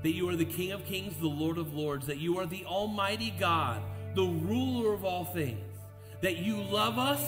that 0.02 0.12
you 0.12 0.28
are 0.28 0.36
the 0.36 0.44
King 0.44 0.72
of 0.72 0.84
kings, 0.84 1.16
the 1.16 1.26
Lord 1.26 1.58
of 1.58 1.74
lords, 1.74 2.06
that 2.06 2.18
you 2.18 2.38
are 2.38 2.46
the 2.46 2.64
Almighty 2.64 3.34
God, 3.38 3.82
the 4.14 4.24
ruler 4.24 4.92
of 4.92 5.04
all 5.04 5.24
things, 5.24 5.60
that 6.20 6.38
you 6.38 6.62
love 6.62 6.98
us, 6.98 7.20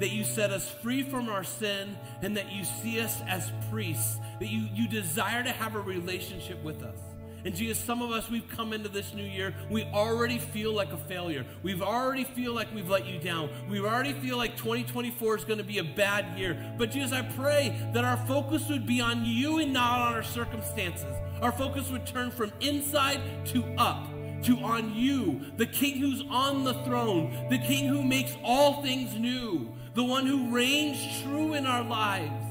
that 0.00 0.10
you 0.10 0.24
set 0.24 0.50
us 0.50 0.68
free 0.68 1.02
from 1.02 1.28
our 1.28 1.44
sin, 1.44 1.96
and 2.22 2.36
that 2.36 2.52
you 2.52 2.64
see 2.64 3.00
us 3.00 3.20
as 3.28 3.50
priests, 3.70 4.16
that 4.40 4.48
you, 4.48 4.68
you 4.72 4.88
desire 4.88 5.42
to 5.42 5.50
have 5.50 5.74
a 5.74 5.80
relationship 5.80 6.62
with 6.62 6.82
us. 6.82 6.98
And 7.44 7.54
Jesus, 7.54 7.78
some 7.78 8.02
of 8.02 8.10
us, 8.10 8.28
we've 8.28 8.48
come 8.48 8.72
into 8.72 8.88
this 8.88 9.14
new 9.14 9.24
year, 9.24 9.54
we 9.70 9.84
already 9.84 10.38
feel 10.38 10.72
like 10.72 10.92
a 10.92 10.96
failure. 10.96 11.46
We've 11.62 11.82
already 11.82 12.24
feel 12.24 12.52
like 12.52 12.72
we've 12.74 12.88
let 12.88 13.06
you 13.06 13.20
down. 13.20 13.48
We 13.70 13.80
already 13.80 14.12
feel 14.12 14.36
like 14.36 14.56
2024 14.56 15.38
is 15.38 15.44
going 15.44 15.58
to 15.58 15.64
be 15.64 15.78
a 15.78 15.84
bad 15.84 16.36
year. 16.38 16.74
But 16.76 16.90
Jesus, 16.90 17.12
I 17.12 17.22
pray 17.22 17.78
that 17.94 18.04
our 18.04 18.16
focus 18.26 18.68
would 18.68 18.86
be 18.86 19.00
on 19.00 19.24
you 19.24 19.58
and 19.58 19.72
not 19.72 20.00
on 20.00 20.14
our 20.14 20.22
circumstances. 20.22 21.14
Our 21.40 21.52
focus 21.52 21.90
would 21.90 22.06
turn 22.06 22.32
from 22.32 22.52
inside 22.60 23.20
to 23.46 23.64
up 23.78 24.08
to 24.44 24.58
on 24.58 24.94
you, 24.94 25.40
the 25.56 25.66
King 25.66 25.98
who's 25.98 26.22
on 26.30 26.64
the 26.64 26.74
throne, 26.84 27.48
the 27.50 27.58
King 27.58 27.86
who 27.86 28.02
makes 28.02 28.36
all 28.42 28.82
things 28.82 29.14
new, 29.16 29.72
the 29.94 30.04
one 30.04 30.26
who 30.26 30.50
reigns 30.50 31.22
true 31.22 31.54
in 31.54 31.66
our 31.66 31.82
lives. 31.82 32.44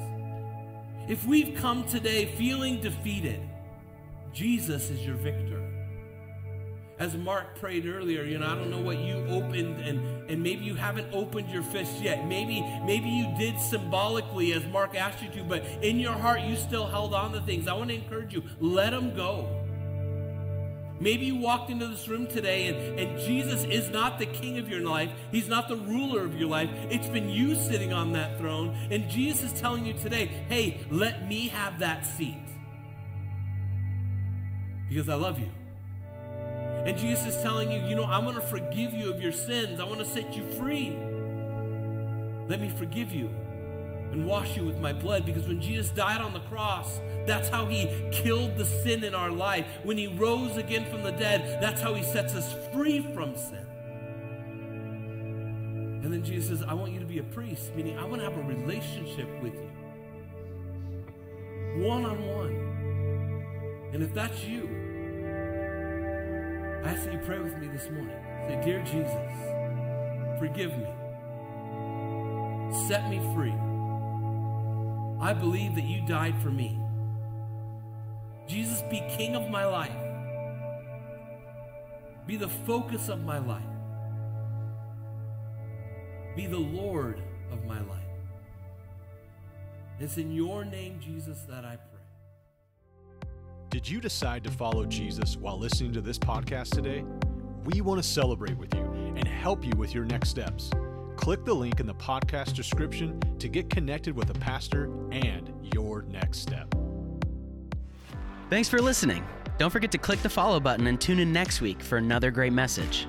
If 1.07 1.25
we've 1.25 1.55
come 1.55 1.85
today 1.85 2.25
feeling 2.25 2.81
defeated, 2.81 3.41
Jesus 4.33 4.89
is 4.89 5.05
your 5.05 5.15
victor. 5.15 5.63
As 6.99 7.15
Mark 7.15 7.59
prayed 7.59 7.85
earlier, 7.85 8.23
you 8.23 8.39
know, 8.39 8.47
I 8.47 8.55
don't 8.55 8.71
know 8.71 8.81
what 8.81 8.97
you 8.97 9.13
opened 9.27 9.79
and, 9.81 10.29
and 10.29 10.41
maybe 10.41 10.65
you 10.65 10.73
haven't 10.73 11.13
opened 11.13 11.49
your 11.49 11.61
fist 11.61 12.01
yet. 12.01 12.27
Maybe, 12.27 12.61
maybe 12.85 13.07
you 13.07 13.33
did 13.38 13.59
symbolically 13.59 14.53
as 14.53 14.65
Mark 14.65 14.95
asked 14.95 15.23
you 15.23 15.29
to, 15.29 15.43
but 15.43 15.63
in 15.83 15.99
your 15.99 16.13
heart 16.13 16.41
you 16.41 16.55
still 16.55 16.88
held 16.88 17.13
on 17.13 17.33
to 17.33 17.41
things. 17.41 17.67
I 17.67 17.73
want 17.73 17.89
to 17.89 17.95
encourage 17.95 18.33
you, 18.33 18.43
let 18.59 18.89
them 18.91 19.15
go. 19.15 19.66
Maybe 20.99 21.25
you 21.25 21.35
walked 21.35 21.69
into 21.69 21.87
this 21.87 22.07
room 22.07 22.27
today 22.27 22.67
and, 22.67 22.99
and 22.99 23.19
Jesus 23.19 23.63
is 23.63 23.89
not 23.89 24.19
the 24.19 24.25
king 24.25 24.57
of 24.57 24.69
your 24.69 24.81
life. 24.81 25.11
He's 25.31 25.47
not 25.47 25.67
the 25.67 25.75
ruler 25.75 26.23
of 26.23 26.39
your 26.39 26.49
life. 26.49 26.69
It's 26.89 27.07
been 27.07 27.29
you 27.29 27.55
sitting 27.55 27.93
on 27.93 28.13
that 28.13 28.37
throne. 28.37 28.75
And 28.89 29.09
Jesus 29.09 29.53
is 29.53 29.59
telling 29.59 29.85
you 29.85 29.93
today, 29.93 30.25
hey, 30.49 30.79
let 30.89 31.27
me 31.27 31.49
have 31.49 31.79
that 31.79 32.05
seat 32.05 32.37
because 34.89 35.09
I 35.09 35.15
love 35.15 35.39
you. 35.39 35.49
And 36.85 36.97
Jesus 36.97 37.35
is 37.35 37.41
telling 37.43 37.71
you, 37.71 37.81
you 37.87 37.95
know, 37.95 38.05
I 38.05 38.19
want 38.19 38.35
to 38.35 38.41
forgive 38.41 38.93
you 38.93 39.11
of 39.11 39.21
your 39.21 39.33
sins. 39.33 39.79
I 39.79 39.83
want 39.83 39.99
to 39.99 40.05
set 40.05 40.35
you 40.35 40.43
free. 40.53 40.95
Let 42.47 42.61
me 42.61 42.69
forgive 42.69 43.11
you 43.11 43.29
and 44.11 44.25
wash 44.25 44.55
you 44.55 44.65
with 44.65 44.79
my 44.79 44.93
blood 44.93 45.25
because 45.25 45.47
when 45.47 45.61
Jesus 45.61 45.89
died 45.89 46.21
on 46.21 46.33
the 46.33 46.39
cross, 46.41 46.99
that's 47.25 47.49
how 47.49 47.65
he 47.65 47.89
killed 48.11 48.57
the 48.57 48.65
sin 48.65 49.03
in 49.03 49.13
our 49.13 49.29
life. 49.29 49.65
When 49.83 49.97
he 49.97 50.07
rose 50.07 50.57
again 50.57 50.89
from 50.89 51.03
the 51.03 51.11
dead, 51.11 51.61
that's 51.61 51.81
how 51.81 51.93
he 51.93 52.03
sets 52.03 52.33
us 52.33 52.55
free 52.73 53.01
from 53.13 53.35
sin. 53.35 53.65
And 56.03 56.13
then 56.13 56.23
Jesus 56.23 56.47
says, 56.47 56.63
I 56.65 56.73
want 56.73 56.93
you 56.93 56.99
to 56.99 57.05
be 57.05 57.19
a 57.19 57.23
priest, 57.23 57.75
meaning 57.75 57.97
I 57.97 58.05
want 58.05 58.21
to 58.21 58.29
have 58.29 58.37
a 58.37 58.43
relationship 58.43 59.27
with 59.41 59.55
you. 59.55 59.69
One 61.85 62.05
on 62.05 62.25
one. 62.25 62.77
And 63.93 64.01
if 64.01 64.13
that's 64.13 64.43
you, 64.45 64.69
I 66.83 66.91
ask 66.91 67.03
that 67.03 67.13
you 67.13 67.19
pray 67.25 67.39
with 67.39 67.57
me 67.57 67.67
this 67.67 67.89
morning. 67.89 68.15
Say, 68.47 68.61
Dear 68.63 68.81
Jesus, 68.83 69.11
forgive 70.39 70.71
me. 70.77 70.87
Set 72.87 73.09
me 73.09 73.19
free. 73.35 73.66
I 75.20 75.34
believe 75.34 75.76
that 75.76 75.84
you 75.84 76.05
died 76.05 76.41
for 76.41 76.49
me. 76.49 76.80
Jesus, 78.47 78.82
be 78.89 78.99
king 79.18 79.36
of 79.36 79.49
my 79.49 79.65
life. 79.65 79.91
Be 82.26 82.36
the 82.38 82.47
focus 82.47 83.09
of 83.09 83.24
my 83.24 83.39
life. 83.39 83.63
Be 86.36 86.45
the 86.45 86.57
Lord 86.57 87.22
of 87.51 87.65
my 87.65 87.80
life. 87.82 88.03
It's 89.99 90.18
in 90.18 90.32
your 90.32 90.63
name, 90.63 90.99
Jesus, 90.99 91.39
that 91.49 91.65
I 91.65 91.78
pray. 91.78 93.30
Did 93.70 93.89
you 93.89 93.99
decide 93.99 94.43
to 94.43 94.51
follow 94.51 94.86
Jesus 94.86 95.36
while 95.36 95.57
listening 95.57 95.93
to 95.93 96.01
this 96.01 96.20
podcast 96.20 96.76
today? 96.76 97.03
We 97.65 97.82
want 97.82 98.01
to 98.01 98.07
celebrate 98.07 98.57
with 98.57 98.74
you 98.76 98.84
and 99.15 99.28
help 99.28 99.65
you 99.65 99.72
with 99.76 99.95
your 99.95 100.05
next 100.05 100.30
steps. 100.30 100.70
Click 101.18 101.43
the 101.43 101.53
link 101.53 101.82
in 101.82 101.88
the 101.88 101.95
podcast 101.95 102.53
description 102.53 103.20
to 103.39 103.49
get 103.49 103.70
connected 103.70 104.15
with 104.15 104.30
a 104.30 104.36
pastor 104.36 104.86
and 105.11 105.51
your 105.74 106.03
next 106.03 106.39
step. 106.39 106.74
Thanks 108.49 108.70
for 108.70 108.82
listening. 108.82 109.26
Don't 109.57 109.72
forget 109.72 109.91
to 109.91 109.97
click 109.97 110.22
the 110.22 110.30
follow 110.30 110.59
button 110.61 110.88
and 110.88 111.01
tune 111.01 111.20
in 111.20 111.34
next 111.34 111.59
week 111.59 111.82
for 111.82 111.97
another 111.97 112.32
great 112.32 112.53
message. 112.53 113.07